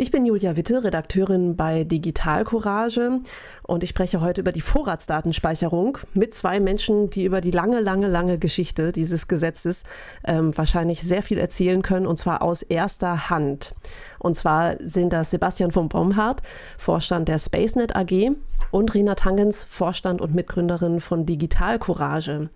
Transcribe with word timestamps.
Ich 0.00 0.10
bin 0.10 0.24
Julia 0.24 0.56
Witte, 0.56 0.82
Redakteurin 0.82 1.56
bei 1.56 1.84
Digital 1.84 2.44
Courage 2.44 3.20
und 3.64 3.82
ich 3.82 3.90
spreche 3.90 4.22
heute 4.22 4.40
über 4.40 4.50
die 4.50 4.62
Vorratsdatenspeicherung 4.62 5.98
mit 6.14 6.32
zwei 6.32 6.58
Menschen, 6.58 7.10
die 7.10 7.26
über 7.26 7.42
die 7.42 7.50
lange, 7.50 7.80
lange, 7.80 8.08
lange 8.08 8.38
Geschichte 8.38 8.92
dieses 8.92 9.28
Gesetzes 9.28 9.84
ähm, 10.24 10.56
wahrscheinlich 10.56 11.02
sehr 11.02 11.22
viel 11.22 11.36
erzählen 11.36 11.82
können 11.82 12.06
und 12.06 12.16
zwar 12.16 12.40
aus 12.40 12.62
erster 12.62 13.28
Hand. 13.28 13.74
Und 14.18 14.36
zwar 14.36 14.76
sind 14.80 15.12
das 15.12 15.32
Sebastian 15.32 15.70
von 15.70 15.90
Bomhardt, 15.90 16.40
Vorstand 16.78 17.28
der 17.28 17.38
SpaceNet 17.38 17.94
AG 17.94 18.30
und 18.70 18.94
Rena 18.94 19.16
Tangens, 19.16 19.64
Vorstand 19.64 20.22
und 20.22 20.34
Mitgründerin 20.34 21.00
von 21.00 21.26
Digital 21.26 21.78
Courage. 21.78 22.48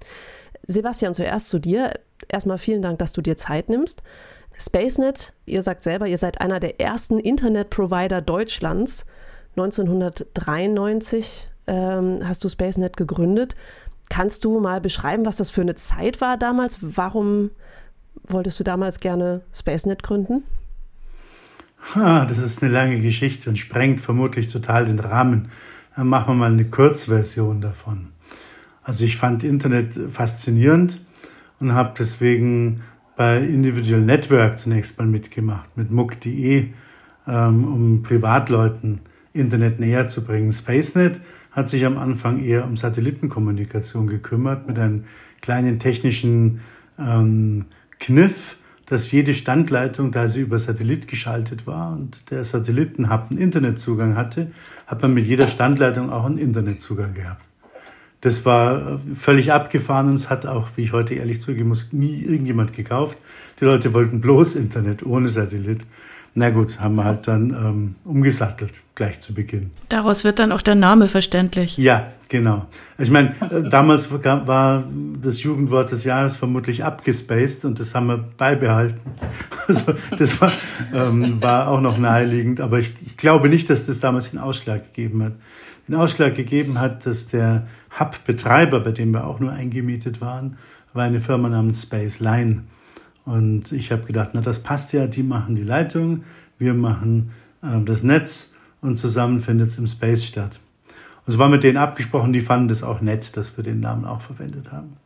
Sebastian, 0.66 1.12
zuerst 1.12 1.50
zu 1.50 1.58
dir. 1.58 1.92
Erstmal 2.26 2.56
vielen 2.56 2.80
Dank, 2.80 3.00
dass 3.00 3.12
du 3.12 3.20
dir 3.20 3.36
Zeit 3.36 3.68
nimmst. 3.68 4.02
SpaceNet, 4.58 5.32
ihr 5.46 5.62
sagt 5.62 5.82
selber, 5.82 6.06
ihr 6.06 6.18
seid 6.18 6.40
einer 6.40 6.60
der 6.60 6.80
ersten 6.80 7.18
Internetprovider 7.18 8.20
Deutschlands. 8.20 9.06
1993 9.56 11.48
ähm, 11.66 12.18
hast 12.24 12.44
du 12.44 12.48
SpaceNet 12.48 12.96
gegründet. 12.96 13.54
Kannst 14.10 14.44
du 14.44 14.60
mal 14.60 14.80
beschreiben, 14.80 15.24
was 15.24 15.36
das 15.36 15.50
für 15.50 15.62
eine 15.62 15.74
Zeit 15.76 16.20
war 16.20 16.36
damals? 16.36 16.78
Warum 16.80 17.50
wolltest 18.26 18.60
du 18.60 18.64
damals 18.64 19.00
gerne 19.00 19.42
SpaceNet 19.52 20.02
gründen? 20.02 20.44
Ah, 21.94 22.24
das 22.24 22.38
ist 22.38 22.62
eine 22.62 22.72
lange 22.72 23.00
Geschichte 23.00 23.50
und 23.50 23.56
sprengt 23.56 24.00
vermutlich 24.00 24.50
total 24.50 24.86
den 24.86 24.98
Rahmen. 24.98 25.50
Dann 25.96 26.08
machen 26.08 26.28
wir 26.28 26.34
mal 26.34 26.52
eine 26.52 26.64
Kurzversion 26.64 27.60
davon. 27.60 28.08
Also 28.82 29.04
ich 29.04 29.16
fand 29.16 29.44
Internet 29.44 29.94
faszinierend 30.10 31.00
und 31.60 31.72
habe 31.72 31.94
deswegen 31.98 32.82
bei 33.16 33.38
Individual 33.38 34.00
Network 34.00 34.58
zunächst 34.58 34.98
mal 34.98 35.06
mitgemacht, 35.06 35.76
mit 35.76 35.90
muck.de, 35.90 36.68
ähm, 37.26 37.64
um 37.64 38.02
Privatleuten 38.02 39.00
Internet 39.32 39.80
näher 39.80 40.08
zu 40.08 40.24
bringen. 40.24 40.52
SpaceNet 40.52 41.20
hat 41.50 41.70
sich 41.70 41.84
am 41.86 41.98
Anfang 41.98 42.42
eher 42.42 42.64
um 42.64 42.76
Satellitenkommunikation 42.76 44.06
gekümmert, 44.06 44.66
mit 44.66 44.78
einem 44.78 45.04
kleinen 45.40 45.78
technischen 45.78 46.60
ähm, 46.98 47.66
Kniff, 48.00 48.56
dass 48.86 49.10
jede 49.10 49.32
Standleitung, 49.34 50.12
da 50.12 50.26
sie 50.26 50.40
über 50.40 50.58
Satellit 50.58 51.08
geschaltet 51.08 51.66
war 51.66 51.92
und 51.92 52.30
der 52.30 52.44
Satellitenhub 52.44 53.30
einen 53.30 53.40
Internetzugang 53.40 54.14
hatte, 54.16 54.50
hat 54.86 55.00
man 55.00 55.14
mit 55.14 55.26
jeder 55.26 55.48
Standleitung 55.48 56.10
auch 56.10 56.26
einen 56.26 56.38
Internetzugang 56.38 57.14
gehabt. 57.14 57.42
Das 58.24 58.46
war 58.46 58.98
völlig 59.14 59.52
abgefahren 59.52 60.08
und 60.08 60.14
es 60.14 60.30
hat 60.30 60.46
auch, 60.46 60.68
wie 60.76 60.84
ich 60.84 60.94
heute 60.94 61.12
ehrlich 61.12 61.42
zugeben 61.42 61.68
muss, 61.68 61.92
nie 61.92 62.22
irgendjemand 62.22 62.72
gekauft. 62.72 63.18
Die 63.60 63.66
Leute 63.66 63.92
wollten 63.92 64.22
bloß 64.22 64.54
Internet 64.54 65.04
ohne 65.04 65.28
Satellit. 65.28 65.82
Na 66.32 66.48
gut, 66.48 66.80
haben 66.80 66.94
wir 66.94 67.04
halt 67.04 67.28
dann 67.28 67.50
ähm, 67.50 67.94
umgesattelt, 68.02 68.80
gleich 68.94 69.20
zu 69.20 69.34
Beginn. 69.34 69.72
Daraus 69.90 70.24
wird 70.24 70.38
dann 70.38 70.52
auch 70.52 70.62
der 70.62 70.74
Name 70.74 71.06
verständlich. 71.06 71.76
Ja, 71.76 72.12
genau. 72.30 72.64
Ich 72.96 73.10
meine, 73.10 73.34
äh, 73.40 73.68
damals 73.68 74.10
war 74.10 74.84
das 75.20 75.42
Jugendwort 75.42 75.92
des 75.92 76.04
Jahres 76.04 76.34
vermutlich 76.34 76.82
abgespaced 76.82 77.66
und 77.66 77.78
das 77.78 77.94
haben 77.94 78.06
wir 78.06 78.24
beibehalten. 78.38 79.00
Also 79.66 79.94
das 80.18 80.42
war, 80.42 80.52
ähm, 80.92 81.40
war 81.40 81.68
auch 81.68 81.80
noch 81.80 81.96
naheliegend, 81.96 82.60
aber 82.60 82.80
ich, 82.80 82.92
ich 83.06 83.16
glaube 83.16 83.48
nicht, 83.48 83.70
dass 83.70 83.86
das 83.86 83.98
damals 83.98 84.30
den 84.30 84.38
Ausschlag 84.38 84.92
gegeben 84.92 85.22
hat 85.22 85.32
den 85.88 85.94
Ausschlag 85.94 86.34
gegeben 86.34 86.80
hat, 86.80 87.06
dass 87.06 87.26
der 87.26 87.66
Hub-Betreiber, 87.98 88.80
bei 88.80 88.92
dem 88.92 89.12
wir 89.12 89.26
auch 89.26 89.40
nur 89.40 89.52
eingemietet 89.52 90.20
waren, 90.20 90.58
war 90.92 91.04
eine 91.04 91.20
Firma 91.20 91.48
namens 91.48 91.82
Space 91.82 92.20
Line. 92.20 92.64
Und 93.24 93.72
ich 93.72 93.90
habe 93.90 94.04
gedacht, 94.04 94.30
na 94.32 94.40
das 94.40 94.62
passt 94.62 94.92
ja, 94.92 95.06
die 95.06 95.22
machen 95.22 95.56
die 95.56 95.62
Leitung, 95.62 96.24
wir 96.58 96.74
machen 96.74 97.32
äh, 97.62 97.80
das 97.84 98.02
Netz 98.02 98.52
und 98.80 98.98
zusammen 98.98 99.40
findet 99.40 99.70
es 99.70 99.78
im 99.78 99.86
Space 99.86 100.24
statt. 100.24 100.60
Und 101.26 101.32
es 101.32 101.38
war 101.38 101.48
mit 101.48 101.64
denen 101.64 101.78
abgesprochen, 101.78 102.32
die 102.32 102.42
fanden 102.42 102.68
das 102.68 102.82
auch 102.82 103.00
nett, 103.00 103.36
dass 103.36 103.56
wir 103.56 103.64
den 103.64 103.80
Namen 103.80 104.04
auch 104.04 104.20
verwendet 104.20 104.72
haben. 104.72 104.96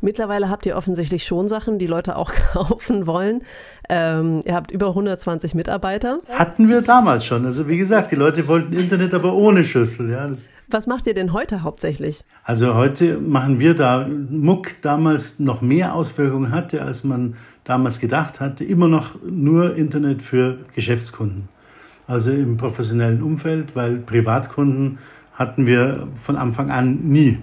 Mittlerweile 0.00 0.50
habt 0.50 0.66
ihr 0.66 0.76
offensichtlich 0.76 1.24
schon 1.24 1.48
Sachen, 1.48 1.78
die 1.78 1.86
Leute 1.86 2.16
auch 2.16 2.32
kaufen 2.52 3.06
wollen. 3.06 3.42
Ähm, 3.88 4.40
ihr 4.44 4.54
habt 4.54 4.70
über 4.70 4.88
120 4.88 5.54
Mitarbeiter. 5.54 6.18
Hatten 6.28 6.68
wir 6.68 6.82
damals 6.82 7.24
schon. 7.24 7.44
Also 7.44 7.68
wie 7.68 7.76
gesagt, 7.76 8.10
die 8.10 8.16
Leute 8.16 8.48
wollten 8.48 8.72
Internet, 8.72 9.14
aber 9.14 9.34
ohne 9.34 9.64
Schlüssel. 9.64 10.10
Ja, 10.10 10.26
Was 10.68 10.86
macht 10.86 11.06
ihr 11.06 11.14
denn 11.14 11.32
heute 11.32 11.62
hauptsächlich? 11.62 12.24
Also 12.44 12.74
heute 12.74 13.18
machen 13.18 13.58
wir 13.58 13.74
da, 13.74 14.06
Muck 14.08 14.80
damals 14.82 15.38
noch 15.38 15.62
mehr 15.62 15.94
Auswirkungen 15.94 16.50
hatte, 16.50 16.82
als 16.82 17.04
man 17.04 17.36
damals 17.64 18.00
gedacht 18.00 18.40
hatte, 18.40 18.64
immer 18.64 18.88
noch 18.88 19.16
nur 19.24 19.76
Internet 19.76 20.22
für 20.22 20.58
Geschäftskunden. 20.74 21.48
Also 22.06 22.30
im 22.30 22.56
professionellen 22.56 23.22
Umfeld, 23.22 23.74
weil 23.74 23.96
Privatkunden 23.96 24.98
hatten 25.34 25.66
wir 25.66 26.08
von 26.14 26.36
Anfang 26.36 26.70
an 26.70 27.00
nie. 27.08 27.38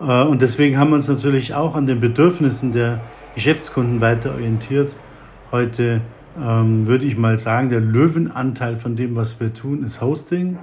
Äh, 0.00 0.22
und 0.24 0.42
deswegen 0.42 0.78
haben 0.78 0.90
wir 0.90 0.96
uns 0.96 1.08
natürlich 1.08 1.54
auch 1.54 1.74
an 1.74 1.86
den 1.86 2.00
Bedürfnissen 2.00 2.72
der 2.72 3.00
Geschäftskunden 3.34 4.00
weiter 4.00 4.32
orientiert. 4.32 4.94
Heute 5.54 6.00
ähm, 6.36 6.88
würde 6.88 7.06
ich 7.06 7.16
mal 7.16 7.38
sagen, 7.38 7.68
der 7.68 7.78
Löwenanteil 7.78 8.76
von 8.76 8.96
dem, 8.96 9.14
was 9.14 9.38
wir 9.38 9.54
tun, 9.54 9.84
ist 9.84 10.00
Hosting, 10.00 10.58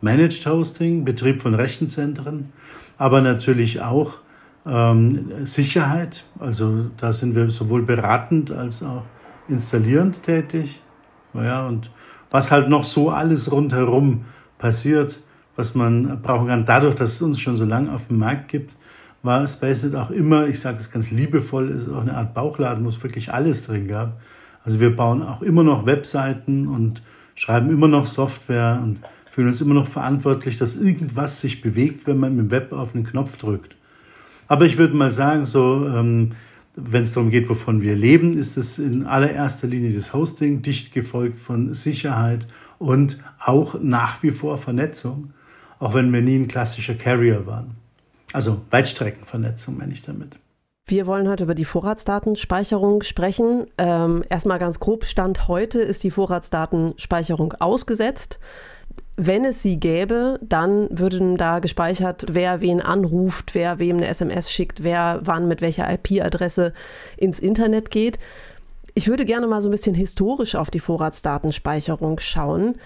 Managed 0.00 0.46
Hosting, 0.46 1.04
Betrieb 1.04 1.40
von 1.40 1.54
Rechenzentren, 1.54 2.52
aber 2.98 3.20
natürlich 3.20 3.80
auch 3.80 4.18
ähm, 4.64 5.44
Sicherheit. 5.44 6.22
Also 6.38 6.84
da 6.98 7.12
sind 7.12 7.34
wir 7.34 7.50
sowohl 7.50 7.82
beratend 7.82 8.52
als 8.52 8.84
auch 8.84 9.02
installierend 9.48 10.22
tätig. 10.22 10.80
Naja, 11.32 11.66
und 11.66 11.90
was 12.30 12.52
halt 12.52 12.68
noch 12.68 12.84
so 12.84 13.10
alles 13.10 13.50
rundherum 13.50 14.24
passiert, 14.56 15.18
was 15.56 15.74
man 15.74 16.22
brauchen 16.22 16.46
kann. 16.46 16.64
Dadurch, 16.64 16.94
dass 16.94 17.14
es 17.14 17.22
uns 17.22 17.40
schon 17.40 17.56
so 17.56 17.64
lange 17.64 17.92
auf 17.92 18.06
dem 18.06 18.18
Markt 18.18 18.46
gibt, 18.46 18.72
war 19.22 19.46
SpaceNet 19.46 19.96
auch 19.96 20.10
immer, 20.10 20.46
ich 20.46 20.60
sage 20.60 20.78
es 20.78 20.90
ganz 20.90 21.10
liebevoll, 21.10 21.70
ist 21.70 21.88
auch 21.88 22.00
eine 22.00 22.16
Art 22.16 22.34
Bauchladen, 22.34 22.84
wo 22.84 22.88
es 22.88 23.02
wirklich 23.02 23.32
alles 23.32 23.64
drin 23.64 23.88
gab. 23.88 24.20
Also 24.64 24.80
wir 24.80 24.94
bauen 24.94 25.22
auch 25.22 25.42
immer 25.42 25.64
noch 25.64 25.86
Webseiten 25.86 26.68
und 26.68 27.02
schreiben 27.34 27.70
immer 27.70 27.88
noch 27.88 28.06
Software 28.06 28.80
und 28.82 28.98
fühlen 29.30 29.48
uns 29.48 29.60
immer 29.60 29.74
noch 29.74 29.86
verantwortlich, 29.86 30.58
dass 30.58 30.76
irgendwas 30.76 31.40
sich 31.40 31.60
bewegt, 31.60 32.06
wenn 32.06 32.18
man 32.18 32.38
im 32.38 32.50
Web 32.50 32.72
auf 32.72 32.94
einen 32.94 33.04
Knopf 33.04 33.38
drückt. 33.38 33.76
Aber 34.46 34.64
ich 34.64 34.78
würde 34.78 34.94
mal 34.94 35.10
sagen, 35.10 35.44
so, 35.44 35.86
ähm, 35.86 36.32
wenn 36.74 37.02
es 37.02 37.12
darum 37.12 37.30
geht, 37.30 37.48
wovon 37.48 37.82
wir 37.82 37.96
leben, 37.96 38.38
ist 38.38 38.56
es 38.56 38.78
in 38.78 39.06
allererster 39.06 39.66
Linie 39.66 39.92
das 39.92 40.12
Hosting, 40.12 40.62
dicht 40.62 40.92
gefolgt 40.92 41.40
von 41.40 41.74
Sicherheit 41.74 42.46
und 42.78 43.18
auch 43.38 43.80
nach 43.80 44.22
wie 44.22 44.30
vor 44.30 44.58
Vernetzung 44.58 45.32
auch 45.78 45.94
wenn 45.94 46.12
wir 46.12 46.22
nie 46.22 46.36
ein 46.36 46.48
klassischer 46.48 46.94
Carrier 46.94 47.46
waren. 47.46 47.76
Also 48.32 48.60
Weitstreckenvernetzung 48.70 49.76
meine 49.76 49.92
ich 49.92 50.02
damit. 50.02 50.36
Wir 50.86 51.06
wollen 51.06 51.28
heute 51.28 51.44
über 51.44 51.54
die 51.54 51.66
Vorratsdatenspeicherung 51.66 53.02
sprechen. 53.02 53.66
Ähm, 53.76 54.24
erstmal 54.28 54.58
ganz 54.58 54.80
grob, 54.80 55.04
Stand 55.04 55.46
heute 55.46 55.80
ist 55.80 56.02
die 56.02 56.10
Vorratsdatenspeicherung 56.10 57.52
ausgesetzt. 57.54 58.38
Wenn 59.16 59.44
es 59.44 59.62
sie 59.62 59.78
gäbe, 59.78 60.38
dann 60.42 60.88
würden 60.90 61.36
da 61.36 61.58
gespeichert, 61.58 62.24
wer 62.30 62.60
wen 62.60 62.80
anruft, 62.80 63.54
wer 63.54 63.78
wem 63.78 63.98
eine 63.98 64.06
SMS 64.06 64.50
schickt, 64.50 64.82
wer 64.82 65.20
wann 65.22 65.46
mit 65.46 65.60
welcher 65.60 65.92
IP-Adresse 65.92 66.72
ins 67.16 67.38
Internet 67.38 67.90
geht. 67.90 68.18
Ich 68.94 69.08
würde 69.08 69.24
gerne 69.24 69.46
mal 69.46 69.60
so 69.60 69.68
ein 69.68 69.72
bisschen 69.72 69.94
historisch 69.94 70.54
auf 70.54 70.70
die 70.70 70.80
Vorratsdatenspeicherung 70.80 72.18
schauen. 72.20 72.76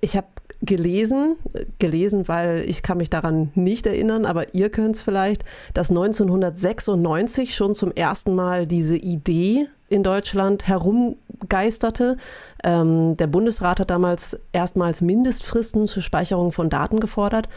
Ich 0.00 0.16
habe 0.16 0.26
gelesen, 0.62 1.36
gelesen, 1.78 2.28
weil 2.28 2.64
ich 2.68 2.82
kann 2.82 2.98
mich 2.98 3.10
daran 3.10 3.50
nicht 3.54 3.86
erinnern, 3.86 4.24
aber 4.24 4.54
ihr 4.54 4.70
könnt 4.70 4.96
es 4.96 5.02
vielleicht, 5.02 5.44
dass 5.74 5.90
1996 5.90 7.54
schon 7.54 7.74
zum 7.74 7.92
ersten 7.92 8.34
Mal 8.34 8.66
diese 8.66 8.96
Idee 8.96 9.68
in 9.88 10.02
Deutschland 10.02 10.66
herumgeisterte. 10.66 12.16
Ähm, 12.64 13.16
der 13.16 13.26
Bundesrat 13.26 13.80
hat 13.80 13.90
damals 13.90 14.38
erstmals 14.52 15.00
Mindestfristen 15.00 15.86
zur 15.86 16.02
Speicherung 16.02 16.52
von 16.52 16.70
Daten 16.70 17.00
gefordert. 17.00 17.48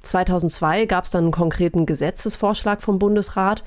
2002 0.00 0.86
gab 0.86 1.04
es 1.04 1.10
dann 1.10 1.24
einen 1.24 1.32
konkreten 1.32 1.86
Gesetzesvorschlag 1.86 2.82
vom 2.82 2.98
Bundesrat 2.98 3.62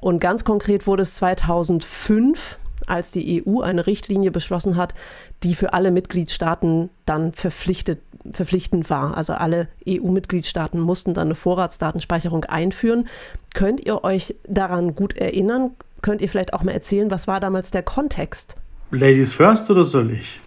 und 0.00 0.20
ganz 0.20 0.44
konkret 0.44 0.86
wurde 0.86 1.02
es 1.02 1.16
2005 1.16 2.58
als 2.86 3.10
die 3.10 3.44
EU 3.46 3.60
eine 3.60 3.86
Richtlinie 3.86 4.30
beschlossen 4.30 4.76
hat, 4.76 4.94
die 5.42 5.54
für 5.54 5.72
alle 5.72 5.90
Mitgliedstaaten 5.90 6.90
dann 7.06 7.32
verpflichtet, 7.32 8.00
verpflichtend 8.30 8.90
war. 8.90 9.16
Also 9.16 9.34
alle 9.34 9.68
EU-Mitgliedstaaten 9.88 10.80
mussten 10.80 11.14
dann 11.14 11.28
eine 11.28 11.34
Vorratsdatenspeicherung 11.34 12.44
einführen. 12.44 13.08
Könnt 13.54 13.84
ihr 13.84 14.04
euch 14.04 14.36
daran 14.48 14.94
gut 14.94 15.16
erinnern? 15.16 15.72
Könnt 16.02 16.20
ihr 16.20 16.28
vielleicht 16.28 16.54
auch 16.54 16.62
mal 16.62 16.72
erzählen, 16.72 17.10
was 17.10 17.26
war 17.26 17.40
damals 17.40 17.70
der 17.70 17.82
Kontext? 17.82 18.56
Ladies 18.90 19.32
first 19.32 19.70
oder 19.70 19.84
soll 19.84 20.12
ich? 20.12 20.40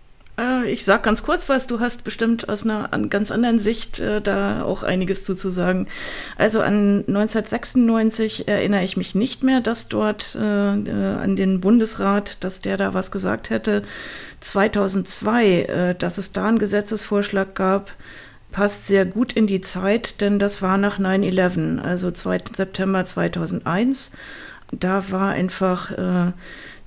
Ich 0.65 0.85
sag 0.85 1.03
ganz 1.03 1.23
kurz 1.23 1.49
was. 1.49 1.67
Du 1.67 1.79
hast 1.79 2.03
bestimmt 2.03 2.49
aus 2.49 2.63
einer 2.63 2.89
ganz 3.09 3.31
anderen 3.31 3.59
Sicht 3.59 3.99
äh, 3.99 4.21
da 4.21 4.63
auch 4.63 4.83
einiges 4.83 5.23
zuzusagen. 5.23 5.87
Also 6.37 6.61
an 6.61 7.03
1996 7.07 8.47
erinnere 8.47 8.83
ich 8.83 8.97
mich 8.97 9.15
nicht 9.15 9.43
mehr, 9.43 9.61
dass 9.61 9.87
dort 9.87 10.35
äh, 10.35 10.75
äh, 10.75 11.15
an 11.15 11.35
den 11.35 11.61
Bundesrat, 11.61 12.43
dass 12.43 12.61
der 12.61 12.77
da 12.77 12.93
was 12.93 13.11
gesagt 13.11 13.49
hätte. 13.49 13.83
2002, 14.39 15.45
äh, 15.45 15.95
dass 15.95 16.17
es 16.17 16.31
da 16.31 16.47
einen 16.47 16.59
Gesetzesvorschlag 16.59 17.55
gab, 17.55 17.91
passt 18.51 18.85
sehr 18.85 19.05
gut 19.05 19.33
in 19.33 19.47
die 19.47 19.61
Zeit, 19.61 20.21
denn 20.21 20.39
das 20.39 20.61
war 20.61 20.77
nach 20.77 20.99
9-11, 20.99 21.79
also 21.79 22.11
2. 22.11 22.43
September 22.55 23.03
2001. 23.03 24.11
Da 24.71 25.11
war 25.11 25.31
einfach 25.31 25.91
äh, 25.91 26.31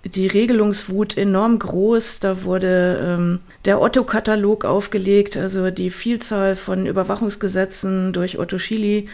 die 0.09 0.27
Regelungswut 0.27 1.17
enorm 1.17 1.59
groß. 1.59 2.21
Da 2.21 2.43
wurde 2.43 3.01
ähm, 3.03 3.41
der 3.65 3.81
Otto-Katalog 3.81 4.65
aufgelegt, 4.65 5.37
also 5.37 5.71
die 5.71 5.91
Vielzahl 5.91 6.57
von 6.57 6.87
Überwachungsgesetzen 6.87 8.13
durch 8.13 8.39
Otto 8.39 8.59
Schily. 8.59 9.09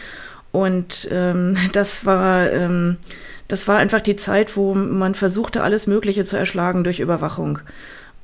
Und 0.51 1.07
ähm, 1.11 1.57
das 1.73 2.05
war 2.05 2.51
ähm, 2.51 2.97
das 3.47 3.67
war 3.67 3.77
einfach 3.77 4.01
die 4.01 4.15
Zeit, 4.15 4.55
wo 4.55 4.73
man 4.73 5.15
versuchte, 5.15 5.63
alles 5.63 5.85
Mögliche 5.85 6.25
zu 6.25 6.37
erschlagen 6.37 6.83
durch 6.83 6.99
Überwachung. 6.99 7.59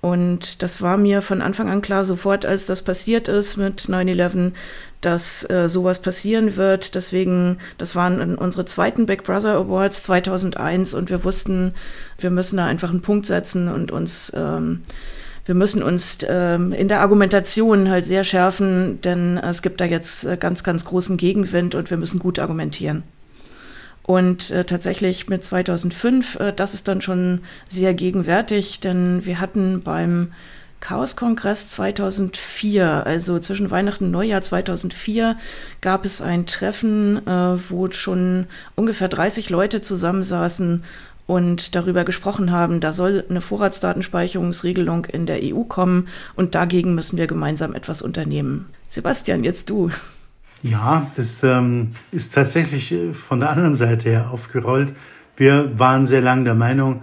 Und 0.01 0.63
das 0.63 0.81
war 0.81 0.97
mir 0.97 1.21
von 1.21 1.41
Anfang 1.41 1.69
an 1.69 1.81
klar, 1.81 2.05
sofort 2.05 2.45
als 2.45 2.65
das 2.65 2.83
passiert 2.83 3.27
ist 3.27 3.57
mit 3.57 3.81
9-11, 3.81 4.53
dass 5.01 5.49
äh, 5.49 5.67
sowas 5.67 6.01
passieren 6.01 6.55
wird. 6.55 6.95
Deswegen, 6.95 7.57
das 7.77 7.95
waren 7.95 8.35
unsere 8.35 8.63
zweiten 8.63 9.05
Big 9.05 9.23
Brother 9.23 9.55
Awards 9.55 10.03
2001 10.03 10.93
und 10.93 11.09
wir 11.09 11.23
wussten, 11.25 11.73
wir 12.17 12.29
müssen 12.29 12.57
da 12.57 12.65
einfach 12.65 12.91
einen 12.91 13.01
Punkt 13.01 13.25
setzen 13.25 13.67
und 13.67 13.91
uns, 13.91 14.31
ähm, 14.35 14.81
wir 15.45 15.55
müssen 15.55 15.83
uns 15.83 16.19
ähm, 16.29 16.71
in 16.71 16.87
der 16.87 17.01
Argumentation 17.01 17.89
halt 17.89 18.05
sehr 18.05 18.23
schärfen, 18.23 19.01
denn 19.01 19.37
es 19.37 19.61
gibt 19.61 19.81
da 19.81 19.85
jetzt 19.85 20.23
äh, 20.23 20.37
ganz, 20.37 20.63
ganz 20.63 20.85
großen 20.85 21.17
Gegenwind 21.17 21.75
und 21.75 21.89
wir 21.89 21.97
müssen 21.97 22.19
gut 22.19 22.39
argumentieren. 22.39 23.03
Und 24.09 24.49
äh, 24.49 24.65
tatsächlich 24.65 25.29
mit 25.29 25.43
2005, 25.43 26.39
äh, 26.39 26.51
das 26.51 26.73
ist 26.73 26.87
dann 26.87 26.99
schon 26.99 27.41
sehr 27.69 27.93
gegenwärtig, 27.93 28.79
denn 28.79 29.23
wir 29.23 29.39
hatten 29.39 29.81
beim 29.83 30.33
Chaos-Kongress 30.79 31.67
2004, 31.67 33.05
also 33.05 33.37
zwischen 33.37 33.69
Weihnachten 33.69 34.05
und 34.05 34.11
Neujahr 34.11 34.41
2004, 34.41 35.37
gab 35.81 36.05
es 36.05 36.23
ein 36.23 36.47
Treffen, 36.47 37.17
äh, 37.27 37.69
wo 37.69 37.87
schon 37.91 38.47
ungefähr 38.73 39.09
30 39.09 39.51
Leute 39.51 39.79
zusammensaßen 39.81 40.81
und 41.27 41.75
darüber 41.75 42.03
gesprochen 42.03 42.51
haben, 42.51 42.79
da 42.79 42.93
soll 42.93 43.23
eine 43.29 43.41
Vorratsdatenspeicherungsregelung 43.41 45.05
in 45.05 45.27
der 45.27 45.41
EU 45.43 45.65
kommen 45.65 46.07
und 46.35 46.55
dagegen 46.55 46.95
müssen 46.95 47.19
wir 47.19 47.27
gemeinsam 47.27 47.75
etwas 47.75 48.01
unternehmen. 48.01 48.69
Sebastian, 48.87 49.43
jetzt 49.43 49.69
du. 49.69 49.91
Ja, 50.61 51.09
das 51.15 51.41
ähm, 51.43 51.91
ist 52.11 52.33
tatsächlich 52.33 52.91
äh, 52.91 53.13
von 53.13 53.39
der 53.39 53.49
anderen 53.49 53.75
Seite 53.75 54.09
her 54.09 54.31
aufgerollt. 54.31 54.93
Wir 55.37 55.79
waren 55.79 56.05
sehr 56.05 56.21
lange 56.21 56.43
der 56.43 56.55
Meinung, 56.55 57.01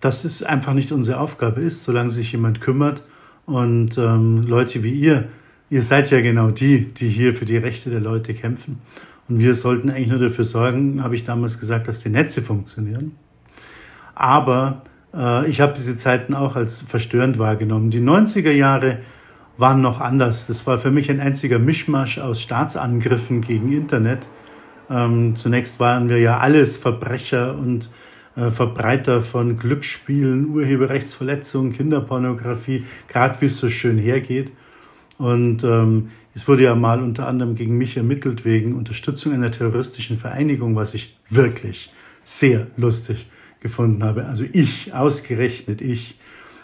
dass 0.00 0.24
es 0.24 0.42
einfach 0.42 0.72
nicht 0.72 0.90
unsere 0.90 1.20
Aufgabe 1.20 1.60
ist, 1.60 1.84
solange 1.84 2.10
sich 2.10 2.32
jemand 2.32 2.60
kümmert. 2.60 3.02
Und 3.44 3.98
ähm, 3.98 4.46
Leute 4.46 4.82
wie 4.82 4.92
ihr, 4.92 5.28
ihr 5.68 5.82
seid 5.82 6.10
ja 6.10 6.22
genau 6.22 6.50
die, 6.50 6.94
die 6.94 7.08
hier 7.08 7.34
für 7.34 7.44
die 7.44 7.58
Rechte 7.58 7.90
der 7.90 8.00
Leute 8.00 8.32
kämpfen. 8.32 8.80
Und 9.28 9.38
wir 9.38 9.54
sollten 9.54 9.90
eigentlich 9.90 10.08
nur 10.08 10.18
dafür 10.18 10.44
sorgen, 10.44 11.02
habe 11.02 11.14
ich 11.14 11.24
damals 11.24 11.60
gesagt, 11.60 11.88
dass 11.88 12.00
die 12.00 12.08
Netze 12.10 12.40
funktionieren. 12.40 13.12
Aber 14.14 14.82
äh, 15.14 15.46
ich 15.48 15.60
habe 15.60 15.74
diese 15.74 15.96
Zeiten 15.96 16.34
auch 16.34 16.56
als 16.56 16.80
verstörend 16.80 17.38
wahrgenommen. 17.38 17.90
Die 17.90 18.00
90er 18.00 18.50
Jahre 18.52 18.98
waren 19.56 19.80
noch 19.80 20.00
anders. 20.00 20.46
Das 20.46 20.66
war 20.66 20.78
für 20.78 20.90
mich 20.90 21.10
ein 21.10 21.20
einziger 21.20 21.58
Mischmasch 21.58 22.18
aus 22.18 22.40
Staatsangriffen 22.40 23.40
gegen 23.40 23.72
Internet. 23.72 24.26
Ähm, 24.90 25.36
zunächst 25.36 25.80
waren 25.80 26.08
wir 26.08 26.18
ja 26.18 26.38
alles 26.38 26.76
Verbrecher 26.76 27.56
und 27.56 27.88
äh, 28.36 28.50
Verbreiter 28.50 29.22
von 29.22 29.58
Glücksspielen, 29.58 30.48
Urheberrechtsverletzungen, 30.50 31.72
Kinderpornografie, 31.72 32.84
gerade 33.08 33.40
wie 33.40 33.46
es 33.46 33.58
so 33.58 33.70
schön 33.70 33.98
hergeht. 33.98 34.52
Und 35.18 35.62
ähm, 35.62 36.10
es 36.34 36.48
wurde 36.48 36.64
ja 36.64 36.74
mal 36.74 37.00
unter 37.00 37.28
anderem 37.28 37.54
gegen 37.54 37.78
mich 37.78 37.96
ermittelt 37.96 38.44
wegen 38.44 38.74
Unterstützung 38.74 39.32
einer 39.32 39.52
terroristischen 39.52 40.18
Vereinigung, 40.18 40.74
was 40.74 40.94
ich 40.94 41.16
wirklich 41.30 41.92
sehr 42.24 42.66
lustig 42.76 43.26
gefunden 43.60 44.02
habe. 44.02 44.26
Also 44.26 44.44
ich, 44.52 44.92
ausgerechnet 44.92 45.80
ich. 45.80 46.18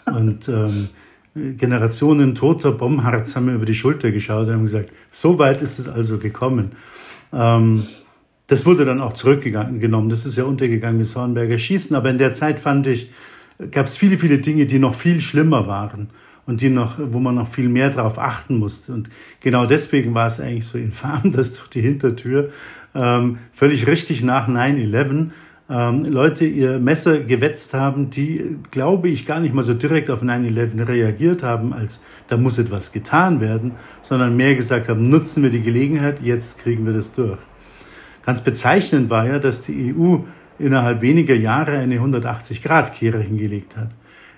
Und 0.05 0.49
ähm, 0.49 0.89
Generationen 1.33 2.35
toter 2.35 2.71
Bombenharz 2.71 3.35
haben 3.35 3.45
mir 3.45 3.53
über 3.53 3.65
die 3.65 3.75
Schulter 3.75 4.11
geschaut 4.11 4.47
und 4.47 4.53
haben 4.53 4.63
gesagt, 4.63 4.89
so 5.11 5.39
weit 5.39 5.61
ist 5.61 5.79
es 5.79 5.87
also 5.87 6.17
gekommen. 6.17 6.73
Ähm, 7.31 7.85
das 8.47 8.65
wurde 8.65 8.83
dann 8.83 8.99
auch 8.99 9.13
zurückgenommen. 9.13 10.09
Das 10.09 10.25
ist 10.25 10.35
ja 10.35 10.43
untergegangen 10.43 10.97
mit 10.97 11.15
Hornberger 11.15 11.57
Schießen. 11.57 11.95
Aber 11.95 12.09
in 12.09 12.17
der 12.17 12.33
Zeit 12.33 12.59
fand 12.59 12.85
ich, 12.87 13.11
gab 13.71 13.85
es 13.85 13.95
viele, 13.95 14.17
viele 14.17 14.39
Dinge, 14.39 14.65
die 14.65 14.77
noch 14.77 14.93
viel 14.93 15.21
schlimmer 15.21 15.67
waren 15.67 16.09
und 16.45 16.59
die 16.59 16.69
noch, 16.69 16.99
wo 16.99 17.19
man 17.21 17.35
noch 17.35 17.47
viel 17.47 17.69
mehr 17.69 17.91
darauf 17.91 18.19
achten 18.19 18.57
musste. 18.57 18.91
Und 18.91 19.09
genau 19.39 19.65
deswegen 19.65 20.13
war 20.13 20.27
es 20.27 20.41
eigentlich 20.41 20.65
so 20.65 20.77
infam, 20.77 21.31
dass 21.31 21.53
durch 21.53 21.69
die 21.69 21.81
Hintertür 21.81 22.49
ähm, 22.93 23.37
völlig 23.53 23.87
richtig 23.87 24.21
nach 24.21 24.49
9-11 24.49 25.29
ähm, 25.71 26.03
Leute 26.03 26.43
ihr 26.45 26.79
Messer 26.79 27.19
gewetzt 27.21 27.73
haben, 27.73 28.09
die, 28.09 28.57
glaube 28.71 29.07
ich, 29.07 29.25
gar 29.25 29.39
nicht 29.39 29.53
mal 29.53 29.63
so 29.63 29.73
direkt 29.73 30.09
auf 30.09 30.21
9-11 30.21 30.85
reagiert 30.85 31.43
haben, 31.43 31.71
als 31.71 32.03
da 32.27 32.35
muss 32.35 32.57
etwas 32.57 32.91
getan 32.91 33.39
werden, 33.39 33.73
sondern 34.01 34.35
mehr 34.35 34.55
gesagt 34.55 34.89
haben, 34.89 35.03
nutzen 35.03 35.43
wir 35.43 35.49
die 35.49 35.61
Gelegenheit, 35.61 36.21
jetzt 36.21 36.59
kriegen 36.59 36.85
wir 36.85 36.93
das 36.93 37.13
durch. 37.13 37.39
Ganz 38.25 38.41
bezeichnend 38.41 39.09
war 39.09 39.25
ja, 39.25 39.39
dass 39.39 39.61
die 39.61 39.95
EU 39.95 40.17
innerhalb 40.59 41.01
weniger 41.01 41.35
Jahre 41.35 41.77
eine 41.77 41.99
180-Grad-Kehre 41.99 43.19
hingelegt 43.19 43.77
hat. 43.77 43.89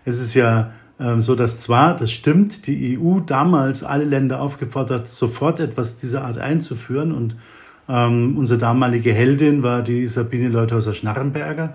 Es 0.05 0.21
ist 0.21 0.35
ja 0.35 0.71
äh, 0.99 1.19
so, 1.19 1.33
dass 1.35 1.59
zwar, 1.59 1.95
das 1.95 2.11
stimmt, 2.11 2.67
die 2.67 2.99
EU 2.99 3.19
damals 3.19 3.83
alle 3.83 4.05
Länder 4.05 4.39
aufgefordert, 4.39 5.09
sofort 5.09 5.59
etwas 5.59 5.97
dieser 5.97 6.23
Art 6.25 6.37
einzuführen 6.37 7.11
und 7.11 7.35
ähm, 7.89 8.37
unsere 8.37 8.59
damalige 8.59 9.13
Heldin 9.13 9.61
war 9.63 9.81
die 9.81 10.07
Sabine 10.07 10.49
Leuthauser-Schnarrenberger 10.49 11.73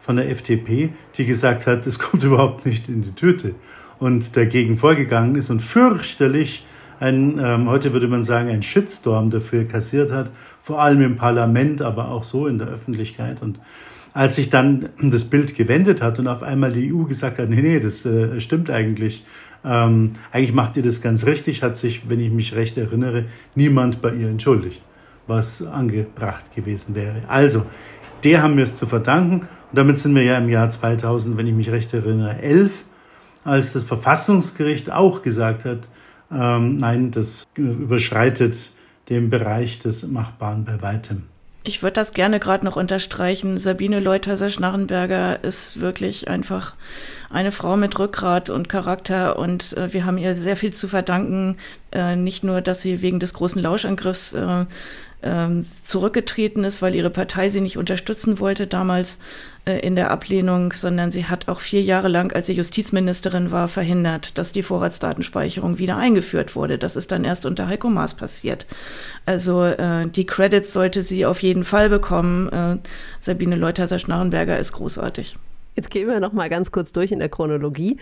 von 0.00 0.16
der 0.16 0.30
FDP, 0.30 0.90
die 1.16 1.24
gesagt 1.24 1.66
hat, 1.66 1.86
es 1.86 1.98
kommt 1.98 2.24
überhaupt 2.24 2.66
nicht 2.66 2.88
in 2.88 3.02
die 3.02 3.12
Tüte 3.12 3.54
und 3.98 4.36
dagegen 4.36 4.76
vorgegangen 4.76 5.34
ist 5.36 5.50
und 5.50 5.62
fürchterlich 5.62 6.64
ein, 7.00 7.38
ähm, 7.42 7.68
heute 7.68 7.92
würde 7.92 8.08
man 8.08 8.22
sagen, 8.22 8.48
ein 8.48 8.62
Shitstorm 8.62 9.30
dafür 9.30 9.64
kassiert 9.64 10.12
hat, 10.12 10.30
vor 10.62 10.80
allem 10.80 11.02
im 11.02 11.16
Parlament, 11.16 11.82
aber 11.82 12.10
auch 12.10 12.24
so 12.24 12.46
in 12.46 12.58
der 12.58 12.68
Öffentlichkeit. 12.68 13.42
Und 13.42 13.58
als 14.14 14.36
sich 14.36 14.48
dann 14.48 14.88
das 15.00 15.26
Bild 15.26 15.54
gewendet 15.54 16.00
hat 16.00 16.18
und 16.18 16.26
auf 16.26 16.42
einmal 16.42 16.72
die 16.72 16.92
EU 16.92 17.04
gesagt 17.04 17.38
hat, 17.38 17.50
nee, 17.50 17.60
nee, 17.60 17.80
das 17.80 18.06
äh, 18.06 18.40
stimmt 18.40 18.70
eigentlich, 18.70 19.24
ähm, 19.62 20.12
eigentlich 20.32 20.54
macht 20.54 20.76
ihr 20.78 20.82
das 20.82 21.02
ganz 21.02 21.26
richtig, 21.26 21.62
hat 21.62 21.76
sich, 21.76 22.08
wenn 22.08 22.20
ich 22.20 22.30
mich 22.30 22.54
recht 22.54 22.78
erinnere, 22.78 23.24
niemand 23.54 24.00
bei 24.00 24.14
ihr 24.14 24.28
entschuldigt 24.28 24.80
was 25.26 25.66
angebracht 25.66 26.54
gewesen 26.54 26.94
wäre. 26.94 27.20
Also, 27.28 27.66
der 28.24 28.42
haben 28.42 28.56
wir 28.56 28.64
es 28.64 28.76
zu 28.76 28.86
verdanken. 28.86 29.40
Und 29.40 29.78
damit 29.78 29.98
sind 29.98 30.14
wir 30.14 30.22
ja 30.22 30.38
im 30.38 30.48
Jahr 30.48 30.70
2000, 30.70 31.36
wenn 31.36 31.46
ich 31.46 31.54
mich 31.54 31.70
recht 31.70 31.92
erinnere, 31.92 32.38
11, 32.40 32.84
als 33.44 33.72
das 33.72 33.84
Verfassungsgericht 33.84 34.90
auch 34.90 35.22
gesagt 35.22 35.64
hat, 35.64 35.88
ähm, 36.32 36.78
nein, 36.78 37.10
das 37.10 37.46
überschreitet 37.56 38.72
den 39.08 39.30
Bereich 39.30 39.78
des 39.78 40.06
Machbaren 40.06 40.64
bei 40.64 40.82
weitem. 40.82 41.24
Ich 41.66 41.82
würde 41.82 41.94
das 41.94 42.12
gerne 42.12 42.38
gerade 42.38 42.64
noch 42.64 42.76
unterstreichen. 42.76 43.58
Sabine 43.58 43.98
Leuthäuser-Schnarrenberger 43.98 45.42
ist 45.42 45.80
wirklich 45.80 46.28
einfach 46.28 46.74
eine 47.28 47.50
Frau 47.50 47.76
mit 47.76 47.98
Rückgrat 47.98 48.50
und 48.50 48.68
Charakter 48.68 49.36
und 49.36 49.76
äh, 49.76 49.92
wir 49.92 50.06
haben 50.06 50.16
ihr 50.16 50.36
sehr 50.36 50.56
viel 50.56 50.72
zu 50.72 50.86
verdanken. 50.86 51.56
Äh, 51.90 52.14
nicht 52.14 52.44
nur, 52.44 52.60
dass 52.60 52.82
sie 52.82 53.02
wegen 53.02 53.18
des 53.18 53.34
großen 53.34 53.60
Lauschangriffs 53.60 54.34
äh, 54.34 54.66
ähm, 55.22 55.62
zurückgetreten 55.62 56.64
ist, 56.64 56.82
weil 56.82 56.94
ihre 56.94 57.10
Partei 57.10 57.48
sie 57.48 57.60
nicht 57.60 57.78
unterstützen 57.78 58.38
wollte 58.38 58.66
damals 58.66 59.18
äh, 59.64 59.78
in 59.80 59.96
der 59.96 60.10
Ablehnung, 60.10 60.72
sondern 60.72 61.10
sie 61.10 61.26
hat 61.26 61.48
auch 61.48 61.60
vier 61.60 61.82
Jahre 61.82 62.08
lang, 62.08 62.32
als 62.32 62.46
sie 62.46 62.52
Justizministerin 62.52 63.50
war, 63.50 63.68
verhindert, 63.68 64.38
dass 64.38 64.52
die 64.52 64.62
Vorratsdatenspeicherung 64.62 65.78
wieder 65.78 65.96
eingeführt 65.96 66.54
wurde. 66.54 66.78
Das 66.78 66.96
ist 66.96 67.12
dann 67.12 67.24
erst 67.24 67.46
unter 67.46 67.66
Heiko 67.68 67.88
Maas 67.88 68.14
passiert. 68.14 68.66
Also 69.24 69.64
äh, 69.64 70.06
die 70.06 70.26
Credits 70.26 70.72
sollte 70.72 71.02
sie 71.02 71.26
auf 71.26 71.42
jeden 71.42 71.64
Fall 71.64 71.88
bekommen. 71.88 72.48
Äh, 72.50 72.78
Sabine 73.18 73.56
Leuthäuser-Schnarrenberger 73.56 74.58
ist 74.58 74.72
großartig. 74.72 75.36
Jetzt 75.76 75.90
gehen 75.90 76.08
wir 76.08 76.20
noch 76.20 76.32
mal 76.32 76.48
ganz 76.48 76.72
kurz 76.72 76.90
durch 76.92 77.12
in 77.12 77.18
der 77.18 77.28
Chronologie. 77.28 77.98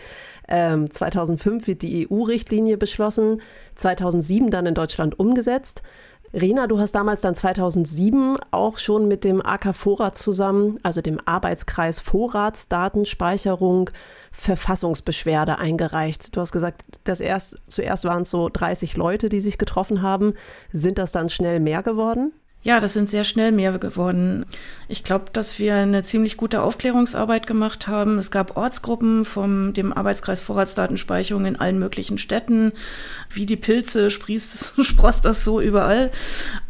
Ähm, 0.46 0.92
2005 0.92 1.66
wird 1.66 1.82
die 1.82 2.08
EU-Richtlinie 2.08 2.76
beschlossen, 2.76 3.42
2007 3.74 4.50
dann 4.50 4.66
in 4.66 4.74
Deutschland 4.74 5.18
umgesetzt. 5.18 5.82
Rena, 6.34 6.66
du 6.66 6.80
hast 6.80 6.92
damals 6.92 7.20
dann 7.20 7.36
2007 7.36 8.38
auch 8.50 8.78
schon 8.78 9.06
mit 9.06 9.22
dem 9.22 9.44
AK 9.44 9.74
Vorrat 9.74 10.16
zusammen, 10.16 10.80
also 10.82 11.00
dem 11.00 11.20
Arbeitskreis 11.24 12.00
Vorratsdatenspeicherung, 12.00 13.90
Verfassungsbeschwerde 14.32 15.58
eingereicht. 15.58 16.34
Du 16.34 16.40
hast 16.40 16.50
gesagt, 16.50 16.84
das 17.04 17.20
erst, 17.20 17.58
zuerst 17.68 18.04
waren 18.04 18.22
es 18.22 18.30
so 18.30 18.48
30 18.52 18.96
Leute, 18.96 19.28
die 19.28 19.40
sich 19.40 19.58
getroffen 19.58 20.02
haben. 20.02 20.34
Sind 20.72 20.98
das 20.98 21.12
dann 21.12 21.30
schnell 21.30 21.60
mehr 21.60 21.84
geworden? 21.84 22.32
Ja, 22.64 22.80
das 22.80 22.94
sind 22.94 23.10
sehr 23.10 23.24
schnell 23.24 23.52
mehr 23.52 23.78
geworden. 23.78 24.46
Ich 24.88 25.04
glaube, 25.04 25.26
dass 25.34 25.58
wir 25.58 25.74
eine 25.74 26.02
ziemlich 26.02 26.38
gute 26.38 26.62
Aufklärungsarbeit 26.62 27.46
gemacht 27.46 27.88
haben. 27.88 28.16
Es 28.16 28.30
gab 28.30 28.56
Ortsgruppen 28.56 29.26
vom 29.26 29.74
dem 29.74 29.92
Arbeitskreis 29.92 30.40
Vorratsdatenspeicherung 30.40 31.44
in 31.44 31.56
allen 31.56 31.78
möglichen 31.78 32.16
Städten. 32.16 32.72
Wie 33.28 33.44
die 33.44 33.56
Pilze 33.56 34.10
sprießt, 34.10 34.76
sproßt 34.82 35.26
das 35.26 35.44
so 35.44 35.60
überall. 35.60 36.10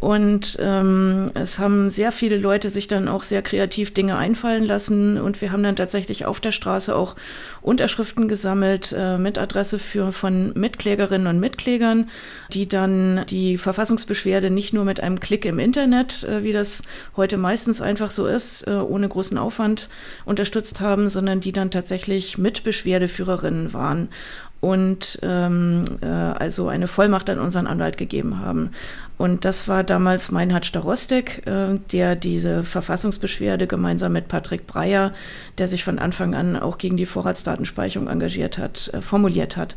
Und 0.00 0.58
ähm, 0.60 1.30
es 1.34 1.60
haben 1.60 1.90
sehr 1.90 2.10
viele 2.10 2.38
Leute 2.38 2.70
sich 2.70 2.88
dann 2.88 3.06
auch 3.06 3.22
sehr 3.22 3.42
kreativ 3.42 3.94
Dinge 3.94 4.16
einfallen 4.16 4.64
lassen. 4.64 5.20
Und 5.20 5.40
wir 5.40 5.52
haben 5.52 5.62
dann 5.62 5.76
tatsächlich 5.76 6.26
auf 6.26 6.40
der 6.40 6.50
Straße 6.52 6.94
auch 6.96 7.14
Unterschriften 7.62 8.26
gesammelt 8.26 8.92
äh, 8.98 9.16
mit 9.16 9.38
Adresse 9.38 9.78
für 9.78 10.10
von 10.10 10.52
Mitklägerinnen 10.54 11.28
und 11.28 11.38
Mitklägern, 11.38 12.10
die 12.52 12.68
dann 12.68 13.24
die 13.30 13.58
Verfassungsbeschwerde 13.58 14.50
nicht 14.50 14.72
nur 14.72 14.84
mit 14.84 14.98
einem 14.98 15.20
Klick 15.20 15.44
im 15.44 15.60
Internet 15.60 15.83
Internet, 15.84 16.24
äh, 16.24 16.42
wie 16.42 16.52
das 16.52 16.82
heute 17.16 17.36
meistens 17.36 17.80
einfach 17.82 18.10
so 18.10 18.26
ist, 18.26 18.66
äh, 18.66 18.70
ohne 18.70 19.08
großen 19.08 19.36
Aufwand 19.36 19.88
unterstützt 20.24 20.80
haben, 20.80 21.08
sondern 21.08 21.40
die 21.40 21.52
dann 21.52 21.70
tatsächlich 21.70 22.38
mit 22.38 22.64
Beschwerdeführerinnen 22.64 23.72
waren 23.74 24.08
und 24.64 25.18
ähm, 25.20 25.84
äh, 26.00 26.06
also 26.06 26.68
eine 26.68 26.88
Vollmacht 26.88 27.28
an 27.28 27.38
unseren 27.38 27.66
Anwalt 27.66 27.98
gegeben 27.98 28.40
haben. 28.40 28.70
Und 29.18 29.44
das 29.44 29.68
war 29.68 29.84
damals 29.84 30.30
Meinhard 30.30 30.64
Starostek, 30.64 31.46
äh, 31.46 31.78
der 31.92 32.16
diese 32.16 32.64
Verfassungsbeschwerde 32.64 33.66
gemeinsam 33.66 34.12
mit 34.12 34.26
Patrick 34.26 34.66
Breyer, 34.66 35.12
der 35.58 35.68
sich 35.68 35.84
von 35.84 35.98
Anfang 35.98 36.34
an 36.34 36.56
auch 36.56 36.78
gegen 36.78 36.96
die 36.96 37.04
Vorratsdatenspeicherung 37.04 38.08
engagiert 38.08 38.56
hat, 38.56 38.90
äh, 38.94 39.02
formuliert 39.02 39.58
hat. 39.58 39.76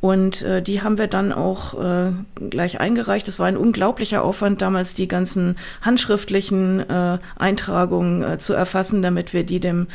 Und 0.00 0.42
äh, 0.42 0.60
die 0.60 0.82
haben 0.82 0.98
wir 0.98 1.06
dann 1.06 1.32
auch 1.32 1.80
äh, 1.80 2.10
gleich 2.50 2.80
eingereicht. 2.80 3.28
Es 3.28 3.38
war 3.38 3.46
ein 3.46 3.56
unglaublicher 3.56 4.24
Aufwand, 4.24 4.62
damals 4.62 4.94
die 4.94 5.06
ganzen 5.06 5.56
handschriftlichen 5.80 6.80
äh, 6.90 7.18
Eintragungen 7.36 8.24
äh, 8.24 8.38
zu 8.38 8.52
erfassen, 8.52 9.00
damit 9.00 9.32
wir 9.32 9.44
die 9.44 9.60
dem 9.60 9.86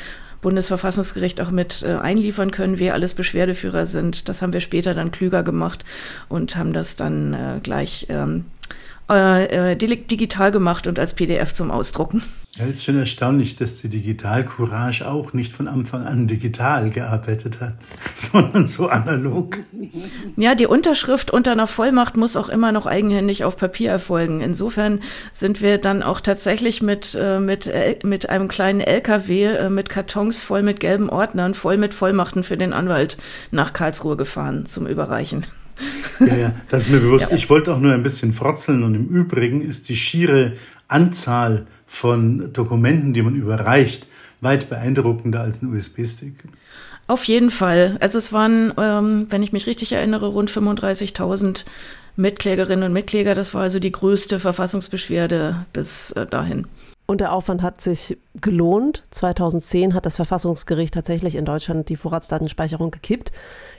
Bundesverfassungsgericht 0.42 1.42
auch 1.42 1.52
mit 1.52 1.84
äh, 1.84 1.96
einliefern 1.96 2.52
können, 2.52 2.80
wer 2.80 2.94
alles 2.94 3.14
Beschwerdeführer 3.14 3.86
sind. 3.86 4.30
Das 4.30 4.42
haben 4.42 4.54
wir 4.54 4.62
später 4.62 4.94
dann 4.94 5.12
klüger 5.12 5.44
gemacht 5.44 5.84
und 6.28 6.56
haben 6.56 6.74
das 6.74 6.96
dann 6.96 7.34
äh, 7.34 7.60
gleich 7.62 8.08
ähm, 8.10 8.46
äh, 9.10 9.72
äh 9.72 9.76
digital 9.76 10.52
gemacht 10.52 10.88
und 10.88 11.00
als 11.00 11.14
PDF 11.14 11.54
zum 11.54 11.72
Ausdrucken. 11.72 12.22
Ja, 12.58 12.66
ist 12.66 12.84
schon 12.84 12.98
erstaunlich, 12.98 13.56
dass 13.56 13.78
die 13.78 13.90
Digital 13.90 14.44
Courage 14.44 15.08
auch 15.08 15.34
nicht 15.34 15.54
von 15.54 15.68
Anfang 15.68 16.06
an 16.06 16.28
digital 16.28 16.90
gearbeitet 16.90 17.62
hat, 17.62 17.74
sondern 18.16 18.68
so 18.68 18.90
analog. 18.90 19.60
Ja, 20.36 20.56
die 20.56 20.66
Unterschrift 20.66 21.32
unter 21.32 21.52
einer 21.52 21.68
Vollmacht 21.68 22.18
muss 22.18 22.36
auch 22.36 22.50
immer 22.50 22.72
noch 22.72 22.86
eigenhändig 22.86 23.44
auf 23.44 23.56
Papier 23.56 23.92
erfolgen. 23.92 24.42
Insofern 24.42 25.00
sind 25.32 25.62
wir 25.62 25.78
dann 25.78 26.02
auch 26.02 26.22
tatsächlich 26.22 26.82
mit, 26.82 27.16
äh, 27.20 27.40
mit, 27.40 27.68
äh, 27.68 27.98
mit 28.04 28.30
einem 28.30 28.48
kleinen 28.48 28.82
LKW 28.82 29.70
mit 29.70 29.90
Kartons 29.90 30.42
voll 30.44 30.64
mit 30.64 30.80
gelben 30.80 31.10
Ordnern, 31.10 31.54
voll 31.54 31.78
mit 31.78 31.94
Vollmachten 31.94 32.44
für 32.44 32.58
den 32.58 32.74
Anwalt 32.74 33.18
nach 33.52 33.74
Karlsruhe 33.74 34.18
gefahren 34.18 34.66
zum 34.66 34.88
Überreichen. 34.88 35.46
Ja, 36.20 36.36
ja, 36.36 36.56
das 36.70 36.88
ist 36.88 36.94
mir 36.94 37.00
bewusst. 37.00 37.30
Ja. 37.30 37.38
Ich 37.38 37.50
wollte 37.50 37.74
auch 37.74 37.80
nur 37.80 37.94
ein 37.94 38.04
bisschen 38.04 38.34
frotzeln 38.34 38.84
und 38.84 38.96
im 38.96 39.08
Übrigen 39.08 39.62
ist 39.62 39.90
die 39.90 39.96
schiere 39.96 40.54
Anzahl 40.88 41.68
von 41.88 42.52
Dokumenten, 42.54 43.14
die 43.14 43.22
man 43.22 43.36
überreicht, 43.36 44.08
weit 44.42 44.70
beeindruckender 44.70 45.42
als 45.42 45.62
ein 45.62 45.74
USB-Stick. 45.74 46.34
Auf 47.08 47.24
jeden 47.24 47.50
Fall. 47.50 47.98
Also 48.02 48.18
es 48.18 48.32
waren, 48.32 48.74
ähm, 48.78 49.26
wenn 49.30 49.42
ich 49.42 49.52
mich 49.52 49.66
richtig 49.66 49.94
erinnere, 49.94 50.28
rund 50.28 50.52
35.000 50.52 51.66
Mitklägerinnen 52.16 52.86
und 52.86 52.94
Mitkläger. 52.94 53.34
Das 53.34 53.54
war 53.54 53.64
also 53.64 53.80
die 53.80 53.92
größte 53.92 54.40
Verfassungsbeschwerde 54.40 55.66
bis 55.74 56.12
äh, 56.12 56.28
dahin. 56.28 56.68
Und 57.10 57.22
der 57.22 57.34
Aufwand 57.34 57.64
hat 57.64 57.82
sich 57.82 58.20
gelohnt. 58.40 59.04
2010 59.10 59.96
hat 59.96 60.06
das 60.06 60.18
Verfassungsgericht 60.18 60.94
tatsächlich 60.94 61.34
in 61.34 61.44
Deutschland 61.44 61.90
die 61.90 61.96
Vorratsdatenspeicherung 61.96 62.92
gekippt. 62.92 63.32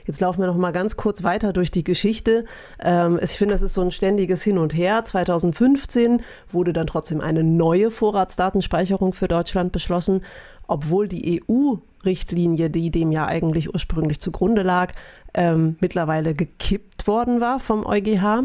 Jetzt 0.05 0.19
laufen 0.19 0.41
wir 0.41 0.47
noch 0.47 0.57
mal 0.57 0.71
ganz 0.71 0.97
kurz 0.97 1.23
weiter 1.23 1.53
durch 1.53 1.71
die 1.71 1.85
Geschichte. 1.85 2.43
Ähm, 2.83 3.17
ich 3.23 3.31
finde, 3.31 3.53
das 3.53 3.61
ist 3.61 3.73
so 3.73 3.79
ein 3.79 3.91
ständiges 3.91 4.43
Hin 4.43 4.57
und 4.57 4.73
Her. 4.73 5.05
2015 5.05 6.21
wurde 6.51 6.73
dann 6.73 6.87
trotzdem 6.87 7.21
eine 7.21 7.45
neue 7.45 7.89
Vorratsdatenspeicherung 7.89 9.13
für 9.13 9.29
Deutschland 9.29 9.71
beschlossen, 9.71 10.25
obwohl 10.67 11.07
die 11.07 11.41
EU-Richtlinie, 11.41 12.69
die 12.69 12.91
dem 12.91 13.13
ja 13.13 13.27
eigentlich 13.27 13.73
ursprünglich 13.73 14.19
zugrunde 14.19 14.63
lag, 14.63 14.91
ähm, 15.33 15.77
mittlerweile 15.79 16.35
gekippt 16.35 17.07
worden 17.07 17.39
war 17.39 17.61
vom 17.61 17.85
EuGH. 17.85 18.43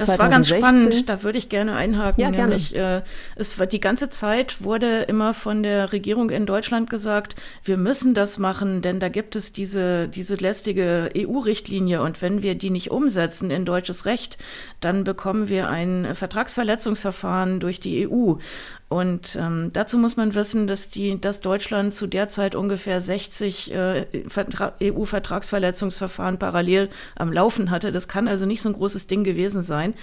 Das 0.00 0.16
2016. 0.16 0.18
war 0.18 0.28
ganz 0.30 0.48
spannend, 0.48 1.08
da 1.08 1.22
würde 1.22 1.38
ich 1.38 1.48
gerne 1.48 1.76
einhaken. 1.76 2.20
Ja, 2.20 2.30
nämlich, 2.30 2.72
gerne. 2.72 2.98
Äh, 2.98 3.02
es 3.36 3.58
war 3.58 3.66
die 3.66 3.80
ganze 3.80 4.10
Zeit 4.10 4.62
wurde 4.64 5.02
immer 5.02 5.34
von 5.34 5.62
der 5.62 5.92
Regierung 5.92 6.30
in 6.30 6.46
Deutschland 6.46 6.90
gesagt, 6.90 7.36
wir 7.64 7.76
müssen 7.76 8.14
das 8.14 8.38
machen, 8.38 8.82
denn 8.82 9.00
da 9.00 9.08
gibt 9.08 9.36
es 9.36 9.52
diese, 9.52 10.08
diese 10.08 10.34
lästige 10.34 11.10
EU-Richtlinie 11.16 12.02
und 12.02 12.22
wenn 12.22 12.42
wir 12.42 12.54
die 12.54 12.70
nicht 12.70 12.90
umsetzen 12.90 13.50
in 13.50 13.64
deutsches 13.64 14.06
Recht, 14.06 14.38
dann 14.80 15.04
bekommen 15.04 15.48
wir 15.48 15.68
ein 15.68 16.14
Vertragsverletzungsverfahren 16.14 17.60
durch 17.60 17.80
die 17.80 18.08
EU. 18.08 18.34
Und 18.90 19.38
ähm, 19.40 19.70
dazu 19.72 19.98
muss 19.98 20.16
man 20.16 20.34
wissen, 20.34 20.66
dass, 20.66 20.90
die, 20.90 21.20
dass 21.20 21.40
Deutschland 21.40 21.94
zu 21.94 22.08
der 22.08 22.26
Zeit 22.26 22.56
ungefähr 22.56 23.00
60 23.00 23.72
äh, 23.72 24.06
EU-Vertragsverletzungsverfahren 24.82 26.40
parallel 26.40 26.90
am 27.14 27.32
Laufen 27.32 27.70
hatte. 27.70 27.92
Das 27.92 28.08
kann 28.08 28.26
also 28.26 28.46
nicht 28.46 28.62
so 28.62 28.68
ein 28.68 28.72
großes 28.72 29.06
Ding 29.06 29.22
gewesen 29.22 29.62
sein. 29.62 29.94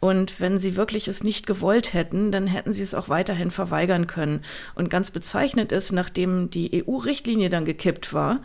Und 0.00 0.40
wenn 0.40 0.58
sie 0.58 0.74
wirklich 0.74 1.06
es 1.06 1.22
nicht 1.22 1.46
gewollt 1.46 1.94
hätten, 1.94 2.32
dann 2.32 2.48
hätten 2.48 2.72
sie 2.72 2.82
es 2.82 2.96
auch 2.96 3.08
weiterhin 3.08 3.52
verweigern 3.52 4.08
können. 4.08 4.40
Und 4.74 4.90
ganz 4.90 5.12
bezeichnend 5.12 5.70
ist, 5.70 5.92
nachdem 5.92 6.50
die 6.50 6.84
EU-Richtlinie 6.84 7.48
dann 7.48 7.64
gekippt 7.64 8.12
war 8.12 8.40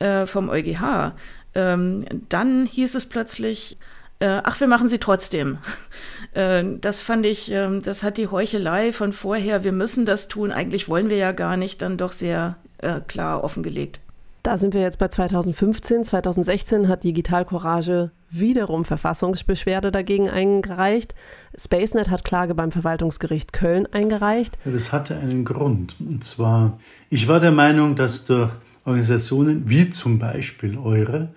äh, 0.00 0.26
vom 0.26 0.50
EuGH, 0.50 1.14
ähm, 1.54 2.04
dann 2.28 2.66
hieß 2.66 2.94
es 2.94 3.06
plötzlich, 3.06 3.78
äh, 4.20 4.40
ach, 4.44 4.60
wir 4.60 4.68
machen 4.68 4.88
sie 4.88 4.98
trotzdem. 4.98 5.58
äh, 6.34 6.64
das 6.80 7.00
fand 7.00 7.26
ich, 7.26 7.50
äh, 7.50 7.80
das 7.80 8.02
hat 8.02 8.18
die 8.18 8.28
Heuchelei 8.28 8.92
von 8.92 9.12
vorher, 9.12 9.64
wir 9.64 9.72
müssen 9.72 10.06
das 10.06 10.28
tun, 10.28 10.52
eigentlich 10.52 10.88
wollen 10.88 11.10
wir 11.10 11.16
ja 11.16 11.32
gar 11.32 11.56
nicht, 11.56 11.82
dann 11.82 11.96
doch 11.96 12.12
sehr 12.12 12.56
äh, 12.78 13.00
klar 13.00 13.42
offengelegt. 13.42 14.00
Da 14.42 14.56
sind 14.56 14.72
wir 14.72 14.80
jetzt 14.80 14.98
bei 14.98 15.08
2015. 15.08 16.04
2016 16.04 16.88
hat 16.88 17.04
Digital 17.04 17.44
Courage 17.44 18.10
wiederum 18.30 18.86
Verfassungsbeschwerde 18.86 19.90
dagegen 19.90 20.30
eingereicht. 20.30 21.14
SpaceNet 21.58 22.08
hat 22.08 22.24
Klage 22.24 22.54
beim 22.54 22.70
Verwaltungsgericht 22.70 23.52
Köln 23.52 23.86
eingereicht. 23.92 24.58
Ja, 24.64 24.72
das 24.72 24.92
hatte 24.92 25.16
einen 25.16 25.44
Grund. 25.44 25.96
Und 26.00 26.24
zwar, 26.24 26.78
ich 27.10 27.28
war 27.28 27.40
der 27.40 27.50
Meinung, 27.52 27.96
dass 27.96 28.24
durch 28.24 28.50
Organisationen 28.86 29.68
wie 29.68 29.90
zum 29.90 30.18
Beispiel 30.18 30.78
eure 30.78 31.28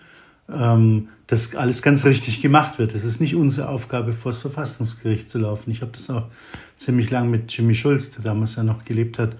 ähm, 0.52 1.10
das 1.28 1.56
alles 1.56 1.82
ganz 1.82 2.06
richtig 2.06 2.42
gemacht 2.42 2.80
wird. 2.80 2.94
Es 2.94 3.06
ist 3.06 3.22
nicht 3.22 3.36
unsere 3.36 3.70
Aufgabe, 3.70 4.14
vor 4.14 4.32
das 4.32 4.40
Verfassungsgericht 4.40 5.30
zu 5.30 5.40
laufen. 5.40 5.72
Ich 5.72 5.82
habe 5.82 5.92
das 5.94 6.10
auch 6.10 6.26
ziemlich 6.76 7.10
lang 7.10 7.30
mit 7.30 7.56
Jimmy 7.56 7.76
Schulz, 7.76 8.12
der 8.12 8.24
damals 8.24 8.56
ja 8.56 8.64
noch 8.64 8.86
gelebt 8.86 9.20
hat, 9.20 9.36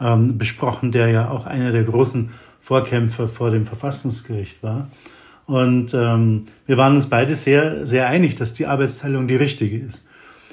ähm, 0.00 0.38
besprochen, 0.38 0.92
der 0.92 1.08
ja 1.08 1.30
auch 1.30 1.46
einer 1.46 1.72
der 1.72 1.84
großen 1.84 2.30
Vorkämpfer 2.60 3.28
vor 3.28 3.50
dem 3.50 3.66
Verfassungsgericht 3.66 4.62
war. 4.62 4.88
Und 5.46 5.94
ähm, 5.94 6.46
wir 6.66 6.76
waren 6.76 6.96
uns 6.96 7.08
beide 7.08 7.36
sehr, 7.36 7.86
sehr 7.86 8.08
einig, 8.08 8.34
dass 8.34 8.54
die 8.54 8.66
Arbeitsteilung 8.66 9.28
die 9.28 9.36
richtige 9.36 9.78
ist. 9.78 10.04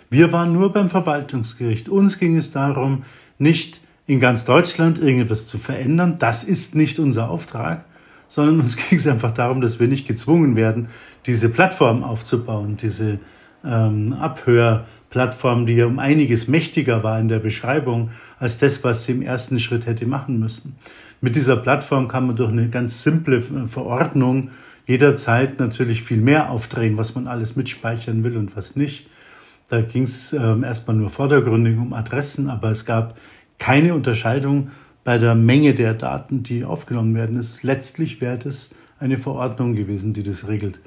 Wir 0.09 0.31
waren 0.31 0.53
nur 0.53 0.71
beim 0.71 0.89
Verwaltungsgericht. 0.89 1.89
Uns 1.89 2.19
ging 2.19 2.37
es 2.37 2.51
darum, 2.51 3.03
nicht 3.39 3.81
in 4.05 4.19
ganz 4.19 4.45
Deutschland 4.45 4.99
irgendwas 4.99 5.47
zu 5.47 5.57
verändern. 5.57 6.17
Das 6.19 6.43
ist 6.43 6.75
nicht 6.75 6.99
unser 6.99 7.31
Auftrag, 7.31 7.85
sondern 8.33 8.61
uns 8.61 8.77
ging 8.89 8.97
es 8.97 9.05
einfach 9.05 9.31
darum, 9.31 9.61
dass 9.61 9.79
wir 9.79 9.87
nicht 9.87 10.07
gezwungen 10.07 10.55
werden, 10.55 10.87
diese 11.27 11.49
Plattform 11.49 12.03
aufzubauen, 12.03 12.77
diese 12.77 13.19
ähm, 13.63 14.13
Abhörplattform, 14.13 15.67
die 15.67 15.73
ja 15.73 15.85
um 15.85 15.99
einiges 15.99 16.47
mächtiger 16.47 17.03
war 17.03 17.19
in 17.19 17.27
der 17.27 17.37
Beschreibung 17.37 18.09
als 18.39 18.57
das, 18.57 18.83
was 18.83 19.03
sie 19.03 19.11
im 19.11 19.21
ersten 19.21 19.59
Schritt 19.59 19.85
hätte 19.85 20.07
machen 20.07 20.39
müssen. 20.39 20.75
Mit 21.21 21.35
dieser 21.35 21.57
Plattform 21.57 22.07
kann 22.07 22.25
man 22.25 22.35
durch 22.35 22.51
eine 22.51 22.69
ganz 22.69 23.03
simple 23.03 23.39
Verordnung 23.67 24.49
jederzeit 24.87 25.59
natürlich 25.59 26.01
viel 26.01 26.19
mehr 26.19 26.49
aufdrehen, 26.49 26.97
was 26.97 27.13
man 27.13 27.27
alles 27.27 27.55
mitspeichern 27.55 28.23
will 28.23 28.35
und 28.35 28.57
was 28.57 28.75
nicht. 28.75 29.07
Da 29.69 29.81
ging 29.81 30.03
es 30.03 30.33
ähm, 30.33 30.63
erstmal 30.63 30.97
nur 30.97 31.11
vordergründig 31.11 31.77
um 31.77 31.93
Adressen, 31.93 32.49
aber 32.49 32.71
es 32.71 32.83
gab 32.83 33.15
keine 33.59 33.93
Unterscheidung 33.93 34.71
bei 35.03 35.17
der 35.17 35.35
Menge 35.35 35.73
der 35.73 35.93
Daten, 35.93 36.43
die 36.43 36.63
aufgenommen 36.63 37.15
werden. 37.15 37.37
Ist 37.37 37.63
letztlich 37.63 38.21
wäre 38.21 38.47
es 38.47 38.73
eine 38.99 39.17
Verordnung 39.17 39.75
gewesen, 39.75 40.13
die 40.13 40.23
das 40.23 40.47
regelt. 40.47 40.79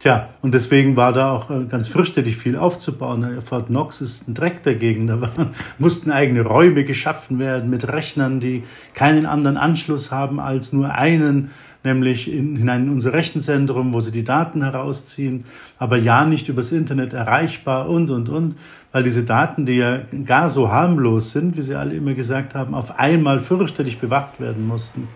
Tja, 0.00 0.28
und 0.42 0.52
deswegen 0.52 0.96
war 0.96 1.12
da 1.12 1.32
auch 1.32 1.50
äh, 1.50 1.64
ganz 1.64 1.88
fürchterlich 1.88 2.36
viel 2.36 2.56
aufzubauen. 2.56 3.40
Fort 3.42 3.68
Knox 3.68 4.00
ist 4.00 4.28
ein 4.28 4.34
Dreck 4.34 4.62
dagegen. 4.62 5.06
Da 5.06 5.20
waren, 5.22 5.54
mussten 5.78 6.10
eigene 6.10 6.42
Räume 6.42 6.84
geschaffen 6.84 7.38
werden 7.38 7.70
mit 7.70 7.88
Rechnern, 7.88 8.40
die 8.40 8.64
keinen 8.94 9.26
anderen 9.26 9.56
Anschluss 9.56 10.10
haben 10.10 10.40
als 10.40 10.72
nur 10.72 10.94
einen, 10.94 11.52
nämlich 11.84 12.32
in, 12.32 12.56
hinein 12.56 12.84
in 12.84 12.90
unser 12.90 13.12
Rechenzentrum, 13.12 13.92
wo 13.92 14.00
sie 14.00 14.10
die 14.10 14.24
Daten 14.24 14.62
herausziehen, 14.62 15.44
aber 15.78 15.96
ja 15.96 16.24
nicht 16.24 16.48
übers 16.48 16.72
Internet 16.72 17.12
erreichbar 17.12 17.88
und, 17.88 18.10
und, 18.10 18.28
und, 18.28 18.56
weil 18.90 19.02
diese 19.02 19.24
Daten, 19.24 19.66
die 19.66 19.74
ja 19.74 20.00
gar 20.24 20.48
so 20.48 20.70
harmlos 20.70 21.32
sind, 21.32 21.56
wie 21.56 21.62
sie 21.62 21.74
alle 21.74 21.94
immer 21.94 22.14
gesagt 22.14 22.54
haben, 22.54 22.74
auf 22.74 22.98
einmal 22.98 23.40
fürchterlich 23.40 23.98
bewacht 23.98 24.40
werden 24.40 24.66
mussten. 24.66 25.08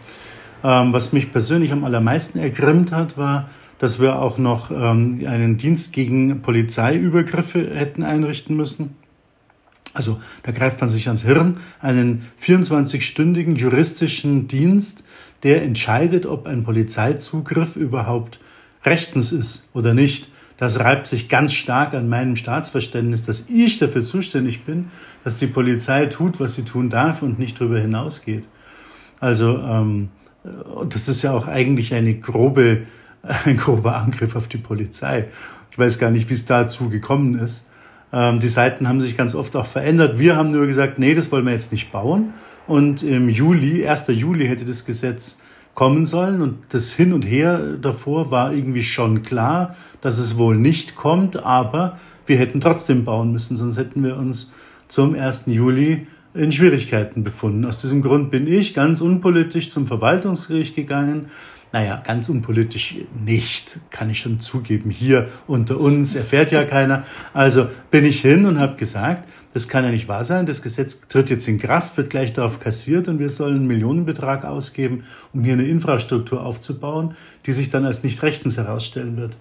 Ähm, 0.63 0.93
was 0.93 1.13
mich 1.13 1.33
persönlich 1.33 1.73
am 1.73 1.85
allermeisten 1.85 2.39
ergrimmt 2.39 2.93
hat, 2.93 3.17
war, 3.17 3.49
dass 3.79 4.01
wir 4.01 4.21
auch 4.21 4.39
noch 4.39 4.71
ähm, 4.71 5.25
einen 5.27 5.57
Dienst 5.57 5.93
gegen 5.93 6.43
Polizeiübergriffe 6.43 7.75
hätten 7.75 8.03
einrichten 8.03 8.57
müssen. 8.57 8.97
Also 9.95 10.21
da 10.43 10.53
greift 10.53 10.81
man 10.81 10.91
sich 10.91 11.07
ans 11.07 11.23
Hirn, 11.23 11.59
einen 11.81 12.27
24-stündigen 12.45 13.57
juristischen 13.57 14.49
Dienst, 14.49 15.03
der 15.43 15.63
entscheidet, 15.63 16.27
ob 16.27 16.47
ein 16.47 16.65
Polizeizugriff 16.65 17.77
überhaupt 17.77 18.41
rechtens 18.85 19.33
ist 19.33 19.69
oder 19.73 19.95
nicht. 19.95 20.29
Das 20.59 20.81
reibt 20.81 21.07
sich 21.07 21.29
ganz 21.29 21.53
stark 21.53 21.95
an 21.95 22.09
meinem 22.09 22.35
Staatsverständnis, 22.35 23.25
dass 23.25 23.45
ich 23.49 23.79
dafür 23.79 24.03
zuständig 24.03 24.65
bin, 24.65 24.91
dass 25.23 25.37
die 25.37 25.47
Polizei 25.47 26.07
tut, 26.07 26.41
was 26.41 26.55
sie 26.55 26.65
tun 26.65 26.91
darf 26.91 27.23
und 27.23 27.39
nicht 27.39 27.61
darüber 27.61 27.79
hinausgeht. 27.79 28.45
Also 29.21 29.59
ähm, 29.59 30.09
das 30.89 31.09
ist 31.09 31.23
ja 31.23 31.33
auch 31.33 31.47
eigentlich 31.47 31.95
eine 31.95 32.15
grobe, 32.15 32.83
ein 33.45 33.57
grober 33.57 33.97
Angriff 33.97 34.35
auf 34.35 34.49
die 34.49 34.59
Polizei. 34.59 35.27
Ich 35.71 35.79
weiß 35.79 35.99
gar 35.99 36.11
nicht, 36.11 36.29
wie 36.29 36.35
es 36.35 36.47
dazu 36.47 36.89
gekommen 36.89 37.39
ist. 37.39 37.65
Ähm, 38.13 38.41
die 38.41 38.49
Seiten 38.49 38.89
haben 38.89 39.01
sich 39.01 39.17
ganz 39.17 39.37
oft 39.37 39.55
auch 39.55 39.67
verändert. 39.67 40.19
Wir 40.19 40.35
haben 40.35 40.51
nur 40.51 40.67
gesagt, 40.67 40.99
nee, 40.99 41.15
das 41.15 41.31
wollen 41.31 41.45
wir 41.45 41.53
jetzt 41.53 41.71
nicht 41.71 41.93
bauen. 41.93 42.33
Und 42.69 43.03
im 43.03 43.29
Juli, 43.29 43.87
1. 43.87 44.05
Juli 44.09 44.47
hätte 44.47 44.67
das 44.67 44.85
Gesetz 44.85 45.41
kommen 45.75 46.07
sollen. 46.07 46.43
Und 46.43 46.59
das 46.69 46.93
Hin 46.93 47.13
und 47.13 47.23
Her 47.23 47.77
davor 47.81 48.31
war 48.31 48.53
irgendwie 48.53 48.85
schon 48.85 49.23
klar, 49.23 49.75
dass 50.01 50.19
es 50.19 50.37
wohl 50.37 50.57
nicht 50.57 50.95
kommt. 50.95 51.43
Aber 51.43 51.99
wir 52.27 52.37
hätten 52.37 52.61
trotzdem 52.61 53.05
bauen 53.05 53.33
müssen, 53.33 53.57
sonst 53.57 53.79
hätten 53.79 54.05
wir 54.05 54.17
uns 54.17 54.53
zum 54.87 55.15
1. 55.15 55.45
Juli 55.47 56.07
in 56.35 56.53
Schwierigkeiten 56.53 57.25
befunden. 57.25 57.65
Aus 57.65 57.81
diesem 57.81 58.03
Grund 58.03 58.31
bin 58.31 58.47
ich 58.47 58.75
ganz 58.75 59.01
unpolitisch 59.01 59.71
zum 59.71 59.87
Verwaltungsgericht 59.87 60.77
gegangen. 60.77 61.31
Naja, 61.73 62.03
ganz 62.05 62.29
unpolitisch 62.29 62.97
nicht, 63.25 63.79
kann 63.91 64.09
ich 64.11 64.21
schon 64.21 64.41
zugeben. 64.41 64.91
Hier 64.91 65.29
unter 65.47 65.79
uns 65.79 66.15
erfährt 66.15 66.51
ja 66.51 66.65
keiner. 66.65 67.05
Also 67.35 67.69
bin 67.91 68.05
ich 68.05 68.21
hin 68.21 68.47
und 68.47 68.59
habe 68.59 68.77
gesagt, 68.77 69.29
das 69.55 69.69
kann 69.69 69.85
ja 69.85 69.91
nicht 69.91 70.09
wahr 70.09 70.25
sein. 70.25 70.47
Das 70.47 70.63
Gesetz 70.63 71.01
tritt 71.09 71.31
jetzt 71.31 71.49
in 71.49 71.59
Kraft, 71.59 71.97
wird 71.97 72.11
gleich 72.11 72.33
darauf 72.33 72.61
kassiert 72.61 73.09
und 73.09 73.19
wir 73.19 73.31
sollen 73.31 73.57
einen 73.57 73.67
Millionenbetrag 73.67 74.45
ausgeben, 74.45 75.05
um 75.33 75.45
hier 75.45 75.55
eine 75.55 75.67
Infrastruktur 75.67 76.45
aufzubauen, 76.45 77.17
die 77.47 77.53
sich 77.53 77.71
dann 77.71 77.85
als 77.85 78.03
nicht 78.03 78.23
rechtens 78.23 78.57
herausstellen 78.57 79.17
wird. 79.17 79.37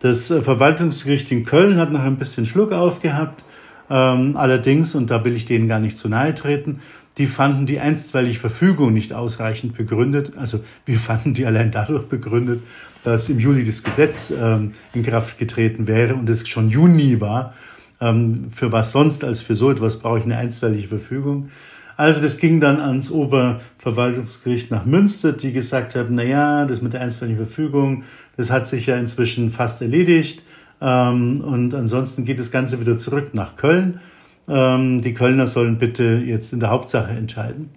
Das 0.00 0.30
äh, 0.30 0.42
Verwaltungsgericht 0.42 1.30
in 1.32 1.44
Köln 1.44 1.76
hat 1.76 1.92
noch 1.92 2.02
ein 2.02 2.16
bisschen 2.16 2.46
Schluck 2.46 2.72
aufgehabt 2.72 3.42
ähm, 3.90 4.36
allerdings, 4.36 4.94
und 4.94 5.10
da 5.10 5.24
will 5.24 5.36
ich 5.36 5.44
denen 5.44 5.68
gar 5.68 5.80
nicht 5.80 5.96
zu 5.96 6.08
nahe 6.08 6.34
treten, 6.34 6.80
die 7.18 7.26
fanden 7.26 7.66
die 7.66 7.78
einstweilige 7.78 8.40
Verfügung 8.40 8.92
nicht 8.92 9.12
ausreichend 9.12 9.76
begründet. 9.76 10.32
Also 10.36 10.64
wir 10.84 10.98
fanden 10.98 11.34
die 11.34 11.46
allein 11.46 11.70
dadurch 11.70 12.06
begründet, 12.06 12.62
dass 13.04 13.28
im 13.28 13.38
Juli 13.38 13.64
das 13.64 13.82
Gesetz 13.82 14.32
ähm, 14.36 14.72
in 14.94 15.04
Kraft 15.04 15.38
getreten 15.38 15.86
wäre 15.86 16.14
und 16.14 16.28
es 16.28 16.48
schon 16.48 16.70
Juni 16.70 17.20
war. 17.20 17.54
Ähm, 18.00 18.50
für 18.50 18.72
was 18.72 18.92
sonst 18.92 19.24
als 19.24 19.40
für 19.40 19.54
so 19.54 19.70
etwas 19.70 20.00
brauche 20.00 20.18
ich 20.18 20.24
eine 20.24 20.36
einstweilige 20.36 20.88
Verfügung. 20.88 21.50
Also 21.96 22.20
das 22.20 22.38
ging 22.38 22.60
dann 22.60 22.80
ans 22.80 23.10
Oberverwaltungsgericht 23.10 24.70
nach 24.70 24.84
Münster, 24.84 25.32
die 25.32 25.52
gesagt 25.52 25.94
haben, 25.94 26.14
na 26.16 26.24
ja, 26.24 26.64
das 26.64 26.82
mit 26.82 26.92
der 26.92 27.00
einstweiligen 27.00 27.44
Verfügung, 27.46 28.02
das 28.36 28.50
hat 28.50 28.66
sich 28.66 28.86
ja 28.86 28.96
inzwischen 28.96 29.50
fast 29.50 29.80
erledigt. 29.80 30.42
Ähm, 30.80 31.40
und 31.40 31.74
ansonsten 31.74 32.24
geht 32.24 32.40
das 32.40 32.50
Ganze 32.50 32.80
wieder 32.80 32.98
zurück 32.98 33.32
nach 33.32 33.56
Köln. 33.56 34.00
Ähm, 34.48 35.02
die 35.02 35.14
Kölner 35.14 35.46
sollen 35.46 35.78
bitte 35.78 36.22
jetzt 36.24 36.52
in 36.52 36.60
der 36.60 36.70
Hauptsache 36.70 37.12
entscheiden. 37.12 37.70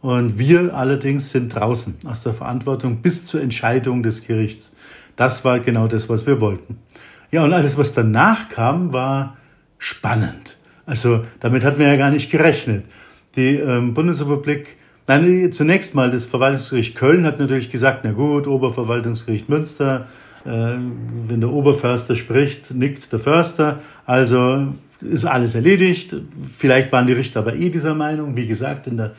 Und 0.00 0.38
wir 0.38 0.74
allerdings 0.74 1.30
sind 1.30 1.54
draußen 1.54 1.96
aus 2.06 2.22
der 2.22 2.34
Verantwortung 2.34 2.98
bis 3.02 3.24
zur 3.24 3.42
Entscheidung 3.42 4.04
des 4.04 4.24
Gerichts. 4.24 4.74
Das 5.16 5.44
war 5.44 5.58
genau 5.58 5.88
das, 5.88 6.08
was 6.08 6.26
wir 6.26 6.40
wollten. 6.40 6.78
Ja, 7.32 7.42
und 7.42 7.52
alles, 7.52 7.76
was 7.76 7.92
danach 7.92 8.48
kam, 8.48 8.92
war 8.92 9.36
spannend. 9.78 10.56
Also 10.86 11.24
damit 11.40 11.64
hatten 11.64 11.78
wir 11.78 11.88
ja 11.88 11.96
gar 11.96 12.10
nicht 12.10 12.30
gerechnet. 12.30 12.84
Die 13.36 13.56
ähm, 13.56 13.94
Bundesrepublik, 13.94 14.76
nein, 15.06 15.52
zunächst 15.52 15.94
mal 15.94 16.10
das 16.10 16.26
Verwaltungsgericht 16.26 16.94
Köln 16.94 17.24
hat 17.24 17.38
natürlich 17.38 17.70
gesagt, 17.70 18.00
na 18.04 18.12
gut, 18.12 18.46
Oberverwaltungsgericht 18.46 19.48
Münster, 19.48 20.08
äh, 20.44 20.48
wenn 20.48 21.40
der 21.40 21.50
Oberförster 21.50 22.16
spricht, 22.16 22.70
nickt 22.72 23.12
der 23.12 23.20
Förster. 23.20 23.80
Also 24.06 24.72
ist 25.00 25.24
alles 25.24 25.54
erledigt. 25.54 26.16
Vielleicht 26.56 26.90
waren 26.90 27.06
die 27.06 27.12
Richter 27.12 27.40
aber 27.40 27.54
eh 27.54 27.70
dieser 27.70 27.94
Meinung. 27.94 28.36
Wie 28.36 28.46
gesagt, 28.46 28.86
in 28.86 28.96
der 28.96 29.12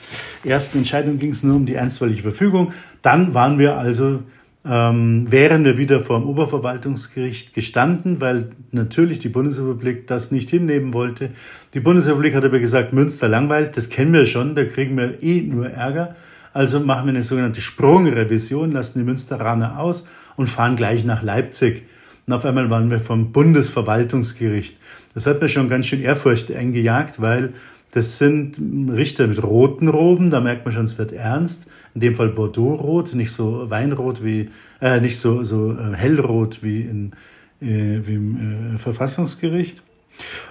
ersten 0.44 0.80
Entscheidung 0.80 1.20
ging 1.20 1.32
es 1.32 1.44
nur 1.44 1.56
um 1.56 1.66
die 1.66 1.78
einstweilige 1.78 2.22
Verfügung. 2.22 2.74
Dann 3.02 3.34
waren 3.34 3.60
wir 3.60 3.78
also, 3.78 4.24
ähm, 4.66 5.32
wären 5.32 5.64
wir 5.64 5.78
wieder 5.78 6.04
vor 6.04 6.20
dem 6.20 6.28
Oberverwaltungsgericht 6.28 7.54
gestanden, 7.54 8.20
weil 8.20 8.52
natürlich 8.72 9.20
die 9.20 9.30
Bundesrepublik 9.30 10.08
das 10.08 10.32
nicht 10.32 10.50
hinnehmen 10.50 10.94
wollte. 10.94 11.30
Die 11.74 11.80
Bundesrepublik 11.80 12.36
hat 12.36 12.46
aber 12.46 12.60
gesagt, 12.60 12.92
Münster 12.92 13.30
langweilt, 13.30 13.78
das 13.78 13.90
kennen 13.90 14.14
wir 14.14 14.26
schon, 14.26 14.56
da 14.56 14.66
kriegen 14.66 14.98
wir 14.98 15.24
eh 15.24 15.42
nur 15.42 15.70
Ärger. 15.70 16.16
Also 16.52 16.80
machen 16.80 17.06
wir 17.06 17.14
eine 17.14 17.24
sogenannte 17.24 17.62
Sprungrevision, 17.62 18.72
lassen 18.72 19.00
die 19.00 19.06
Münsteraner 19.06 19.80
aus 19.80 20.08
und 20.36 20.48
fahren 20.48 20.76
gleich 20.76 21.06
nach 21.06 21.24
Leipzig. 21.24 21.84
Und 22.28 22.34
auf 22.34 22.44
einmal 22.44 22.70
waren 22.70 22.92
wir 22.92 23.00
vom 23.00 23.32
Bundesverwaltungsgericht. 23.32 24.78
Das 25.14 25.26
hat 25.26 25.42
mir 25.42 25.50
schon 25.50 25.70
ganz 25.70 25.86
schön 25.86 26.02
Ehrfurcht 26.02 26.52
eingejagt, 26.52 27.22
weil 27.22 27.54
das 27.92 28.18
sind 28.18 28.60
Richter 28.92 29.26
mit 29.28 29.42
roten 29.42 29.88
Roben, 29.88 30.30
da 30.30 30.42
merkt 30.42 30.66
man 30.66 30.74
schon, 30.74 30.86
es 30.86 30.98
wird 30.98 31.12
ernst. 31.12 31.66
In 32.00 32.02
dem 32.02 32.16
Fall 32.16 32.30
Bordeaux-rot, 32.30 33.14
nicht 33.14 33.34
so 33.34 33.70
Weinrot 33.70 34.24
wie, 34.24 34.52
äh, 34.80 35.02
nicht 35.02 35.20
so, 35.20 35.44
so 35.44 35.74
äh, 35.74 35.94
hellrot 35.98 36.64
wie, 36.64 36.80
in, 36.80 37.12
äh, 37.62 38.00
wie 38.08 38.16
im 38.16 38.76
äh, 38.76 38.78
Verfassungsgericht. 38.78 39.84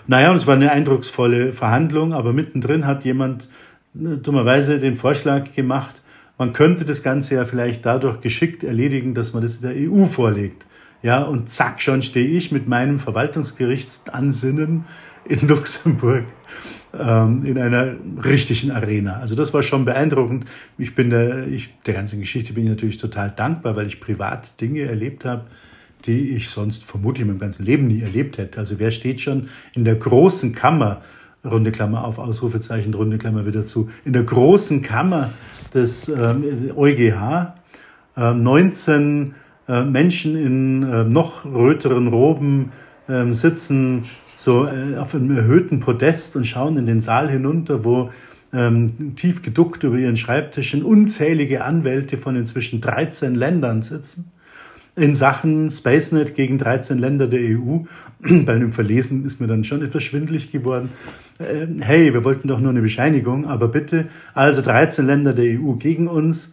Naja, 0.06 0.30
und 0.30 0.36
es 0.36 0.46
war 0.46 0.56
eine 0.56 0.70
eindrucksvolle 0.70 1.54
Verhandlung, 1.54 2.12
aber 2.12 2.34
mittendrin 2.34 2.84
hat 2.84 3.06
jemand 3.06 3.48
äh, 3.94 4.18
dummerweise 4.18 4.78
den 4.78 4.98
Vorschlag 4.98 5.54
gemacht, 5.54 6.02
man 6.36 6.52
könnte 6.52 6.84
das 6.84 7.02
Ganze 7.02 7.36
ja 7.36 7.46
vielleicht 7.46 7.86
dadurch 7.86 8.20
geschickt 8.20 8.62
erledigen, 8.62 9.14
dass 9.14 9.32
man 9.32 9.42
das 9.42 9.56
in 9.56 9.62
der 9.62 9.90
EU 9.90 10.04
vorlegt. 10.04 10.66
Ja, 11.02 11.22
und 11.22 11.48
zack, 11.48 11.80
schon 11.80 12.02
stehe 12.02 12.28
ich 12.28 12.52
mit 12.52 12.68
meinem 12.68 13.00
Verwaltungsgerichtsansinnen 13.00 14.84
in 15.24 15.48
Luxemburg 15.48 16.24
ähm, 16.98 17.44
in 17.44 17.58
einer 17.58 17.94
richtigen 18.24 18.70
Arena. 18.70 19.18
Also 19.20 19.34
das 19.34 19.52
war 19.52 19.62
schon 19.62 19.84
beeindruckend. 19.84 20.46
Ich 20.78 20.94
bin 20.94 21.10
der, 21.10 21.46
ich, 21.46 21.70
der 21.86 21.94
ganzen 21.94 22.20
Geschichte 22.20 22.52
bin 22.52 22.64
ich 22.64 22.70
natürlich 22.70 22.96
total 22.96 23.32
dankbar, 23.34 23.76
weil 23.76 23.86
ich 23.86 24.00
privat 24.00 24.60
Dinge 24.60 24.82
erlebt 24.82 25.24
habe, 25.24 25.46
die 26.06 26.30
ich 26.30 26.48
sonst 26.48 26.84
vermutlich 26.84 27.22
in 27.22 27.28
meinem 27.28 27.38
ganzen 27.38 27.64
Leben 27.64 27.88
nie 27.88 28.00
erlebt 28.00 28.38
hätte. 28.38 28.58
Also 28.58 28.78
wer 28.78 28.90
steht 28.90 29.20
schon 29.20 29.48
in 29.74 29.84
der 29.84 29.96
großen 29.96 30.54
Kammer 30.54 31.02
runde 31.44 31.72
Klammer 31.72 32.04
auf, 32.04 32.18
Ausrufezeichen, 32.18 32.94
runde 32.94 33.18
Klammer 33.18 33.46
wieder 33.46 33.64
zu, 33.64 33.90
in 34.04 34.12
der 34.12 34.24
großen 34.24 34.82
Kammer 34.82 35.32
des 35.72 36.08
ähm, 36.08 36.72
EuGH 36.76 37.54
äh, 38.16 38.34
19 38.34 39.34
äh, 39.68 39.82
Menschen 39.82 40.36
in 40.36 40.82
äh, 40.82 41.04
noch 41.04 41.44
röteren 41.44 42.08
Roben 42.08 42.72
ähm, 43.08 43.32
sitzen 43.32 44.04
so 44.38 44.66
äh, 44.66 44.96
auf 44.96 45.14
einem 45.14 45.36
erhöhten 45.36 45.80
Podest 45.80 46.36
und 46.36 46.46
schauen 46.46 46.76
in 46.76 46.86
den 46.86 47.00
Saal 47.00 47.28
hinunter, 47.28 47.84
wo 47.84 48.10
ähm, 48.52 49.14
tief 49.16 49.42
geduckt 49.42 49.82
über 49.82 49.96
ihren 49.96 50.16
Schreibtischen 50.16 50.84
unzählige 50.84 51.64
Anwälte 51.64 52.18
von 52.18 52.36
inzwischen 52.36 52.80
13 52.80 53.34
Ländern 53.34 53.82
sitzen 53.82 54.30
in 54.98 55.14
Sachen 55.14 55.70
SpaceNet 55.70 56.34
gegen 56.34 56.58
13 56.58 56.98
Länder 56.98 57.26
der 57.28 57.40
EU. 57.40 57.78
Bei 58.44 58.58
dem 58.58 58.72
Verlesen 58.72 59.24
ist 59.24 59.40
mir 59.40 59.46
dann 59.46 59.64
schon 59.64 59.82
etwas 59.82 60.02
schwindlig 60.02 60.50
geworden. 60.50 60.90
Ähm, 61.38 61.80
hey, 61.80 62.12
wir 62.12 62.24
wollten 62.24 62.48
doch 62.48 62.60
nur 62.60 62.70
eine 62.70 62.80
Bescheinigung, 62.80 63.46
aber 63.46 63.68
bitte, 63.68 64.06
also 64.34 64.60
13 64.60 65.06
Länder 65.06 65.32
der 65.32 65.60
EU 65.60 65.74
gegen 65.74 66.08
uns. 66.08 66.52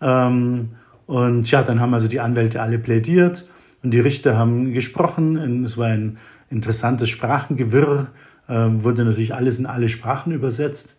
Ähm, 0.00 0.70
und 1.06 1.50
ja, 1.50 1.62
dann 1.62 1.80
haben 1.80 1.94
also 1.94 2.08
die 2.08 2.20
Anwälte 2.20 2.60
alle 2.60 2.78
plädiert 2.78 3.46
und 3.82 3.92
die 3.92 4.00
Richter 4.00 4.36
haben 4.36 4.72
gesprochen. 4.72 5.64
Es 5.64 5.78
war 5.78 5.86
ein 5.86 6.18
interessantes 6.50 7.08
Sprachengewirr, 7.10 8.08
ähm, 8.48 8.84
wurde 8.84 9.04
natürlich 9.04 9.34
alles 9.34 9.58
in 9.58 9.66
alle 9.66 9.88
Sprachen 9.88 10.32
übersetzt. 10.32 10.96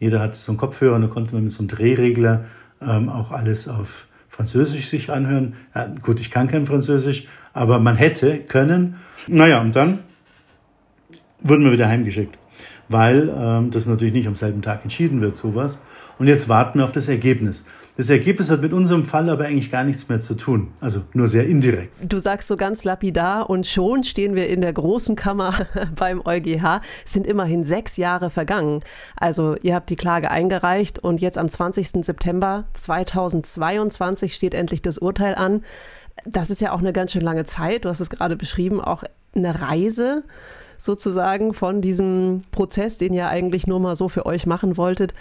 Jeder 0.00 0.20
hatte 0.20 0.36
so 0.36 0.52
einen 0.52 0.58
Kopfhörer 0.58 0.96
und 0.96 1.02
da 1.02 1.08
konnte 1.08 1.34
man 1.34 1.44
mit 1.44 1.52
so 1.52 1.60
einem 1.60 1.68
Drehregler 1.68 2.44
auch 2.80 3.32
alles 3.32 3.66
auf 3.66 4.06
Französisch 4.38 4.86
sich 4.86 5.10
anhören. 5.10 5.54
Ja, 5.74 5.92
gut, 6.00 6.20
ich 6.20 6.30
kann 6.30 6.46
kein 6.46 6.64
Französisch, 6.64 7.26
aber 7.52 7.80
man 7.80 7.96
hätte 7.96 8.38
können. 8.38 8.94
Naja, 9.26 9.60
und 9.60 9.74
dann 9.74 9.98
wurden 11.40 11.64
wir 11.64 11.72
wieder 11.72 11.88
heimgeschickt, 11.88 12.38
weil 12.88 13.34
ähm, 13.36 13.72
das 13.72 13.86
natürlich 13.86 14.14
nicht 14.14 14.28
am 14.28 14.36
selben 14.36 14.62
Tag 14.62 14.84
entschieden 14.84 15.20
wird, 15.20 15.36
sowas. 15.36 15.80
Und 16.20 16.28
jetzt 16.28 16.48
warten 16.48 16.78
wir 16.78 16.84
auf 16.84 16.92
das 16.92 17.08
Ergebnis. 17.08 17.64
Das 17.98 18.10
Ergebnis 18.10 18.48
hat 18.48 18.60
mit 18.60 18.72
unserem 18.72 19.06
Fall 19.06 19.28
aber 19.28 19.46
eigentlich 19.46 19.72
gar 19.72 19.82
nichts 19.82 20.08
mehr 20.08 20.20
zu 20.20 20.34
tun, 20.34 20.68
also 20.80 21.00
nur 21.14 21.26
sehr 21.26 21.48
indirekt. 21.48 21.92
Du 22.00 22.18
sagst 22.18 22.46
so 22.46 22.56
ganz 22.56 22.84
lapidar 22.84 23.50
und 23.50 23.66
schon 23.66 24.04
stehen 24.04 24.36
wir 24.36 24.46
in 24.46 24.60
der 24.60 24.72
großen 24.72 25.16
Kammer 25.16 25.66
beim 25.96 26.22
EuGH. 26.24 26.80
Es 27.04 27.12
sind 27.12 27.26
immerhin 27.26 27.64
sechs 27.64 27.96
Jahre 27.96 28.30
vergangen. 28.30 28.84
Also 29.16 29.56
ihr 29.62 29.74
habt 29.74 29.90
die 29.90 29.96
Klage 29.96 30.30
eingereicht 30.30 31.00
und 31.00 31.20
jetzt 31.20 31.38
am 31.38 31.48
20. 31.48 32.04
September 32.04 32.66
2022 32.74 34.32
steht 34.32 34.54
endlich 34.54 34.80
das 34.80 34.98
Urteil 34.98 35.34
an. 35.34 35.64
Das 36.24 36.50
ist 36.50 36.60
ja 36.60 36.70
auch 36.70 36.78
eine 36.78 36.92
ganz 36.92 37.10
schön 37.10 37.22
lange 37.22 37.46
Zeit. 37.46 37.84
Du 37.84 37.88
hast 37.88 37.98
es 37.98 38.10
gerade 38.10 38.36
beschrieben, 38.36 38.80
auch 38.80 39.02
eine 39.34 39.60
Reise 39.60 40.22
sozusagen 40.78 41.52
von 41.52 41.82
diesem 41.82 42.42
Prozess, 42.52 42.96
den 42.96 43.12
ihr 43.12 43.26
eigentlich 43.26 43.66
nur 43.66 43.80
mal 43.80 43.96
so 43.96 44.08
für 44.08 44.24
euch 44.24 44.46
machen 44.46 44.76
wolltet, 44.76 45.14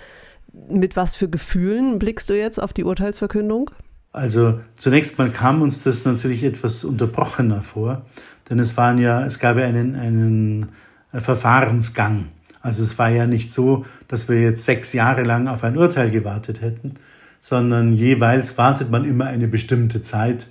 mit 0.69 0.95
was 0.95 1.15
für 1.15 1.29
Gefühlen 1.29 1.99
blickst 1.99 2.29
du 2.29 2.37
jetzt 2.37 2.61
auf 2.61 2.73
die 2.73 2.83
Urteilsverkündung? 2.83 3.71
Also 4.11 4.59
zunächst 4.77 5.17
mal 5.17 5.31
kam 5.31 5.61
uns 5.61 5.83
das 5.83 6.05
natürlich 6.05 6.43
etwas 6.43 6.83
unterbrochener 6.83 7.61
vor, 7.61 8.05
denn 8.49 8.59
es 8.59 8.75
waren 8.77 8.97
ja, 8.97 9.25
es 9.25 9.39
gab 9.39 9.57
ja 9.57 9.65
einen, 9.65 9.95
einen 9.95 10.69
äh, 11.11 11.19
Verfahrensgang. 11.19 12.29
Also 12.61 12.83
es 12.83 12.97
war 12.97 13.09
ja 13.09 13.27
nicht 13.27 13.53
so, 13.53 13.85
dass 14.07 14.27
wir 14.27 14.41
jetzt 14.41 14.65
sechs 14.65 14.93
Jahre 14.93 15.23
lang 15.23 15.47
auf 15.47 15.63
ein 15.63 15.77
Urteil 15.77 16.09
gewartet 16.11 16.61
hätten, 16.61 16.95
sondern 17.41 17.93
jeweils 17.93 18.57
wartet 18.57 18.89
man 18.89 19.05
immer 19.05 19.25
eine 19.25 19.47
bestimmte 19.47 20.01
Zeit. 20.01 20.47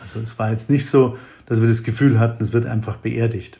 Also 0.00 0.20
es 0.20 0.38
war 0.38 0.50
jetzt 0.50 0.70
nicht 0.70 0.88
so, 0.88 1.18
dass 1.46 1.60
wir 1.60 1.68
das 1.68 1.82
Gefühl 1.82 2.18
hatten, 2.18 2.42
es 2.42 2.52
wird 2.52 2.66
einfach 2.66 2.96
beerdigt. 2.96 3.58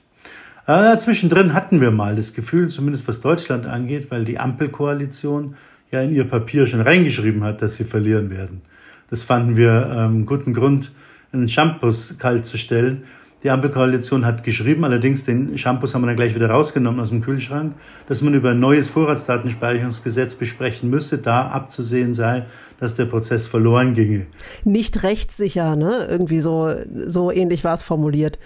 Äh, 0.66 0.96
zwischendrin 0.96 1.52
hatten 1.52 1.82
wir 1.82 1.90
mal 1.90 2.16
das 2.16 2.32
Gefühl, 2.32 2.68
zumindest 2.68 3.06
was 3.06 3.20
Deutschland 3.20 3.66
angeht, 3.66 4.10
weil 4.10 4.24
die 4.24 4.38
Ampelkoalition 4.38 5.56
ja 5.90 6.00
in 6.00 6.14
ihr 6.14 6.24
Papier 6.24 6.66
schon 6.66 6.80
reingeschrieben 6.80 7.44
hat, 7.44 7.60
dass 7.60 7.74
sie 7.74 7.84
verlieren 7.84 8.30
werden. 8.30 8.62
Das 9.10 9.22
fanden 9.22 9.56
wir 9.56 9.94
ähm, 9.94 10.24
guten 10.24 10.54
Grund, 10.54 10.90
einen 11.32 11.48
Shampoos 11.48 12.16
kalt 12.18 12.46
zu 12.46 12.56
stellen. 12.56 13.04
Die 13.42 13.50
Ampelkoalition 13.50 14.24
hat 14.24 14.42
geschrieben, 14.42 14.86
allerdings 14.86 15.26
den 15.26 15.58
Shampoos 15.58 15.94
haben 15.94 16.00
wir 16.00 16.06
dann 16.06 16.16
gleich 16.16 16.34
wieder 16.34 16.48
rausgenommen 16.48 16.98
aus 16.98 17.10
dem 17.10 17.20
Kühlschrank, 17.20 17.74
dass 18.08 18.22
man 18.22 18.32
über 18.32 18.52
ein 18.52 18.58
neues 18.58 18.88
Vorratsdatenspeicherungsgesetz 18.88 20.34
besprechen 20.34 20.88
müsse, 20.88 21.18
da 21.18 21.48
abzusehen 21.48 22.14
sei, 22.14 22.46
dass 22.80 22.94
der 22.94 23.04
Prozess 23.04 23.46
verloren 23.46 23.92
ginge. 23.92 24.26
Nicht 24.64 25.02
rechtssicher, 25.02 25.76
ne? 25.76 26.06
Irgendwie 26.08 26.40
so, 26.40 26.74
so 27.04 27.30
ähnlich 27.30 27.64
war 27.64 27.74
es 27.74 27.82
formuliert 27.82 28.38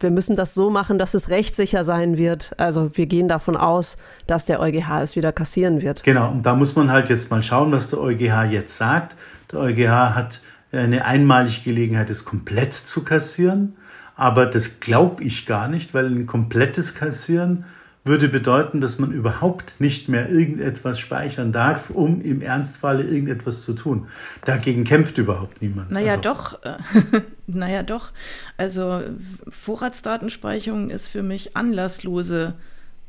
wir 0.00 0.10
müssen 0.10 0.36
das 0.36 0.54
so 0.54 0.70
machen, 0.70 0.98
dass 0.98 1.14
es 1.14 1.28
rechtssicher 1.28 1.84
sein 1.84 2.18
wird. 2.18 2.52
Also 2.56 2.96
wir 2.96 3.06
gehen 3.06 3.28
davon 3.28 3.56
aus, 3.56 3.96
dass 4.26 4.44
der 4.44 4.60
EuGH 4.60 5.02
es 5.02 5.16
wieder 5.16 5.32
kassieren 5.32 5.82
wird. 5.82 6.02
Genau, 6.02 6.30
und 6.30 6.44
da 6.44 6.54
muss 6.54 6.74
man 6.76 6.90
halt 6.90 7.08
jetzt 7.10 7.30
mal 7.30 7.42
schauen, 7.42 7.70
was 7.72 7.90
der 7.90 8.00
EuGH 8.00 8.50
jetzt 8.50 8.76
sagt. 8.76 9.16
Der 9.52 9.60
EuGH 9.60 10.14
hat 10.14 10.40
eine 10.72 11.04
einmalige 11.04 11.62
Gelegenheit, 11.64 12.10
es 12.10 12.24
komplett 12.24 12.74
zu 12.74 13.04
kassieren. 13.04 13.76
Aber 14.16 14.46
das 14.46 14.80
glaube 14.80 15.24
ich 15.24 15.46
gar 15.46 15.68
nicht, 15.68 15.94
weil 15.94 16.06
ein 16.06 16.26
komplettes 16.26 16.94
Kassieren 16.94 17.64
würde 18.04 18.28
bedeuten, 18.28 18.80
dass 18.80 18.98
man 18.98 19.12
überhaupt 19.12 19.78
nicht 19.78 20.08
mehr 20.08 20.30
irgendetwas 20.30 20.98
speichern 20.98 21.52
darf, 21.52 21.90
um 21.90 22.22
im 22.22 22.40
Ernstfalle 22.40 23.04
irgendetwas 23.04 23.62
zu 23.62 23.74
tun. 23.74 24.08
Dagegen 24.44 24.84
kämpft 24.84 25.18
überhaupt 25.18 25.60
niemand. 25.60 25.90
Naja, 25.90 26.12
also. 26.12 26.22
doch. 26.22 26.62
Äh, 26.62 26.78
naja, 27.46 27.82
doch. 27.82 28.12
Also 28.56 29.02
Vorratsdatenspeicherung 29.48 30.90
ist 30.90 31.08
für 31.08 31.22
mich 31.22 31.56
anlasslose 31.56 32.54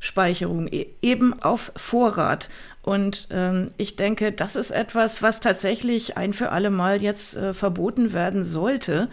Speicherung, 0.04 0.68
e 0.68 0.88
eben 1.02 1.42
auf 1.42 1.72
Vorrat. 1.76 2.50
Und 2.82 3.28
ähm, 3.32 3.70
ich 3.78 3.96
denke, 3.96 4.32
das 4.32 4.56
ist 4.56 4.72
etwas, 4.72 5.22
was 5.22 5.40
tatsächlich 5.40 6.18
ein 6.18 6.34
für 6.34 6.52
alle 6.52 6.72
Mal 6.72 7.04
jetzt 7.04 7.38
äh, 7.38 7.54
verboten 7.54 8.12
werden 8.12 8.44
sollte. 8.44 9.10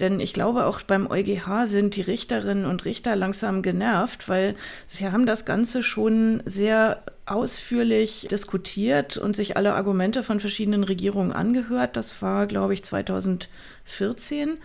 Denn 0.00 0.20
ich 0.20 0.34
glaube, 0.34 0.66
auch 0.66 0.82
beim 0.82 1.10
EuGH 1.10 1.66
sind 1.66 1.96
die 1.96 2.02
Richterinnen 2.02 2.66
und 2.66 2.84
Richter 2.84 3.16
langsam 3.16 3.62
genervt, 3.62 4.28
weil 4.28 4.54
sie 4.84 5.10
haben 5.10 5.24
das 5.24 5.46
Ganze 5.46 5.82
schon 5.82 6.42
sehr 6.44 7.02
ausführlich 7.24 8.28
diskutiert 8.30 9.16
und 9.16 9.36
sich 9.36 9.56
alle 9.56 9.74
Argumente 9.74 10.22
von 10.22 10.38
verschiedenen 10.38 10.84
Regierungen 10.84 11.32
angehört. 11.32 11.96
Das 11.96 12.20
war, 12.20 12.46
glaube 12.46 12.74
ich, 12.74 12.84
2014. 12.84 14.58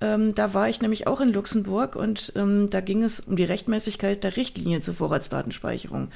Ähm, 0.00 0.34
da 0.34 0.54
war 0.54 0.68
ich 0.68 0.80
nämlich 0.80 1.06
auch 1.06 1.20
in 1.20 1.32
Luxemburg 1.32 1.94
und 1.96 2.32
ähm, 2.36 2.70
da 2.70 2.80
ging 2.80 3.02
es 3.02 3.20
um 3.20 3.36
die 3.36 3.44
Rechtmäßigkeit 3.44 4.22
der 4.24 4.36
Richtlinie 4.36 4.80
zur 4.80 4.94
Vorratsdatenspeicherung. 4.94 6.08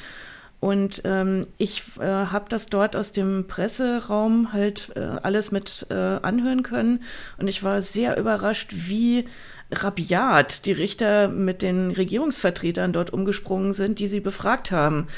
Und 0.62 1.02
ähm, 1.04 1.44
ich 1.58 1.82
äh, 1.98 2.04
habe 2.04 2.44
das 2.48 2.66
dort 2.66 2.94
aus 2.94 3.10
dem 3.10 3.48
Presseraum 3.48 4.52
halt 4.52 4.92
äh, 4.94 5.00
alles 5.00 5.50
mit 5.50 5.88
äh, 5.90 5.94
anhören 5.94 6.62
können. 6.62 7.02
Und 7.36 7.48
ich 7.48 7.64
war 7.64 7.82
sehr 7.82 8.16
überrascht, 8.16 8.70
wie 8.72 9.26
rabiat 9.72 10.64
die 10.64 10.70
Richter 10.70 11.26
mit 11.26 11.62
den 11.62 11.90
Regierungsvertretern 11.90 12.92
dort 12.92 13.12
umgesprungen 13.12 13.72
sind, 13.72 13.98
die 13.98 14.06
sie 14.06 14.20
befragt 14.20 14.70
haben. 14.70 15.08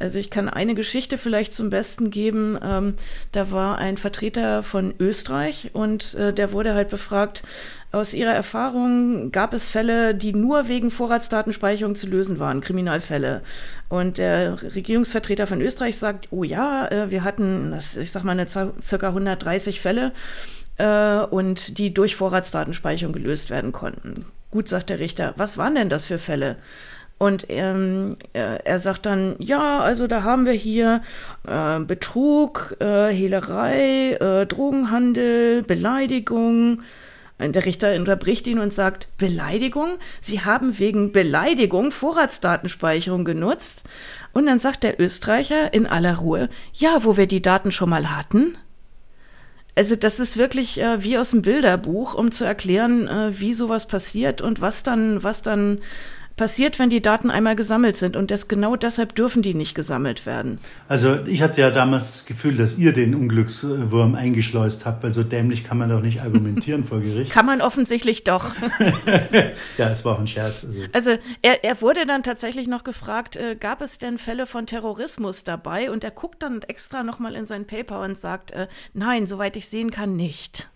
Also 0.00 0.18
ich 0.18 0.30
kann 0.30 0.48
eine 0.48 0.74
Geschichte 0.74 1.18
vielleicht 1.18 1.54
zum 1.54 1.70
Besten 1.70 2.10
geben. 2.10 2.58
Ähm, 2.62 2.94
da 3.32 3.50
war 3.50 3.78
ein 3.78 3.98
Vertreter 3.98 4.62
von 4.62 4.94
Österreich 4.98 5.70
und 5.74 6.14
äh, 6.14 6.32
der 6.32 6.52
wurde 6.52 6.74
halt 6.74 6.88
befragt, 6.88 7.42
aus 7.92 8.14
Ihrer 8.14 8.32
Erfahrung 8.32 9.32
gab 9.32 9.52
es 9.52 9.68
Fälle, 9.68 10.14
die 10.14 10.32
nur 10.32 10.68
wegen 10.68 10.90
Vorratsdatenspeicherung 10.92 11.96
zu 11.96 12.06
lösen 12.06 12.38
waren, 12.38 12.60
Kriminalfälle. 12.60 13.42
Und 13.88 14.18
der 14.18 14.62
Regierungsvertreter 14.62 15.48
von 15.48 15.60
Österreich 15.60 15.98
sagt, 15.98 16.28
oh 16.30 16.44
ja, 16.44 16.86
äh, 16.88 17.10
wir 17.10 17.24
hatten, 17.24 17.74
ich 17.76 18.12
sag 18.12 18.22
mal, 18.22 18.32
eine 18.32 18.46
circa 18.46 19.08
130 19.08 19.80
Fälle 19.80 20.12
äh, 20.78 21.18
und 21.18 21.78
die 21.78 21.92
durch 21.92 22.16
Vorratsdatenspeicherung 22.16 23.12
gelöst 23.12 23.50
werden 23.50 23.72
konnten. 23.72 24.24
Gut, 24.50 24.68
sagt 24.68 24.90
der 24.90 24.98
Richter, 24.98 25.34
was 25.36 25.58
waren 25.58 25.74
denn 25.74 25.88
das 25.88 26.06
für 26.06 26.18
Fälle? 26.18 26.56
Und 27.20 27.44
ähm, 27.50 28.16
er 28.32 28.78
sagt 28.78 29.04
dann, 29.04 29.36
ja, 29.38 29.80
also 29.80 30.06
da 30.06 30.22
haben 30.22 30.46
wir 30.46 30.54
hier 30.54 31.02
äh, 31.46 31.78
Betrug, 31.80 32.76
äh, 32.80 33.08
Hehlerei, 33.12 34.12
äh, 34.12 34.46
Drogenhandel, 34.46 35.62
Beleidigung. 35.62 36.80
Der 37.38 37.66
Richter 37.66 37.94
unterbricht 37.94 38.46
ihn 38.46 38.58
und 38.58 38.72
sagt, 38.72 39.08
Beleidigung? 39.18 39.98
Sie 40.22 40.40
haben 40.40 40.78
wegen 40.78 41.12
Beleidigung 41.12 41.90
Vorratsdatenspeicherung 41.90 43.26
genutzt? 43.26 43.84
Und 44.32 44.46
dann 44.46 44.58
sagt 44.58 44.82
der 44.82 44.98
Österreicher 44.98 45.74
in 45.74 45.86
aller 45.86 46.16
Ruhe, 46.16 46.48
ja, 46.72 47.04
wo 47.04 47.18
wir 47.18 47.26
die 47.26 47.42
Daten 47.42 47.70
schon 47.70 47.90
mal 47.90 48.16
hatten. 48.16 48.56
Also 49.76 49.94
das 49.94 50.20
ist 50.20 50.38
wirklich 50.38 50.80
äh, 50.80 51.04
wie 51.04 51.18
aus 51.18 51.32
dem 51.32 51.42
Bilderbuch, 51.42 52.14
um 52.14 52.32
zu 52.32 52.46
erklären, 52.46 53.08
äh, 53.08 53.38
wie 53.38 53.52
sowas 53.52 53.86
passiert 53.86 54.40
und 54.40 54.62
was 54.62 54.82
dann, 54.82 55.22
was 55.22 55.42
dann 55.42 55.80
passiert, 56.40 56.78
wenn 56.78 56.88
die 56.88 57.02
Daten 57.02 57.30
einmal 57.30 57.54
gesammelt 57.54 57.98
sind. 57.98 58.16
Und 58.16 58.30
das, 58.30 58.48
genau 58.48 58.74
deshalb 58.74 59.14
dürfen 59.14 59.42
die 59.42 59.52
nicht 59.52 59.74
gesammelt 59.74 60.24
werden. 60.24 60.58
Also 60.88 61.18
ich 61.26 61.42
hatte 61.42 61.60
ja 61.60 61.70
damals 61.70 62.06
das 62.06 62.24
Gefühl, 62.24 62.56
dass 62.56 62.78
ihr 62.78 62.94
den 62.94 63.14
Unglückswurm 63.14 64.14
eingeschleust 64.14 64.86
habt, 64.86 65.02
weil 65.02 65.12
so 65.12 65.22
dämlich 65.22 65.64
kann 65.64 65.76
man 65.76 65.90
doch 65.90 66.00
nicht 66.00 66.22
argumentieren 66.22 66.84
vor 66.84 67.00
Gericht. 67.00 67.30
Kann 67.30 67.44
man 67.44 67.60
offensichtlich 67.60 68.24
doch. 68.24 68.54
ja, 69.76 69.90
es 69.90 70.02
war 70.06 70.14
auch 70.14 70.18
ein 70.18 70.26
Scherz. 70.26 70.64
Also, 70.94 71.10
also 71.10 71.22
er, 71.42 71.62
er, 71.62 71.82
wurde 71.82 72.06
dann 72.06 72.22
tatsächlich 72.22 72.66
noch 72.68 72.84
gefragt, 72.84 73.36
äh, 73.36 73.54
gab 73.54 73.82
es 73.82 73.98
denn 73.98 74.16
Fälle 74.16 74.46
von 74.46 74.66
Terrorismus 74.66 75.44
dabei? 75.44 75.90
Und 75.90 76.04
er 76.04 76.10
guckt 76.10 76.42
dann 76.42 76.62
extra 76.62 77.02
nochmal 77.02 77.34
in 77.34 77.44
sein 77.44 77.66
Paper 77.66 78.00
und 78.00 78.16
sagt, 78.16 78.52
äh, 78.52 78.66
nein, 78.94 79.26
soweit 79.26 79.58
ich 79.58 79.68
sehen 79.68 79.90
kann, 79.90 80.16
nicht. 80.16 80.69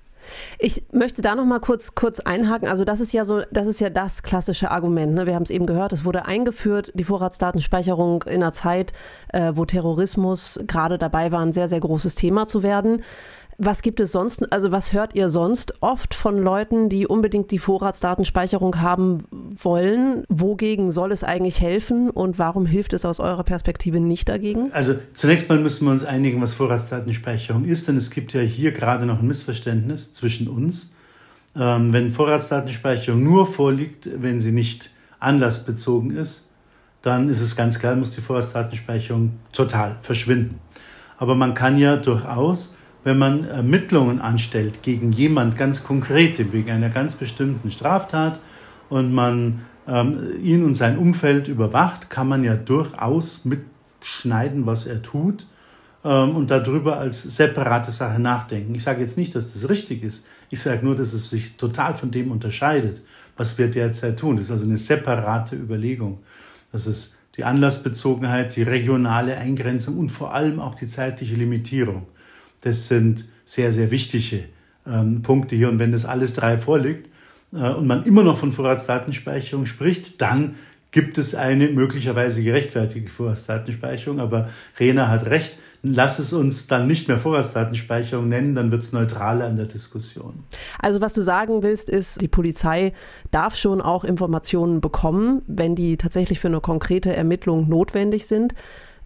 Ich 0.59 0.85
möchte 0.93 1.23
da 1.23 1.35
noch 1.35 1.45
mal 1.45 1.61
kurz, 1.61 1.95
kurz 1.95 2.21
einhaken. 2.21 2.69
Also 2.69 2.85
das 2.85 3.01
ist 3.01 3.13
ja 3.13 3.25
so, 3.25 3.43
das 3.51 3.67
ist 3.67 3.81
ja 3.81 3.91
das 3.91 4.23
klassische 4.23 4.71
Argument. 4.71 5.15
Ne? 5.15 5.27
Wir 5.27 5.35
haben 5.35 5.43
es 5.43 5.51
eben 5.51 5.67
gehört, 5.67 5.93
es 5.93 6.05
wurde 6.05 6.27
eingeführt, 6.27 6.93
die 6.95 7.05
Vorratsdatenspeicherung 7.05 8.25
in 8.25 8.43
einer 8.43 8.53
Zeit, 8.53 8.93
äh, 9.33 9.53
wo 9.55 9.65
Terrorismus 9.65 10.61
gerade 10.67 10.99
dabei 10.99 11.33
war, 11.33 11.41
ein 11.41 11.53
sehr, 11.53 11.69
sehr 11.69 11.81
großes 11.81 12.15
Thema 12.15 12.47
zu 12.47 12.63
werden. 12.63 13.03
Was 13.59 13.83
gibt 13.83 14.01
es 14.01 14.13
sonst, 14.13 14.53
also 14.53 14.73
was 14.73 14.93
hört 14.93 15.15
ihr 15.15 15.29
sonst 15.29 15.75
oft 15.81 16.15
von 16.15 16.39
Leuten, 16.39 16.89
die 16.89 17.07
unbedingt 17.07 17.51
die 17.51 17.59
Vorratsdatenspeicherung 17.59 18.81
haben 18.81 19.25
wollen? 19.31 20.25
Wogegen 20.29 20.91
soll 20.91 21.13
es 21.13 21.23
eigentlich 21.23 21.61
helfen 21.61 22.11
und 22.11 22.39
warum 22.39 22.67
hilft 22.67 22.93
es 22.93 23.05
aus 23.05 23.21
eurer 23.21 23.45
Perspektive 23.45 24.01
nicht 24.01 24.29
dagegen? 24.29 24.73
Also 24.73 24.95
zunächst 25.13 25.49
mal 25.49 25.59
müssen 25.59 25.87
wir 25.87 25.93
uns 25.93 26.05
einigen, 26.05 26.43
was 26.43 26.53
Vorratsdatenspeicherung 26.55 27.65
ist, 27.65 27.87
denn 27.87 27.97
es 27.97 28.11
gibt 28.11 28.33
ja 28.33 28.41
hier 28.41 28.73
gerade 28.73 29.07
noch 29.07 29.21
ein 29.21 29.27
Missverständnis 29.27 30.13
zwischen 30.13 30.49
uns. 30.49 30.93
Ähm, 31.57 31.93
wenn 31.93 32.11
Vorratsdatenspeicherung 32.11 33.23
nur 33.23 33.47
vorliegt, 33.47 34.09
wenn 34.17 34.41
sie 34.41 34.53
nicht 34.53 34.91
anlassbezogen 35.21 36.17
ist, 36.17 36.51
dann 37.03 37.29
ist 37.29 37.41
es 37.41 37.55
ganz 37.55 37.79
klar, 37.79 37.95
muss 37.95 38.13
die 38.13 38.21
Vorratsdatenspeicherung 38.21 39.33
total 39.53 39.97
verschwinden. 40.03 40.59
Aber 41.19 41.35
man 41.35 41.55
kann 41.55 41.79
ja 41.79 41.97
durchaus 41.97 42.75
wenn 43.05 43.19
man 43.19 43.45
Ermittlungen 43.45 44.21
anstellt 44.21 44.83
gegen 44.83 45.13
jemand 45.13 45.57
ganz 45.57 45.85
konkret, 45.85 46.53
wegen 46.53 46.71
einer 46.71 46.89
ganz 46.89 47.15
bestimmten 47.15 47.71
Straftat 47.71 48.41
und 48.89 49.13
man 49.13 49.61
ähm, 49.87 50.41
ihn 50.43 50.65
und 50.65 50.75
sein 50.75 50.99
Umfeld 50.99 51.47
überwacht, 51.47 52.09
kann 52.09 52.29
man 52.29 52.43
ja 52.43 52.57
durchaus 52.57 53.45
mitschneiden, 53.45 54.65
was 54.65 54.87
er 54.87 55.03
tut 55.03 55.47
ähm, 56.03 56.35
und 56.35 56.51
darüber 56.51 56.99
als 56.99 57.23
separate 57.23 57.91
Sache 57.91 58.19
nachdenken. 58.19 58.75
Ich 58.75 58.83
sage 58.83 59.03
jetzt 59.03 59.19
nicht, 59.19 59.35
dass 59.35 59.53
das 59.53 59.69
richtig 59.69 60.03
ist. 60.03 60.27
Ich 60.49 60.63
sage 60.63 60.85
nur, 60.85 60.97
dass 60.97 61.13
es 61.13 61.29
sich 61.29 61.57
total 61.57 61.95
von 61.95 62.11
dem 62.11 62.31
unterscheidet, 62.31 63.03
was 63.37 63.59
wir 63.59 63.69
derzeit 63.69 64.19
tun. 64.19 64.37
Das 64.37 64.47
ist 64.47 64.53
also 64.53 64.65
eine 64.65 64.79
separate 64.79 65.57
Überlegung. 65.57 66.21
Das 66.73 66.87
ist 66.87 67.19
die 67.37 67.45
Anlassbezogenheit, 67.45 68.57
die 68.57 68.63
regionale 68.63 69.37
Eingrenzung 69.37 69.99
und 69.99 70.11
vor 70.11 70.33
allem 70.33 70.61
auch 70.61 70.75
die 70.75 70.87
zeitliche 70.87 71.35
Limitierung. 71.35 72.07
Das 72.65 72.89
sind 72.89 73.27
sehr, 73.45 73.73
sehr 73.73 73.91
wichtige 73.91 74.45
ähm, 74.87 75.23
Punkte 75.23 75.55
hier. 75.55 75.69
Und 75.69 75.79
wenn 75.79 75.93
das 75.93 76.05
alles 76.05 76.35
drei 76.35 76.59
vorliegt 76.59 77.09
äh, 77.53 77.71
und 77.71 77.87
man 77.87 78.05
immer 78.05 78.23
noch 78.23 78.39
von 78.39 78.53
Vorratsdatenspeicherung 78.53 79.67
spricht, 79.67 80.21
dann 80.21 80.57
gibt 80.91 81.19
es 81.19 81.35
eine 81.35 81.69
möglicherweise 81.69 82.43
gerechtfertigte 82.43 83.11
Vorratsdatenspeicherung. 83.11 84.21
Aber 84.21 84.49
Rena 84.79 85.09
hat 85.09 85.27
recht, 85.27 85.55
lass 85.83 86.19
es 86.19 86.33
uns 86.33 86.67
dann 86.67 86.87
nicht 86.87 87.09
mehr 87.09 87.19
Vorratsdatenspeicherung 87.19 88.29
nennen, 88.29 88.55
dann 88.55 88.71
wird 88.71 88.83
es 88.83 88.93
neutraler 88.93 89.49
in 89.49 89.57
der 89.57 89.67
Diskussion. 89.67 90.45
Also 90.79 91.01
was 91.01 91.13
du 91.13 91.21
sagen 91.21 91.63
willst, 91.63 91.91
ist, 91.91 92.23
die 92.23 92.29
Polizei 92.29 92.93
darf 93.31 93.57
schon 93.57 93.83
auch 93.83 94.05
Informationen 94.05 94.81
bekommen, 94.81 95.43
wenn 95.47 95.75
die 95.75 95.97
tatsächlich 95.97 96.41
für 96.41 96.49
eine 96.49 96.61
konkrete 96.61 97.15
Ermittlung 97.15 97.69
notwendig 97.69 98.27
sind. 98.27 98.55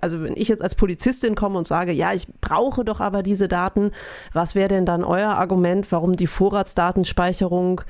Also 0.01 0.23
wenn 0.23 0.37
ich 0.37 0.49
jetzt 0.49 0.63
als 0.63 0.75
Polizistin 0.75 1.35
komme 1.35 1.59
und 1.59 1.67
sage, 1.67 1.93
ja, 1.93 2.13
ich 2.13 2.29
brauche 2.41 2.85
doch 2.85 3.01
aber 3.01 3.23
diese 3.23 3.49
Daten, 3.49 3.93
was 4.33 4.55
wäre 4.55 4.69
denn 4.69 4.87
dann 4.87 5.05
euer 5.05 5.31
Argument, 5.31 5.91
warum 5.91 6.17
die 6.17 6.27
Vorratsdatenspeicherung 6.27 7.81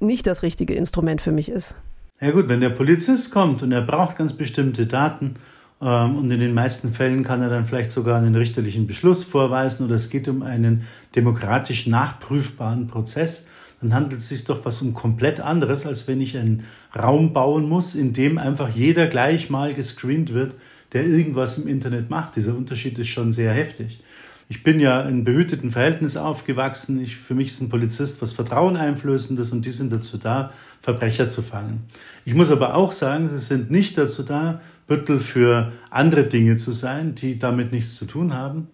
nicht 0.00 0.26
das 0.26 0.42
richtige 0.42 0.74
Instrument 0.74 1.20
für 1.20 1.32
mich 1.32 1.50
ist? 1.50 1.76
Ja 2.20 2.30
gut, 2.32 2.48
wenn 2.48 2.60
der 2.60 2.70
Polizist 2.70 3.32
kommt 3.32 3.62
und 3.62 3.72
er 3.72 3.82
braucht 3.82 4.18
ganz 4.18 4.32
bestimmte 4.34 4.86
Daten 4.86 5.36
ähm, 5.80 6.16
und 6.18 6.30
in 6.30 6.40
den 6.40 6.54
meisten 6.54 6.92
Fällen 6.92 7.24
kann 7.24 7.42
er 7.42 7.48
dann 7.48 7.66
vielleicht 7.66 7.92
sogar 7.92 8.18
einen 8.18 8.34
richterlichen 8.34 8.86
Beschluss 8.86 9.24
vorweisen 9.24 9.86
oder 9.86 9.94
es 9.94 10.10
geht 10.10 10.28
um 10.28 10.42
einen 10.42 10.86
demokratisch 11.16 11.86
nachprüfbaren 11.86 12.88
Prozess, 12.88 13.46
dann 13.80 13.94
handelt 13.94 14.20
es 14.20 14.28
sich 14.28 14.44
doch 14.44 14.64
was 14.64 14.82
um 14.82 14.92
komplett 14.92 15.40
anderes, 15.40 15.86
als 15.86 16.06
wenn 16.06 16.20
ich 16.20 16.36
einen 16.36 16.64
Raum 16.94 17.32
bauen 17.32 17.68
muss, 17.68 17.94
in 17.94 18.12
dem 18.12 18.36
einfach 18.36 18.68
jeder 18.68 19.06
gleich 19.06 19.48
mal 19.48 19.72
gescreent 19.72 20.34
wird, 20.34 20.54
der 20.92 21.06
irgendwas 21.06 21.58
im 21.58 21.68
Internet 21.68 22.10
macht. 22.10 22.36
Dieser 22.36 22.56
Unterschied 22.56 22.98
ist 22.98 23.08
schon 23.08 23.32
sehr 23.32 23.52
heftig. 23.52 24.00
Ich 24.48 24.64
bin 24.64 24.80
ja 24.80 25.02
in 25.02 25.22
behüteten 25.22 25.70
Verhältnissen 25.70 26.18
aufgewachsen. 26.18 27.00
Ich, 27.00 27.16
für 27.16 27.34
mich 27.34 27.48
ist 27.48 27.60
ein 27.60 27.68
Polizist 27.68 28.20
was 28.20 28.32
Vertraueneinflößendes 28.32 29.52
und 29.52 29.64
die 29.64 29.70
sind 29.70 29.92
dazu 29.92 30.18
da, 30.18 30.52
Verbrecher 30.82 31.28
zu 31.28 31.42
fangen. 31.42 31.84
Ich 32.24 32.34
muss 32.34 32.50
aber 32.50 32.74
auch 32.74 32.90
sagen, 32.90 33.28
sie 33.28 33.38
sind 33.38 33.70
nicht 33.70 33.96
dazu 33.96 34.24
da, 34.24 34.60
Büttel 34.88 35.20
für 35.20 35.70
andere 35.90 36.24
Dinge 36.24 36.56
zu 36.56 36.72
sein, 36.72 37.14
die 37.14 37.38
damit 37.38 37.70
nichts 37.70 37.94
zu 37.94 38.06
tun 38.06 38.34
haben. 38.34 38.66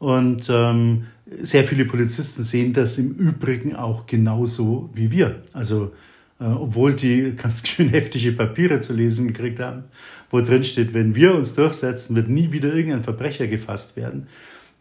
Und 0.00 0.48
ähm, 0.50 1.06
sehr 1.42 1.64
viele 1.64 1.84
Polizisten 1.84 2.42
sehen 2.42 2.72
das 2.72 2.98
im 2.98 3.12
Übrigen 3.12 3.76
auch 3.76 4.06
genauso 4.06 4.90
wie 4.94 5.12
wir. 5.12 5.42
Also 5.52 5.92
äh, 6.40 6.44
obwohl 6.44 6.94
die 6.94 7.32
ganz 7.40 7.68
schön 7.68 7.90
heftige 7.90 8.32
Papiere 8.32 8.80
zu 8.80 8.94
lesen 8.94 9.28
gekriegt 9.28 9.60
haben, 9.60 9.84
wo 10.30 10.40
drin 10.40 10.64
steht, 10.64 10.94
wenn 10.94 11.14
wir 11.14 11.34
uns 11.34 11.54
durchsetzen, 11.54 12.16
wird 12.16 12.28
nie 12.28 12.52
wieder 12.52 12.72
irgendein 12.72 13.02
Verbrecher 13.02 13.46
gefasst 13.46 13.96
werden. 13.96 14.28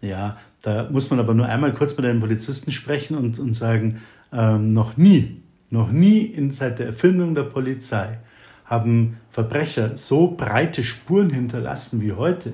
Ja, 0.02 0.38
da 0.62 0.88
muss 0.90 1.10
man 1.10 1.20
aber 1.20 1.34
nur 1.34 1.46
einmal 1.46 1.74
kurz 1.74 1.96
mit 1.98 2.06
einem 2.06 2.20
Polizisten 2.20 2.72
sprechen 2.72 3.18
und, 3.18 3.40
und 3.40 3.56
sagen, 3.56 4.02
ähm, 4.32 4.74
noch 4.74 4.98
nie, 4.98 5.42
noch 5.70 5.92
nie 5.92 6.22
in, 6.22 6.52
seit 6.52 6.80
der 6.80 6.88
Erfindung 6.88 7.36
der 7.36 7.44
Polizei 7.44 8.20
haben 8.66 9.18
Verbrecher 9.32 9.98
so 9.98 10.36
breite 10.38 10.84
Spuren 10.84 11.32
hinterlassen 11.32 12.02
wie 12.02 12.12
heute. 12.12 12.54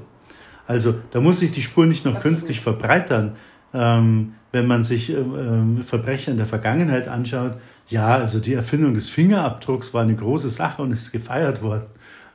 Also 0.67 0.95
da 1.11 1.21
muss 1.21 1.39
sich 1.39 1.51
die 1.51 1.61
Spur 1.61 1.85
nicht 1.85 2.05
noch 2.05 2.15
Absolut. 2.15 2.37
künstlich 2.37 2.61
verbreitern. 2.61 3.33
Ähm, 3.73 4.33
wenn 4.51 4.67
man 4.67 4.85
sich 4.85 5.09
äh, 5.09 5.15
äh, 5.15 5.83
Verbrecher 5.83 6.31
in 6.31 6.37
der 6.37 6.45
Vergangenheit 6.45 7.09
anschaut, 7.09 7.57
ja, 7.89 8.15
also 8.15 8.39
die 8.39 8.53
Erfindung 8.53 8.93
des 8.93 9.09
Fingerabdrucks 9.09 9.93
war 9.93 10.03
eine 10.03 10.15
große 10.15 10.49
Sache 10.49 10.81
und 10.81 10.93
ist 10.93 11.11
gefeiert 11.11 11.61
worden. 11.61 11.85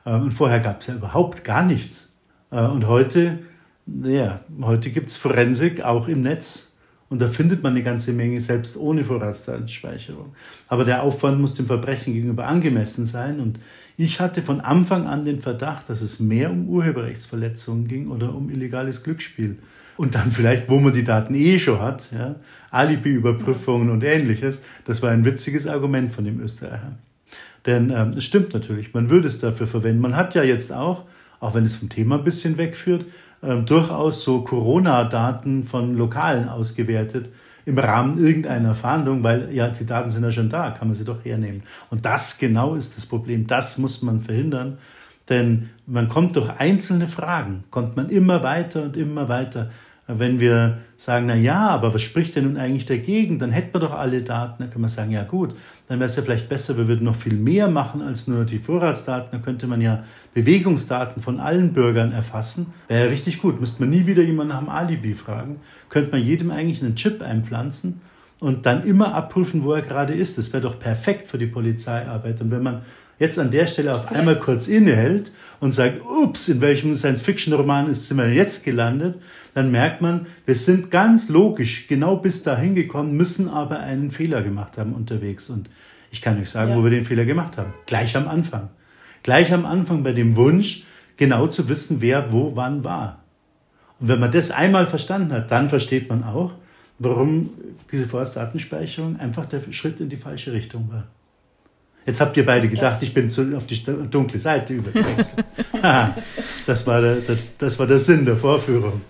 Äh, 0.05 0.15
und 0.15 0.31
vorher 0.31 0.59
gab 0.59 0.81
es 0.81 0.87
ja 0.87 0.95
überhaupt 0.95 1.43
gar 1.43 1.63
nichts. 1.63 2.13
Äh, 2.51 2.65
und 2.65 2.87
heute, 2.87 3.39
ja, 4.03 4.41
heute 4.61 4.89
gibt 4.91 5.09
es 5.09 5.15
Forensik 5.15 5.81
auch 5.81 6.07
im 6.07 6.21
Netz. 6.21 6.71
Und 7.09 7.19
da 7.19 7.27
findet 7.27 7.61
man 7.61 7.73
eine 7.73 7.83
ganze 7.83 8.13
Menge, 8.13 8.39
selbst 8.39 8.77
ohne 8.77 9.03
Vorratsdatenspeicherung. 9.03 10.33
Aber 10.69 10.85
der 10.85 11.03
Aufwand 11.03 11.41
muss 11.41 11.53
dem 11.53 11.65
Verbrechen 11.65 12.13
gegenüber 12.13 12.47
angemessen 12.47 13.05
sein. 13.05 13.41
Und 13.41 13.59
ich 13.97 14.21
hatte 14.21 14.41
von 14.41 14.61
Anfang 14.61 15.07
an 15.07 15.23
den 15.23 15.41
Verdacht, 15.41 15.89
dass 15.89 15.99
es 15.99 16.21
mehr 16.21 16.49
um 16.49 16.69
Urheberrechtsverletzungen 16.69 17.89
ging 17.89 18.07
oder 18.07 18.33
um 18.33 18.49
illegales 18.49 19.03
Glücksspiel. 19.03 19.59
Und 19.97 20.15
dann 20.15 20.31
vielleicht, 20.31 20.69
wo 20.69 20.79
man 20.79 20.93
die 20.93 21.03
Daten 21.03 21.35
eh 21.35 21.59
schon 21.59 21.81
hat, 21.81 22.09
ja, 22.13 22.35
Alibi-Überprüfungen 22.69 23.89
und 23.89 24.05
ähnliches. 24.05 24.61
Das 24.85 25.01
war 25.01 25.11
ein 25.11 25.25
witziges 25.25 25.67
Argument 25.67 26.13
von 26.13 26.23
dem 26.23 26.39
Österreicher. 26.39 26.93
Denn 27.65 27.91
ähm, 27.91 28.13
es 28.17 28.25
stimmt 28.25 28.53
natürlich, 28.53 28.93
man 28.93 29.09
würde 29.09 29.27
es 29.27 29.39
dafür 29.39 29.67
verwenden. 29.67 30.01
Man 30.01 30.15
hat 30.15 30.35
ja 30.35 30.43
jetzt 30.43 30.73
auch, 30.73 31.03
auch 31.39 31.53
wenn 31.53 31.63
es 31.63 31.75
vom 31.75 31.89
Thema 31.89 32.17
ein 32.17 32.23
bisschen 32.23 32.57
wegführt, 32.57 33.05
äh, 33.41 33.57
durchaus 33.57 34.23
so 34.23 34.41
Corona-Daten 34.41 35.65
von 35.65 35.95
Lokalen 35.95 36.49
ausgewertet 36.49 37.29
im 37.65 37.77
Rahmen 37.77 38.17
irgendeiner 38.17 38.73
Fahndung, 38.73 39.21
weil 39.23 39.53
ja, 39.53 39.69
die 39.69 39.85
Daten 39.85 40.09
sind 40.09 40.23
ja 40.23 40.31
schon 40.31 40.49
da, 40.49 40.71
kann 40.71 40.87
man 40.87 40.95
sie 40.95 41.05
doch 41.05 41.23
hernehmen. 41.23 41.61
Und 41.91 42.05
das 42.05 42.39
genau 42.39 42.73
ist 42.73 42.97
das 42.97 43.05
Problem. 43.05 43.45
Das 43.45 43.77
muss 43.77 44.01
man 44.01 44.21
verhindern, 44.21 44.79
denn 45.29 45.69
man 45.85 46.09
kommt 46.09 46.35
durch 46.35 46.49
einzelne 46.57 47.07
Fragen, 47.07 47.63
kommt 47.69 47.95
man 47.95 48.09
immer 48.09 48.41
weiter 48.41 48.83
und 48.83 48.97
immer 48.97 49.29
weiter 49.29 49.69
wenn 50.19 50.39
wir 50.39 50.79
sagen, 50.97 51.27
na 51.27 51.35
ja, 51.35 51.67
aber 51.67 51.93
was 51.93 52.01
spricht 52.01 52.35
denn 52.35 52.45
nun 52.45 52.57
eigentlich 52.57 52.85
dagegen? 52.85 53.39
Dann 53.39 53.51
hätten 53.51 53.73
wir 53.73 53.79
doch 53.79 53.93
alle 53.93 54.21
Daten. 54.21 54.63
Dann 54.63 54.71
kann 54.71 54.81
man 54.81 54.89
sagen, 54.89 55.11
ja 55.11 55.23
gut, 55.23 55.55
dann 55.91 55.99
wäre 55.99 56.09
es 56.09 56.15
ja 56.15 56.23
vielleicht 56.23 56.47
besser, 56.47 56.77
wir 56.77 56.87
würden 56.87 57.03
noch 57.03 57.17
viel 57.17 57.33
mehr 57.33 57.67
machen 57.67 58.01
als 58.01 58.25
nur 58.25 58.45
die 58.45 58.59
Vorratsdaten. 58.59 59.31
Dann 59.33 59.41
könnte 59.41 59.67
man 59.67 59.81
ja 59.81 60.05
Bewegungsdaten 60.33 61.21
von 61.21 61.41
allen 61.41 61.73
Bürgern 61.73 62.13
erfassen. 62.13 62.73
Wäre 62.87 63.03
ja 63.05 63.09
richtig 63.09 63.41
gut. 63.41 63.59
Müsste 63.59 63.81
man 63.81 63.89
nie 63.89 64.05
wieder 64.05 64.23
jemanden 64.23 64.53
nach 64.53 64.59
dem 64.59 64.69
Alibi 64.69 65.15
fragen. 65.15 65.59
Könnte 65.89 66.11
man 66.11 66.23
jedem 66.23 66.49
eigentlich 66.49 66.81
einen 66.81 66.95
Chip 66.95 67.21
einpflanzen 67.21 67.99
und 68.39 68.65
dann 68.65 68.85
immer 68.85 69.13
abprüfen, 69.13 69.65
wo 69.65 69.73
er 69.73 69.81
gerade 69.81 70.13
ist. 70.13 70.37
Das 70.37 70.53
wäre 70.53 70.63
doch 70.63 70.79
perfekt 70.79 71.27
für 71.27 71.37
die 71.37 71.47
Polizeiarbeit. 71.47 72.39
Und 72.39 72.51
wenn 72.51 72.63
man 72.63 72.83
jetzt 73.21 73.37
an 73.37 73.51
der 73.51 73.67
Stelle 73.67 73.95
auf 73.95 74.11
einmal 74.11 74.39
kurz 74.39 74.67
innehält 74.67 75.31
und 75.59 75.73
sagt, 75.73 76.01
ups, 76.01 76.49
in 76.49 76.59
welchem 76.59 76.95
Science-Fiction-Roman 76.95 77.93
sind 77.93 78.17
wir 78.17 78.33
jetzt 78.33 78.65
gelandet, 78.65 79.21
dann 79.53 79.69
merkt 79.69 80.01
man, 80.01 80.25
wir 80.47 80.55
sind 80.55 80.89
ganz 80.89 81.29
logisch 81.29 81.87
genau 81.87 82.15
bis 82.15 82.41
dahin 82.41 82.73
gekommen, 82.73 83.15
müssen 83.15 83.47
aber 83.47 83.79
einen 83.79 84.09
Fehler 84.09 84.41
gemacht 84.41 84.79
haben 84.79 84.93
unterwegs. 84.93 85.51
Und 85.51 85.69
ich 86.09 86.23
kann 86.23 86.41
euch 86.41 86.49
sagen, 86.49 86.71
ja. 86.71 86.77
wo 86.77 86.83
wir 86.83 86.89
den 86.89 87.03
Fehler 87.03 87.25
gemacht 87.25 87.57
haben. 87.57 87.75
Gleich 87.85 88.17
am 88.17 88.27
Anfang. 88.27 88.69
Gleich 89.21 89.53
am 89.53 89.67
Anfang 89.67 90.01
bei 90.01 90.13
dem 90.13 90.35
Wunsch, 90.35 90.83
genau 91.15 91.45
zu 91.45 91.69
wissen, 91.69 92.01
wer 92.01 92.31
wo 92.31 92.55
wann 92.55 92.83
war. 92.83 93.19
Und 93.99 94.07
wenn 94.07 94.19
man 94.19 94.31
das 94.31 94.49
einmal 94.49 94.87
verstanden 94.87 95.31
hat, 95.31 95.51
dann 95.51 95.69
versteht 95.69 96.09
man 96.09 96.23
auch, 96.23 96.53
warum 96.97 97.51
diese 97.91 98.07
Vorratsdatenspeicherung 98.07 99.19
einfach 99.19 99.45
der 99.45 99.61
Schritt 99.69 99.99
in 99.99 100.09
die 100.09 100.17
falsche 100.17 100.53
Richtung 100.53 100.89
war. 100.91 101.03
Jetzt 102.05 102.19
habt 102.19 102.35
ihr 102.35 102.45
beide 102.45 102.67
gedacht, 102.67 102.99
yes. 102.99 103.03
ich 103.03 103.13
bin 103.13 103.29
zu, 103.29 103.55
auf 103.55 103.67
die 103.67 103.79
dunkle 104.09 104.39
Seite 104.39 104.73
übergewechselt. 104.73 105.45
das, 106.65 106.87
war 106.87 107.01
der, 107.01 107.15
der, 107.17 107.37
das 107.59 107.77
war 107.77 107.85
der 107.85 107.99
Sinn 107.99 108.25
der 108.25 108.37
Vorführung. 108.37 109.01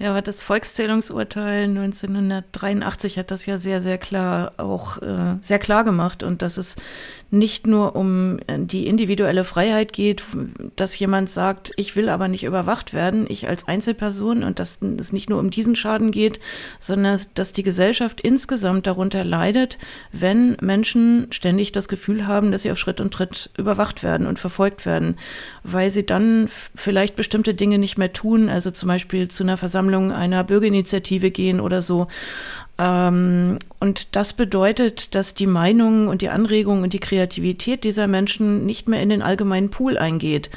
Ja, 0.00 0.10
aber 0.10 0.22
das 0.22 0.44
Volkszählungsurteil 0.44 1.64
1983 1.64 3.18
hat 3.18 3.32
das 3.32 3.46
ja 3.46 3.58
sehr, 3.58 3.80
sehr 3.80 3.98
klar 3.98 4.52
auch 4.56 5.02
äh, 5.02 5.36
sehr 5.40 5.58
klar 5.58 5.82
gemacht. 5.82 6.22
Und 6.22 6.40
dass 6.40 6.56
es 6.56 6.76
nicht 7.32 7.66
nur 7.66 7.96
um 7.96 8.38
äh, 8.46 8.60
die 8.60 8.86
individuelle 8.86 9.42
Freiheit 9.42 9.92
geht, 9.92 10.22
dass 10.76 10.96
jemand 10.96 11.30
sagt, 11.30 11.72
ich 11.76 11.96
will 11.96 12.08
aber 12.08 12.28
nicht 12.28 12.44
überwacht 12.44 12.94
werden, 12.94 13.26
ich 13.28 13.48
als 13.48 13.66
Einzelperson 13.66 14.44
und 14.44 14.60
dass 14.60 14.78
es 14.80 15.12
nicht 15.12 15.28
nur 15.28 15.40
um 15.40 15.50
diesen 15.50 15.74
Schaden 15.74 16.12
geht, 16.12 16.38
sondern 16.78 17.20
dass 17.34 17.52
die 17.52 17.64
Gesellschaft 17.64 18.20
insgesamt 18.20 18.86
darunter 18.86 19.24
leidet, 19.24 19.78
wenn 20.12 20.56
Menschen 20.60 21.26
ständig 21.32 21.72
das 21.72 21.88
Gefühl 21.88 22.28
haben, 22.28 22.52
dass 22.52 22.62
sie 22.62 22.70
auf 22.70 22.78
Schritt 22.78 23.00
und 23.00 23.12
Tritt 23.12 23.50
überwacht 23.58 24.04
werden 24.04 24.28
und 24.28 24.38
verfolgt 24.38 24.86
werden, 24.86 25.16
weil 25.64 25.90
sie 25.90 26.06
dann 26.06 26.48
vielleicht 26.76 27.16
bestimmte 27.16 27.54
Dinge 27.54 27.78
nicht 27.78 27.98
mehr 27.98 28.12
tun, 28.12 28.48
also 28.48 28.70
zum 28.70 28.86
Beispiel 28.86 29.26
zu 29.26 29.42
einer 29.42 29.56
Versammlung 29.56 29.87
Versammlung 29.88 30.12
einer 30.12 30.44
Bürgerinitiative 30.44 31.30
gehen 31.30 31.60
oder 31.60 31.82
so. 31.82 32.08
Ähm, 32.78 33.58
und 33.80 34.14
das 34.14 34.34
bedeutet, 34.34 35.14
dass 35.14 35.34
die 35.34 35.46
Meinungen 35.46 36.08
und 36.08 36.22
die 36.22 36.28
Anregungen 36.28 36.84
und 36.84 36.92
die 36.92 37.00
Kreativität 37.00 37.84
dieser 37.84 38.06
Menschen 38.06 38.66
nicht 38.66 38.88
mehr 38.88 39.02
in 39.02 39.08
den 39.08 39.22
allgemeinen 39.22 39.70
Pool 39.70 39.96
eingeht. 39.98 40.50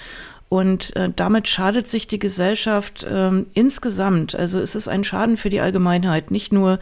Und 0.52 0.94
äh, 0.98 1.10
damit 1.16 1.48
schadet 1.48 1.88
sich 1.88 2.08
die 2.08 2.20
Gesellschaft 2.20 3.08
ähm, 3.10 3.46
insgesamt. 3.54 4.36
Also 4.36 4.60
es 4.60 4.76
ist 4.76 4.90
ein 4.90 5.06
Schaden 5.06 5.38
für 5.38 5.50
die 5.50 5.62
Allgemeinheit, 5.62 6.30
nicht 6.30 6.52
nur 6.52 6.80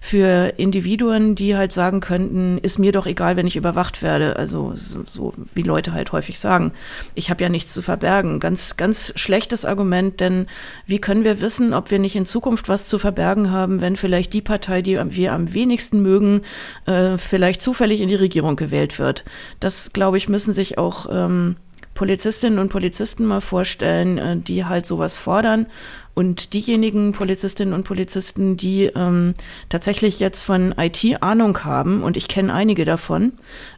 für 0.00 0.54
Individuen, 0.56 1.36
die 1.36 1.56
halt 1.56 1.70
sagen 1.70 2.00
könnten, 2.00 2.58
ist 2.58 2.80
mir 2.80 2.90
doch 2.90 3.06
egal, 3.06 3.36
wenn 3.36 3.46
ich 3.46 3.54
überwacht 3.54 4.02
werde. 4.02 4.34
Also 4.34 4.72
so, 4.74 5.04
so 5.06 5.34
wie 5.54 5.62
Leute 5.62 5.92
halt 5.92 6.10
häufig 6.10 6.40
sagen, 6.40 6.72
ich 7.14 7.30
habe 7.30 7.44
ja 7.44 7.48
nichts 7.48 7.72
zu 7.72 7.80
verbergen. 7.80 8.40
Ganz, 8.40 8.76
ganz 8.76 9.12
schlechtes 9.14 9.64
Argument, 9.64 10.18
denn 10.18 10.48
wie 10.88 10.98
können 11.00 11.22
wir 11.22 11.40
wissen, 11.40 11.74
ob 11.74 11.92
wir 11.92 12.00
nicht 12.00 12.16
in 12.16 12.26
Zukunft 12.26 12.68
was 12.68 12.88
zu 12.88 12.98
verbergen 12.98 13.52
haben, 13.52 13.80
wenn 13.80 13.94
vielleicht 13.94 14.32
die 14.32 14.42
Partei, 14.42 14.82
die 14.82 14.98
wir 15.00 15.32
am 15.32 15.54
wenigsten 15.54 16.02
mögen, 16.02 16.40
äh, 16.86 17.18
vielleicht 17.18 17.62
zufällig 17.62 18.00
in 18.00 18.08
die 18.08 18.16
Regierung 18.16 18.56
gewählt 18.56 18.98
wird? 18.98 19.24
Das, 19.60 19.92
glaube 19.92 20.16
ich, 20.16 20.28
müssen 20.28 20.54
sich 20.54 20.76
auch 20.76 21.06
ähm, 21.08 21.54
Polizistinnen 22.02 22.58
und 22.58 22.68
Polizisten 22.68 23.26
mal 23.26 23.40
vorstellen, 23.40 24.18
äh, 24.18 24.36
die 24.36 24.64
halt 24.64 24.86
sowas 24.86 25.14
fordern. 25.14 25.66
Und 26.14 26.52
diejenigen 26.52 27.12
Polizistinnen 27.12 27.72
und 27.72 27.84
Polizisten, 27.84 28.56
die 28.56 28.86
ähm, 28.86 29.34
tatsächlich 29.68 30.18
jetzt 30.18 30.42
von 30.42 30.74
IT 30.76 31.22
Ahnung 31.22 31.62
haben, 31.62 32.02
und 32.02 32.16
ich 32.16 32.26
kenne 32.26 32.52
einige 32.52 32.84
davon, 32.84 33.34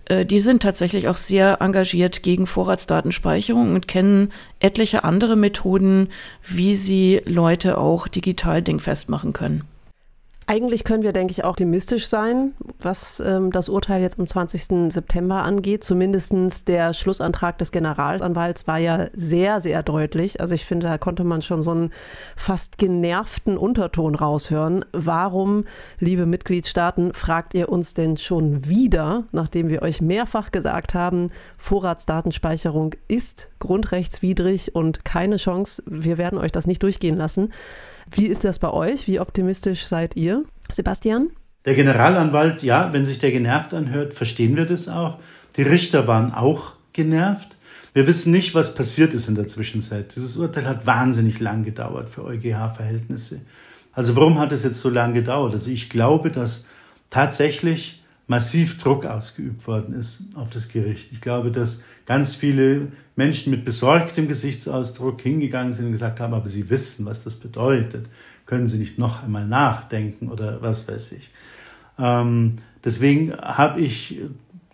äh, 0.07 0.25
die 0.25 0.41
sind 0.41 0.63
tatsächlich 0.63 1.07
auch 1.09 1.19
sehr 1.19 1.61
engagiert 1.61 2.23
gegen 2.23 2.47
Vorratsdatenspeicherung 2.47 3.75
und 3.75 3.89
kennen 3.89 4.33
etliche 4.59 5.05
andere 5.05 5.37
Methoden, 5.37 6.09
wie 6.43 6.77
sie 6.77 7.21
Leute 7.27 7.77
auch 7.77 8.09
digital 8.09 8.63
dingfest 8.63 9.11
machen 9.11 9.35
können. 9.35 9.65
Eigentlich 10.47 10.85
können 10.85 11.03
wir, 11.03 11.13
denke 11.13 11.33
ich, 11.33 11.43
auch 11.43 11.55
optimistisch 11.55 12.09
sein, 12.09 12.53
was 12.81 13.21
ähm, 13.21 13.53
das 13.53 13.69
Urteil 13.69 14.03
jetzt 14.03 14.19
am 14.19 14.27
20. 14.27 14.93
September 14.93 15.43
angeht. 15.43 15.85
Zumindest 15.85 16.69
der 16.69 16.93
Schlussantrag 16.93 17.59
des 17.59 17.71
Generalanwalts 17.71 18.67
war 18.67 18.79
ja 18.79 19.07
sehr, 19.15 19.61
sehr 19.61 19.83
deutlich. 19.83 20.41
Also 20.41 20.55
ich 20.55 20.67
finde, 20.67 20.89
da 20.89 20.99
konnte 20.99 21.23
man 21.25 21.43
schon 21.43 21.63
so 21.63 21.71
einen 21.71 21.93
fast 22.37 22.77
genervten 22.77 23.57
Unterton 23.57 24.15
raushören. 24.17 24.85
Warum, 24.93 25.65
liebe 25.99 26.27
Mitgliedstaaten, 26.27 27.15
fragt 27.15 27.55
ihr 27.55 27.69
uns 27.69 27.95
denn 27.95 28.17
schon 28.17 28.69
wieder, 28.69 29.25
nachdem 29.33 29.69
wir 29.69 29.81
euch 29.83 30.01
mehrfach 30.01 30.51
gesagt 30.51 30.93
haben, 30.93 31.29
Vorratsdatenspeicherung 31.57 32.97
ist 33.07 33.49
grundrechtswidrig 33.61 34.75
und 34.75 35.05
keine 35.05 35.37
Chance, 35.37 35.83
wir 35.87 36.19
werden 36.19 36.39
euch 36.39 36.53
das 36.53 36.67
nicht 36.67 36.83
durchgehen 36.83 37.17
lassen. 37.17 37.51
Wie 38.11 38.27
ist 38.27 38.45
das 38.45 38.59
bei 38.59 38.71
euch? 38.71 39.07
Wie 39.07 39.21
optimistisch 39.21 39.87
seid 39.87 40.17
ihr? 40.17 40.45
Sebastian? 40.71 41.31
Der 41.65 41.75
Generalanwalt, 41.75 42.63
ja, 42.63 42.93
wenn 42.93 43.05
sich 43.05 43.19
der 43.19 43.33
genervt 43.33 43.73
anhört, 43.73 44.15
verstehen 44.15 44.57
wir 44.57 44.67
das 44.67 44.89
auch. 44.89 45.19
Die 45.57 45.63
Richter 45.63 46.07
waren 46.07 46.33
auch 46.33 46.73
genervt. 46.93 47.57
Wir 47.95 48.07
wissen 48.07 48.33
nicht, 48.33 48.55
was 48.55 48.75
passiert 48.75 49.15
ist 49.15 49.29
in 49.29 49.35
der 49.35 49.47
Zwischenzeit. 49.47 50.15
Dieses 50.17 50.37
Urteil 50.37 50.67
hat 50.67 50.85
wahnsinnig 50.85 51.41
lang 51.41 51.65
gedauert 51.65 52.09
für 52.11 52.25
EuGH-Verhältnisse. 52.25 53.41
Also 53.93 54.17
warum 54.17 54.39
hat 54.39 54.53
es 54.53 54.65
jetzt 54.65 54.81
so 54.81 54.91
lange 54.91 55.15
gedauert? 55.15 55.53
Also 55.53 55.71
ich 55.71 55.89
glaube, 55.89 56.31
dass 56.31 56.67
tatsächlich 57.11 58.03
massiv 58.27 58.79
Druck 58.79 59.07
ausgeübt 59.07 59.67
worden 59.67 59.95
ist 59.95 60.25
auf 60.35 60.51
das 60.51 60.69
Gericht. 60.69 61.13
Ich 61.13 61.21
glaube, 61.21 61.51
dass 61.51 61.85
ganz 62.05 62.35
viele 62.35 62.89
Menschen 63.17 63.51
mit 63.51 63.65
besorgtem 63.65 64.29
Gesichtsausdruck 64.29 65.21
hingegangen 65.21 65.73
sind 65.73 65.87
und 65.87 65.93
gesagt 65.93 66.21
haben, 66.21 66.35
aber 66.35 66.49
sie 66.49 66.69
wissen, 66.71 67.07
was 67.07 67.23
das 67.23 67.37
bedeutet. 67.37 68.07
Können 68.47 68.69
sie 68.69 68.79
nicht 68.79 68.99
noch 68.99 69.23
einmal 69.23 69.47
nachdenken 69.47 70.29
oder 70.29 70.61
was 70.61 70.89
weiß 70.89 71.13
ich. 71.13 71.31
Ähm, 71.99 72.57
deswegen 72.85 73.33
habe 73.35 73.81
ich 73.81 74.21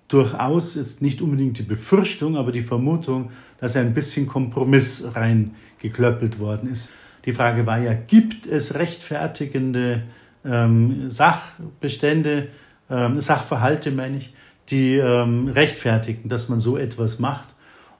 durchaus 0.08 0.74
jetzt 0.74 1.02
nicht 1.02 1.22
unbedingt 1.22 1.58
die 1.58 1.62
Befürchtung, 1.62 2.36
aber 2.36 2.50
die 2.50 2.62
Vermutung, 2.62 3.30
dass 3.58 3.76
ein 3.76 3.94
bisschen 3.94 4.26
Kompromiss 4.26 5.04
reingeklöppelt 5.14 6.38
worden 6.38 6.70
ist. 6.70 6.90
Die 7.24 7.32
Frage 7.32 7.66
war 7.66 7.78
ja, 7.78 7.92
gibt 7.92 8.46
es 8.46 8.74
rechtfertigende 8.74 10.02
ähm, 10.44 11.10
Sachbestände, 11.10 12.48
ähm, 12.88 13.20
Sachverhalte, 13.20 13.90
meine 13.90 14.16
ich, 14.16 14.32
die 14.70 14.96
ähm, 14.96 15.48
rechtfertigen, 15.48 16.28
dass 16.28 16.48
man 16.48 16.60
so 16.60 16.76
etwas 16.76 17.18
macht. 17.18 17.49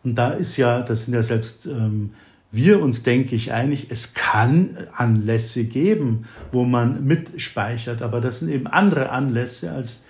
Und 0.04 0.16
da 0.16 0.30
ist 0.30 0.56
ja, 0.56 0.80
das 0.80 1.04
sind 1.04 1.14
ja 1.14 1.22
selbst 1.22 1.66
ähm, 1.66 2.10
wir 2.52 2.82
uns, 2.82 3.02
denke 3.02 3.36
ich, 3.36 3.52
einig, 3.52 3.86
es 3.90 4.14
kann 4.14 4.76
Anlässe 4.96 5.64
geben, 5.64 6.24
wo 6.50 6.64
man 6.64 7.04
mitspeichert, 7.04 8.02
aber 8.02 8.20
das 8.20 8.40
sind 8.40 8.50
eben 8.50 8.66
andere 8.66 9.10
Anlässe 9.10 9.70
als, 9.70 10.04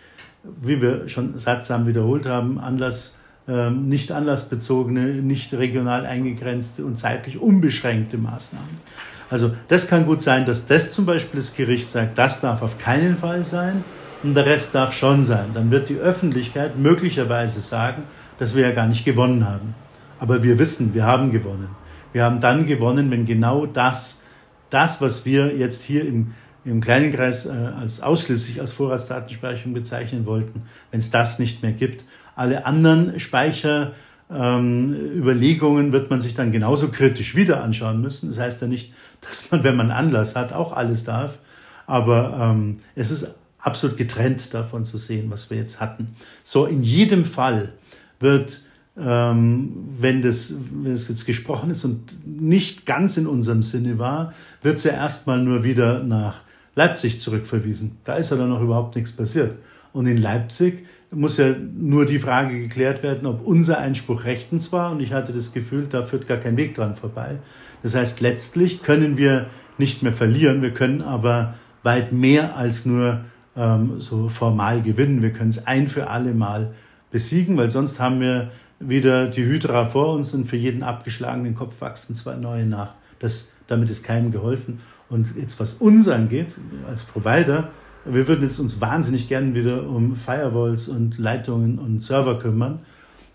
wie 0.63 0.81
wir 0.81 1.09
schon 1.09 1.37
sattsam 1.39 1.87
wiederholt 1.87 2.25
haben, 2.25 2.59
Anlass, 2.59 3.19
ähm, 3.47 3.89
nicht 3.89 4.11
anlassbezogene, 4.11 5.07
nicht 5.17 5.53
regional 5.53 6.07
eingegrenzte 6.07 6.85
und 6.85 6.97
zeitlich 6.97 7.39
unbeschränkte 7.39 8.17
Maßnahmen. 8.17 8.81
Also 9.29 9.53
das 9.69 9.87
kann 9.87 10.07
gut 10.07 10.23
sein, 10.23 10.47
dass 10.47 10.67
das 10.67 10.93
zum 10.93 11.07
Beispiel 11.07 11.39
das 11.39 11.55
Gericht 11.55 11.91
sagt, 11.91 12.17
das 12.17 12.41
darf 12.41 12.63
auf 12.63 12.79
keinen 12.79 13.19
Fall 13.19 13.45
sein 13.45 13.85
und 14.23 14.35
der 14.35 14.47
Rest 14.47 14.75
darf 14.75 14.95
schon 14.95 15.25
sein. 15.25 15.51
Dann 15.53 15.71
wird 15.71 15.89
die 15.89 15.99
Öffentlichkeit 15.99 16.79
möglicherweise 16.79 17.61
sagen, 17.61 18.05
dass 18.41 18.57
wir 18.57 18.63
ja 18.63 18.73
gar 18.73 18.89
nicht 18.89 19.05
gewonnen 19.05 19.47
haben. 19.47 19.77
Aber 20.19 20.43
wir 20.43 20.59
wissen, 20.59 20.93
wir 20.95 21.05
haben 21.05 21.31
gewonnen. 21.31 21.69
Wir 22.13 22.25
haben 22.25 22.41
dann 22.41 22.67
gewonnen, 22.67 23.09
wenn 23.11 23.27
genau 23.27 23.67
das, 23.67 24.23
das, 24.71 25.03
was 25.03 25.27
wir 25.27 25.55
jetzt 25.57 25.85
hier 25.85 26.07
im, 26.07 26.33
im 26.65 26.81
kleinen 26.81 27.13
Kreis 27.13 27.45
äh, 27.45 27.51
als 27.51 28.01
ausschließlich 28.01 28.59
als 28.59 28.73
Vorratsdatenspeicherung 28.73 29.75
bezeichnen 29.75 30.25
wollten, 30.25 30.63
wenn 30.91 31.01
es 31.01 31.11
das 31.11 31.39
nicht 31.39 31.63
mehr 31.63 31.73
gibt. 31.73 32.07
Alle 32.35 32.65
anderen 32.65 33.21
Speicherüberlegungen 33.21 35.87
ähm, 35.87 35.93
wird 35.93 36.09
man 36.09 36.23
sich 36.23 36.33
dann 36.33 36.51
genauso 36.51 36.89
kritisch 36.89 37.37
wieder 37.37 37.63
anschauen 37.63 38.01
müssen. 38.01 38.31
Das 38.31 38.39
heißt 38.39 38.63
ja 38.63 38.69
nicht, 38.69 38.95
dass 39.21 39.51
man, 39.51 39.65
wenn 39.65 39.77
man 39.77 39.91
Anlass 39.91 40.35
hat, 40.35 40.55
auch 40.55 40.73
alles 40.73 41.05
darf. 41.05 41.39
Aber 41.87 42.39
ähm, 42.41 42.79
es 42.95 43.11
ist 43.11 43.35
absolut 43.59 43.99
getrennt 43.99 44.55
davon 44.55 44.87
zu 44.87 44.97
sehen, 44.97 45.31
was 45.31 45.51
wir 45.51 45.59
jetzt 45.59 45.79
hatten. 45.79 46.15
So, 46.43 46.65
in 46.65 46.83
jedem 46.83 47.27
Fall 47.27 47.75
wird, 48.21 48.63
ähm, 48.99 49.73
wenn, 49.99 50.23
das, 50.23 50.55
wenn 50.71 50.93
das 50.93 51.09
jetzt 51.09 51.25
gesprochen 51.25 51.71
ist 51.71 51.85
und 51.85 52.27
nicht 52.27 52.87
ganz 52.87 53.17
in 53.17 53.27
unserem 53.27 53.63
Sinne 53.63 53.99
war, 53.99 54.35
wird 54.63 54.83
ja 54.85 54.93
erstmal 54.93 55.43
nur 55.43 55.65
wieder 55.65 56.03
nach 56.03 56.43
Leipzig 56.75 57.19
zurückverwiesen. 57.19 57.97
Da 58.05 58.17
ist 58.17 58.31
ja 58.31 58.37
dann 58.37 58.51
noch 58.51 58.63
überhaupt 58.63 58.95
nichts 58.97 59.13
passiert. 59.13 59.57
Und 59.93 60.07
in 60.07 60.19
Leipzig 60.19 60.87
muss 61.11 61.39
ja 61.39 61.55
nur 61.77 62.07
die 62.07 62.21
Frage 62.21 62.61
geklärt 62.61 63.03
werden, 63.03 63.27
ob 63.27 63.45
unser 63.45 63.79
Einspruch 63.79 64.25
rechtens 64.25 64.73
war. 64.73 64.93
Und 64.93 65.01
ich 65.01 65.13
hatte 65.13 65.33
das 65.33 65.53
Gefühl, 65.53 65.87
da 65.91 66.05
führt 66.05 66.29
gar 66.29 66.37
kein 66.37 66.57
Weg 66.57 66.75
dran 66.75 66.95
vorbei. 66.95 67.39
Das 67.83 67.95
heißt, 67.95 68.21
letztlich 68.21 68.83
können 68.83 69.17
wir 69.17 69.47
nicht 69.79 70.03
mehr 70.03 70.13
verlieren, 70.13 70.63
wir 70.63 70.73
können 70.73 71.03
aber 71.03 71.55
weit 71.83 72.13
mehr 72.13 72.57
als 72.57 72.85
nur 72.85 73.25
ähm, 73.57 74.01
so 74.01 74.29
formal 74.29 74.83
gewinnen. 74.83 75.23
Wir 75.23 75.33
können 75.33 75.51
es 75.51 75.67
ein 75.67 75.89
für 75.89 76.09
alle 76.09 76.35
Mal 76.35 76.75
besiegen, 77.11 77.57
weil 77.57 77.71
sonst 77.71 78.01
haben 78.01 78.21
wir 78.21 78.51
wieder 78.79 79.29
die 79.29 79.45
Hydra 79.45 79.89
vor 79.89 80.15
uns 80.15 80.33
und 80.33 80.47
für 80.47 80.57
jeden 80.57 80.83
abgeschlagenen 80.83 81.55
Kopf 81.55 81.81
wachsen 81.81 82.15
zwei 82.15 82.37
neue 82.37 82.65
nach. 82.65 82.95
Das, 83.19 83.53
damit 83.67 83.91
ist 83.91 84.03
keinem 84.03 84.33
geholfen. 84.33 84.81
Und 85.09 85.37
jetzt, 85.37 85.61
was 85.61 85.75
uns 85.75 86.09
angeht, 86.09 86.57
als 86.89 87.05
Provider, 87.05 87.71
wir 88.05 88.27
würden 88.27 88.43
jetzt 88.43 88.59
uns 88.59 88.81
wahnsinnig 88.81 89.29
gern 89.29 89.55
wieder 89.55 89.87
um 89.87 90.17
Firewalls 90.17 90.89
und 90.89 91.19
Leitungen 91.19 91.79
und 91.79 92.03
Server 92.03 92.39
kümmern, 92.39 92.81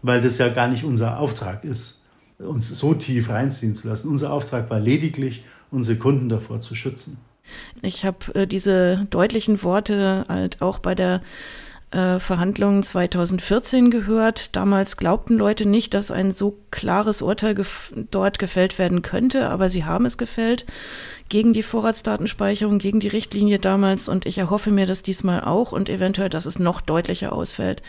weil 0.01 0.21
das 0.21 0.37
ja 0.37 0.49
gar 0.49 0.67
nicht 0.67 0.83
unser 0.83 1.19
Auftrag 1.19 1.63
ist, 1.63 2.01
uns 2.39 2.69
so 2.69 2.93
tief 2.93 3.29
reinziehen 3.29 3.75
zu 3.75 3.87
lassen. 3.87 4.07
Unser 4.07 4.33
Auftrag 4.33 4.69
war 4.69 4.79
lediglich, 4.79 5.43
unsere 5.69 5.97
Kunden 5.97 6.29
davor 6.29 6.61
zu 6.61 6.73
schützen. 6.73 7.17
Ich 7.81 8.05
habe 8.05 8.33
äh, 8.33 8.47
diese 8.47 9.05
deutlichen 9.11 9.61
Worte 9.61 10.23
halt 10.27 10.61
auch 10.61 10.79
bei 10.79 10.95
der 10.95 11.21
äh, 11.95 12.19
Verhandlungen 12.19 12.83
2014 12.83 13.89
gehört. 13.89 14.55
Damals 14.55 14.97
glaubten 14.97 15.37
Leute 15.37 15.65
nicht, 15.65 15.93
dass 15.93 16.11
ein 16.11 16.31
so 16.31 16.57
klares 16.69 17.21
Urteil 17.21 17.55
gef 17.55 17.93
dort 18.11 18.37
gefällt 18.37 18.77
werden 18.77 19.01
könnte, 19.01 19.49
aber 19.49 19.69
sie 19.69 19.85
haben 19.85 20.05
es 20.05 20.17
gefällt 20.17 20.65
gegen 21.29 21.53
die 21.53 21.63
Vorratsdatenspeicherung, 21.63 22.77
gegen 22.77 22.99
die 22.99 23.07
Richtlinie 23.07 23.59
damals 23.59 24.09
und 24.09 24.25
ich 24.25 24.37
erhoffe 24.37 24.71
mir 24.71 24.85
das 24.85 25.01
diesmal 25.01 25.41
auch 25.41 25.71
und 25.71 25.89
eventuell, 25.89 26.29
dass 26.29 26.45
es 26.45 26.59
noch 26.59 26.81
deutlicher 26.81 27.31
ausfällt. 27.33 27.81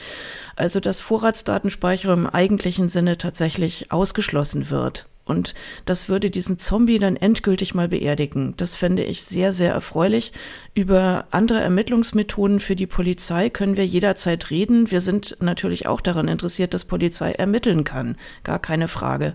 Also, 0.54 0.80
dass 0.80 1.00
Vorratsdatenspeicherung 1.00 2.20
im 2.20 2.26
eigentlichen 2.26 2.88
Sinne 2.88 3.18
tatsächlich 3.18 3.92
ausgeschlossen 3.92 4.70
wird. 4.70 5.06
Und 5.26 5.54
das 5.86 6.08
würde 6.08 6.30
diesen 6.30 6.58
Zombie 6.58 7.00
dann 7.00 7.16
endgültig 7.16 7.74
mal 7.74 7.88
beerdigen. 7.88 8.54
Das 8.56 8.76
fände 8.76 9.02
ich 9.02 9.24
sehr, 9.24 9.52
sehr 9.52 9.72
erfreulich. 9.72 10.32
Über 10.72 11.26
andere 11.32 11.60
Ermittlungsmethoden 11.60 12.60
für 12.60 12.76
die 12.76 12.86
Polizei 12.86 13.50
können 13.50 13.76
wir 13.76 13.84
jederzeit 13.84 14.50
reden. 14.50 14.90
Wir 14.92 15.00
sind 15.00 15.36
natürlich 15.40 15.86
auch 15.86 16.00
daran 16.00 16.28
interessiert, 16.28 16.74
dass 16.74 16.84
Polizei 16.84 17.32
ermitteln 17.32 17.82
kann. 17.82 18.16
Gar 18.44 18.60
keine 18.60 18.86
Frage. 18.86 19.32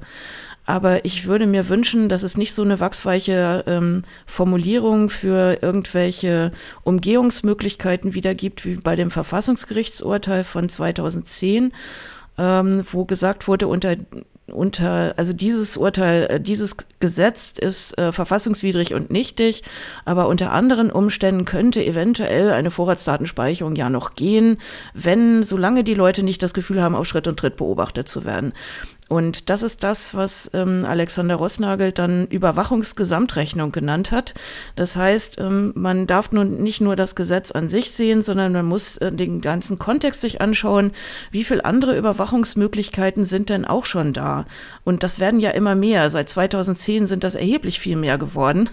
Aber 0.66 1.04
ich 1.04 1.26
würde 1.26 1.46
mir 1.46 1.68
wünschen, 1.68 2.08
dass 2.08 2.24
es 2.24 2.38
nicht 2.38 2.54
so 2.54 2.62
eine 2.62 2.80
wachsweiche 2.80 3.66
ähm, 3.68 4.04
Formulierung 4.26 5.10
für 5.10 5.58
irgendwelche 5.62 6.54
Umgehungsmöglichkeiten 6.84 8.14
wieder 8.14 8.34
gibt, 8.34 8.64
wie 8.64 8.76
bei 8.76 8.96
dem 8.96 9.12
Verfassungsgerichtsurteil 9.12 10.46
von 10.46 10.70
2010 10.70 11.74
ähm, 12.38 12.84
wo 12.92 13.06
gesagt 13.06 13.48
wurde, 13.48 13.68
unter 13.68 13.96
unter, 14.48 15.14
also 15.18 15.34
dieses 15.34 15.78
Urteil, 15.78 16.28
äh, 16.30 16.40
dieses 16.40 16.78
Gesetz 17.00 17.54
ist 17.58 17.98
äh, 17.98 18.12
verfassungswidrig 18.12 18.94
und 18.94 19.10
nichtig, 19.10 19.64
aber 20.06 20.28
unter 20.28 20.52
anderen 20.52 20.92
Umständen 20.92 21.46
könnte 21.46 21.84
eventuell 21.84 22.52
eine 22.52 22.72
Vorratsdatenspeicherung 22.72 23.76
ja 23.76 23.90
noch 23.90 24.16
gehen, 24.16 24.58
wenn, 24.94 25.44
solange 25.44 25.84
die 25.84 25.94
Leute 25.94 26.24
nicht 26.24 26.44
das 26.44 26.54
Gefühl 26.54 26.82
haben, 26.82 26.96
auf 26.96 27.08
Schritt 27.08 27.28
und 27.28 27.38
Tritt 27.38 27.56
beobachtet 27.56 28.08
zu 28.08 28.26
werden. 28.26 28.54
Und 29.12 29.50
das 29.50 29.62
ist 29.62 29.84
das, 29.84 30.16
was 30.16 30.50
ähm, 30.54 30.86
Alexander 30.86 31.36
Rossnagel 31.36 31.92
dann 31.92 32.28
Überwachungsgesamtrechnung 32.28 33.74
genannt 33.74 34.14
hat. 34.14 34.34
Das 34.78 34.96
heißt, 34.96 35.38
ähm, 35.38 35.74
man 35.76 36.08
darf 36.08 36.32
nun 36.32 36.64
nicht 36.64 36.80
nur 36.80 36.96
das 36.96 37.14
Gesetz 37.14 37.52
an 37.52 37.68
sich 37.68 37.92
sehen, 37.92 38.22
sondern 38.22 38.54
man 38.54 38.66
muss 38.66 38.96
äh, 39.00 39.12
den 39.12 39.42
ganzen 39.42 39.78
Kontext 39.78 40.22
sich 40.22 40.40
anschauen, 40.40 40.92
wie 41.30 41.44
viele 41.44 41.66
andere 41.66 41.98
Überwachungsmöglichkeiten 41.98 43.26
sind 43.26 43.50
denn 43.50 43.66
auch 43.66 43.84
schon 43.84 44.14
da. 44.14 44.46
Und 44.86 45.04
das 45.04 45.20
werden 45.20 45.42
ja 45.42 45.50
immer 45.50 45.76
mehr. 45.76 46.10
Seit 46.10 46.30
2010 46.30 47.06
sind 47.06 47.26
das 47.26 47.36
erheblich 47.36 47.82
viel 47.82 47.98
mehr 47.98 48.18
geworden. 48.18 48.70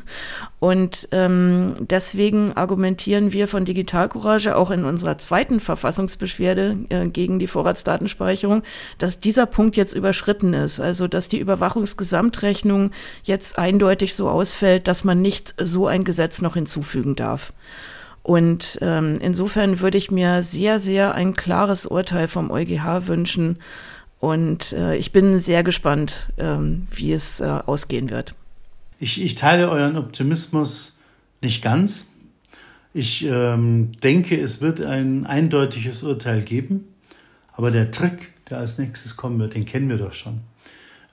Und 0.61 1.09
ähm, 1.13 1.75
deswegen 1.79 2.53
argumentieren 2.57 3.33
wir 3.33 3.47
von 3.47 3.65
Digitalcourage 3.65 4.57
auch 4.57 4.71
in 4.71 4.85
unserer 4.85 5.17
zweiten 5.19 5.61
Verfassungsbeschwerde 5.61 6.79
äh, 6.89 7.07
gegen 7.07 7.39
die 7.39 7.47
Vorratsdatenspeicherung, 7.47 8.63
dass 8.99 9.21
dieser 9.21 9.47
Punkt 9.47 9.77
jetzt 9.77 9.93
überschritten 9.93 10.55
ist. 10.55 10.81
Also 10.81 11.07
dass 11.07 11.29
die 11.29 11.39
Überwachungsgesamtrechnung 11.39 12.91
jetzt 13.23 13.59
eindeutig 13.59 14.15
so 14.15 14.29
ausfällt, 14.29 14.89
dass 14.89 15.05
man 15.05 15.23
nicht 15.23 15.55
so 15.63 15.87
ein 15.87 16.03
Gesetz 16.03 16.43
noch 16.43 16.55
hinzufügen 16.55 17.15
darf. 17.15 17.53
Und 18.25 18.79
ähm, 18.83 19.19
insofern 19.21 19.81
würde 19.81 19.97
ich 19.97 20.11
mir 20.11 20.43
sehr, 20.43 20.81
sehr 20.81 21.15
ein 21.15 21.35
klares 21.35 21.87
Urteil 21.87 22.27
vom 22.27 22.51
EuGH 22.51 23.07
wünschen. 23.07 23.59
Und 24.19 24.73
äh, 24.73 24.97
ich 24.97 25.13
bin 25.13 25.39
sehr 25.39 25.63
gespannt, 25.63 26.31
ähm, 26.37 26.89
wie 26.91 27.13
es 27.13 27.41
äh, 27.41 27.45
ausgehen 27.45 28.11
wird. 28.11 28.35
Ich, 29.01 29.23
ich 29.23 29.37
teile 29.37 29.71
euren 29.71 29.97
Optimismus 29.97 30.99
nicht 31.41 31.63
ganz. 31.63 32.09
Ich 32.93 33.25
ähm, 33.25 33.93
denke, 34.03 34.41
es 34.41 34.61
wird 34.61 34.81
ein 34.81 35.25
eindeutiges 35.25 36.03
Urteil 36.03 36.43
geben, 36.43 36.85
aber 37.53 37.71
der 37.71 37.93
Trick, 37.93 38.33
der 38.51 38.59
als 38.59 38.79
nächstes 38.79 39.17
kommen 39.17 39.39
wird, 39.39 39.55
den 39.55 39.67
kennen 39.67 39.89
wir 39.89 39.99
doch 39.99 40.15
schon. 40.15 40.41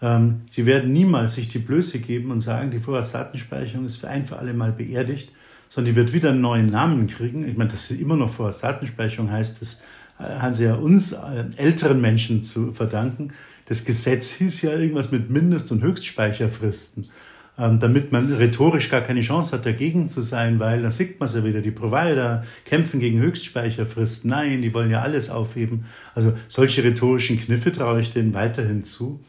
Ähm, 0.01 0.41
sie 0.49 0.65
werden 0.65 0.93
niemals 0.93 1.35
sich 1.35 1.47
die 1.47 1.59
Blöße 1.59 1.99
geben 1.99 2.31
und 2.31 2.39
sagen, 2.39 2.71
die 2.71 2.79
Vorratsdatenspeicherung 2.79 3.85
ist 3.85 3.97
für 3.97 4.07
ein 4.07 4.25
für 4.25 4.37
alle 4.37 4.53
Mal 4.53 4.71
beerdigt, 4.71 5.31
sondern 5.69 5.93
die 5.93 5.95
wird 5.95 6.11
wieder 6.11 6.29
einen 6.31 6.41
neuen 6.41 6.71
Namen 6.71 7.05
kriegen. 7.05 7.47
Ich 7.47 7.55
meine, 7.55 7.69
dass 7.69 7.87
sie 7.87 8.01
immer 8.01 8.15
noch 8.15 8.33
Vorratsdatenspeicherung 8.33 9.31
heißt, 9.31 9.61
das 9.61 9.81
äh, 10.17 10.23
haben 10.23 10.53
sie 10.53 10.65
ja 10.65 10.75
uns 10.75 11.11
äh, 11.11 11.45
älteren 11.57 12.01
Menschen 12.01 12.43
zu 12.43 12.73
verdanken. 12.73 13.33
Das 13.67 13.85
Gesetz 13.85 14.31
hieß 14.31 14.63
ja 14.63 14.71
irgendwas 14.71 15.11
mit 15.11 15.29
Mindest- 15.29 15.71
und 15.71 15.83
Höchstspeicherfristen. 15.83 17.09
Ähm, 17.57 17.79
damit 17.79 18.11
man 18.11 18.33
rhetorisch 18.33 18.89
gar 18.89 18.99
keine 18.99 19.21
Chance 19.21 19.53
hat, 19.53 19.65
dagegen 19.65 20.09
zu 20.09 20.19
sein, 20.21 20.59
weil 20.59 20.81
da 20.81 20.91
sieht 20.91 21.21
man 21.21 21.29
es 21.29 21.35
ja 21.35 21.45
wieder, 21.45 21.61
die 21.61 21.71
Provider 21.71 22.43
kämpfen 22.65 22.99
gegen 22.99 23.19
Höchstspeicherfristen. 23.19 24.29
Nein, 24.29 24.61
die 24.61 24.73
wollen 24.73 24.91
ja 24.91 25.01
alles 25.01 25.29
aufheben. 25.29 25.85
Also 26.15 26.33
solche 26.49 26.83
rhetorischen 26.83 27.39
Kniffe 27.39 27.71
traue 27.71 28.01
ich 28.01 28.11
denen 28.11 28.33
weiterhin 28.33 28.83
zu. 28.83 29.21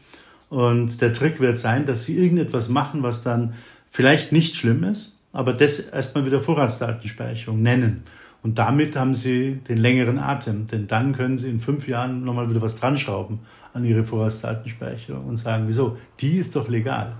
Und 0.49 1.01
der 1.01 1.13
Trick 1.13 1.39
wird 1.39 1.57
sein, 1.57 1.85
dass 1.85 2.03
sie 2.03 2.17
irgendetwas 2.17 2.67
machen, 2.67 3.01
was 3.01 3.23
dann 3.23 3.53
vielleicht 3.91 4.33
nicht 4.33 4.55
schlimm 4.55 4.83
ist, 4.83 5.17
aber 5.31 5.53
das 5.53 5.79
erstmal 5.79 6.25
wieder 6.25 6.41
Vorratsdatenspeicherung 6.41 7.61
nennen. 7.61 8.03
Und 8.43 8.59
damit 8.59 8.95
haben 8.95 9.13
sie 9.13 9.59
den 9.67 9.77
längeren 9.77 10.19
Atem, 10.19 10.67
denn 10.67 10.87
dann 10.87 11.13
können 11.15 11.37
sie 11.37 11.49
in 11.49 11.59
fünf 11.59 11.87
Jahren 11.87 12.23
nochmal 12.23 12.49
wieder 12.49 12.61
was 12.61 12.75
dran 12.75 12.97
schrauben 12.97 13.39
an 13.73 13.85
ihre 13.85 14.03
Vorratsdatenspeicherung 14.03 15.25
und 15.25 15.37
sagen, 15.37 15.65
wieso? 15.67 15.97
Die 16.19 16.37
ist 16.37 16.55
doch 16.55 16.67
legal. 16.67 17.15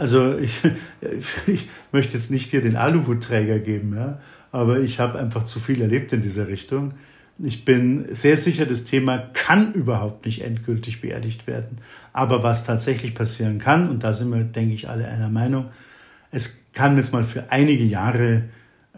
Also 0.00 0.38
ich, 0.38 0.52
ich 1.46 1.68
möchte 1.92 2.14
jetzt 2.14 2.30
nicht 2.30 2.50
hier 2.50 2.62
den 2.62 2.76
Aluhutträger 2.76 3.58
geben, 3.58 3.94
ja, 3.94 4.18
aber 4.50 4.80
ich 4.80 4.98
habe 4.98 5.18
einfach 5.18 5.44
zu 5.44 5.60
viel 5.60 5.82
erlebt 5.82 6.14
in 6.14 6.22
dieser 6.22 6.48
Richtung. 6.48 6.94
Ich 7.38 7.66
bin 7.66 8.06
sehr 8.14 8.38
sicher, 8.38 8.64
das 8.64 8.84
Thema 8.84 9.18
kann 9.18 9.74
überhaupt 9.74 10.24
nicht 10.24 10.42
endgültig 10.42 11.02
beerdigt 11.02 11.46
werden. 11.46 11.78
Aber 12.14 12.42
was 12.42 12.64
tatsächlich 12.64 13.14
passieren 13.14 13.58
kann, 13.58 13.90
und 13.90 14.02
da 14.02 14.14
sind 14.14 14.30
wir, 14.30 14.42
denke 14.42 14.72
ich, 14.72 14.88
alle 14.88 15.06
einer 15.06 15.28
Meinung, 15.28 15.66
es 16.30 16.64
kann 16.72 16.96
jetzt 16.96 17.12
mal 17.12 17.24
für 17.24 17.50
einige 17.50 17.84
Jahre 17.84 18.44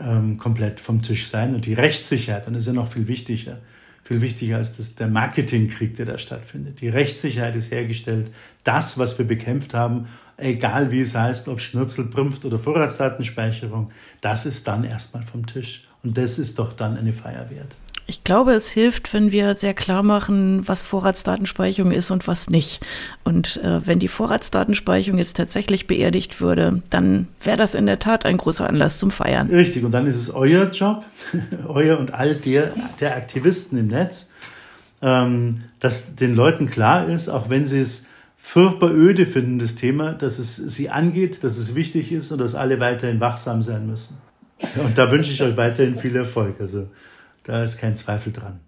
ähm, 0.01 0.39
komplett 0.39 0.79
vom 0.79 1.03
Tisch 1.03 1.27
sein. 1.27 1.55
Und 1.55 1.67
die 1.67 1.75
Rechtssicherheit, 1.75 2.47
und 2.47 2.55
das 2.55 2.63
ist 2.63 2.69
ja 2.69 2.75
noch 2.75 2.93
viel 2.93 3.09
wichtiger, 3.09 3.59
viel 4.05 4.21
wichtiger 4.21 4.59
als 4.59 4.77
das, 4.77 4.95
der 4.95 5.09
Marketingkrieg, 5.09 5.97
der 5.97 6.07
da 6.07 6.19
stattfindet. 6.19 6.81
Die 6.81 6.89
Rechtssicherheit 6.89 7.57
ist 7.57 7.73
hergestellt. 7.73 8.31
Das, 8.63 8.99
was 8.99 9.19
wir 9.19 9.27
bekämpft 9.27 9.75
haben, 9.75 10.07
egal 10.43 10.91
wie 10.91 11.01
es 11.01 11.15
heißt, 11.15 11.49
ob 11.49 11.61
Schnürzel, 11.61 12.07
Prümpft 12.07 12.45
oder 12.45 12.59
Vorratsdatenspeicherung, 12.59 13.91
das 14.21 14.47
ist 14.47 14.67
dann 14.69 14.85
erstmal 14.85 15.25
vom 15.25 15.47
Tisch. 15.47 15.89
Und 16.03 16.19
das 16.19 16.39
ist 16.39 16.59
doch 16.59 16.73
dann 16.73 16.97
eine 16.97 17.13
Feier 17.13 17.49
wert. 17.51 17.77
Ich 18.07 18.25
glaube, 18.25 18.53
es 18.53 18.71
hilft, 18.71 19.15
wenn 19.15 19.31
wir 19.31 19.55
sehr 19.55 19.75
klar 19.75 20.03
machen, 20.03 20.67
was 20.67 20.83
Vorratsdatenspeicherung 20.83 21.93
ist 21.93 22.11
und 22.11 22.27
was 22.27 22.51
nicht. 22.51 22.85
Und 23.23 23.59
äh, 23.63 23.87
wenn 23.87 24.01
die 24.01 24.09
Vorratsdatenspeicherung 24.09 25.19
jetzt 25.19 25.37
tatsächlich 25.37 25.87
beerdigt 25.87 26.41
würde, 26.41 26.83
dann 26.91 27.29
wäre 27.43 27.57
das 27.57 27.75
in 27.77 27.87
der 27.87 28.01
Tat 28.01 28.27
ein 28.27 28.39
großer 28.39 28.69
Anlass 28.69 28.99
zum 28.99 29.13
Feiern. 29.13 29.49
Richtig, 29.49 29.85
und 29.85 29.93
dann 29.93 30.07
ist 30.07 30.17
es 30.17 30.35
euer 30.35 30.71
Job, 30.71 31.05
euer 31.69 31.99
und 31.99 32.13
all 32.13 32.35
der, 32.35 32.73
der 33.01 33.17
Aktivisten 33.17 33.79
im 33.79 33.87
Netz, 33.87 34.31
ähm, 35.01 35.63
dass 35.79 36.17
den 36.17 36.35
Leuten 36.35 36.69
klar 36.69 37.09
ist, 37.09 37.29
auch 37.29 37.51
wenn 37.51 37.67
sie 37.67 37.81
es 37.81 38.07
furchtbar 38.43 38.91
öde 38.91 39.25
finden, 39.25 39.59
das 39.59 39.77
Thema, 39.77 40.13
dass 40.13 40.39
es 40.39 40.57
sie 40.57 40.91
angeht, 40.91 41.43
dass 41.45 41.57
es 41.57 41.75
wichtig 41.75 42.13
ist 42.13 42.33
und 42.33 42.39
dass 42.39 42.55
alle 42.55 42.81
weiterhin 42.81 43.21
wachsam 43.21 43.63
sein 43.63 43.87
müssen. 43.87 44.19
Und 44.77 44.99
da 44.99 45.11
wünsche 45.11 45.33
ich 45.33 45.43
euch 45.43 45.57
weiterhin 45.57 45.97
viel 45.97 46.15
Erfolg. 46.17 46.61
Also 46.61 46.89
da 47.45 47.63
ist 47.63 47.79
kein 47.79 47.97
Zweifel 47.97 48.33
dran. 48.33 48.61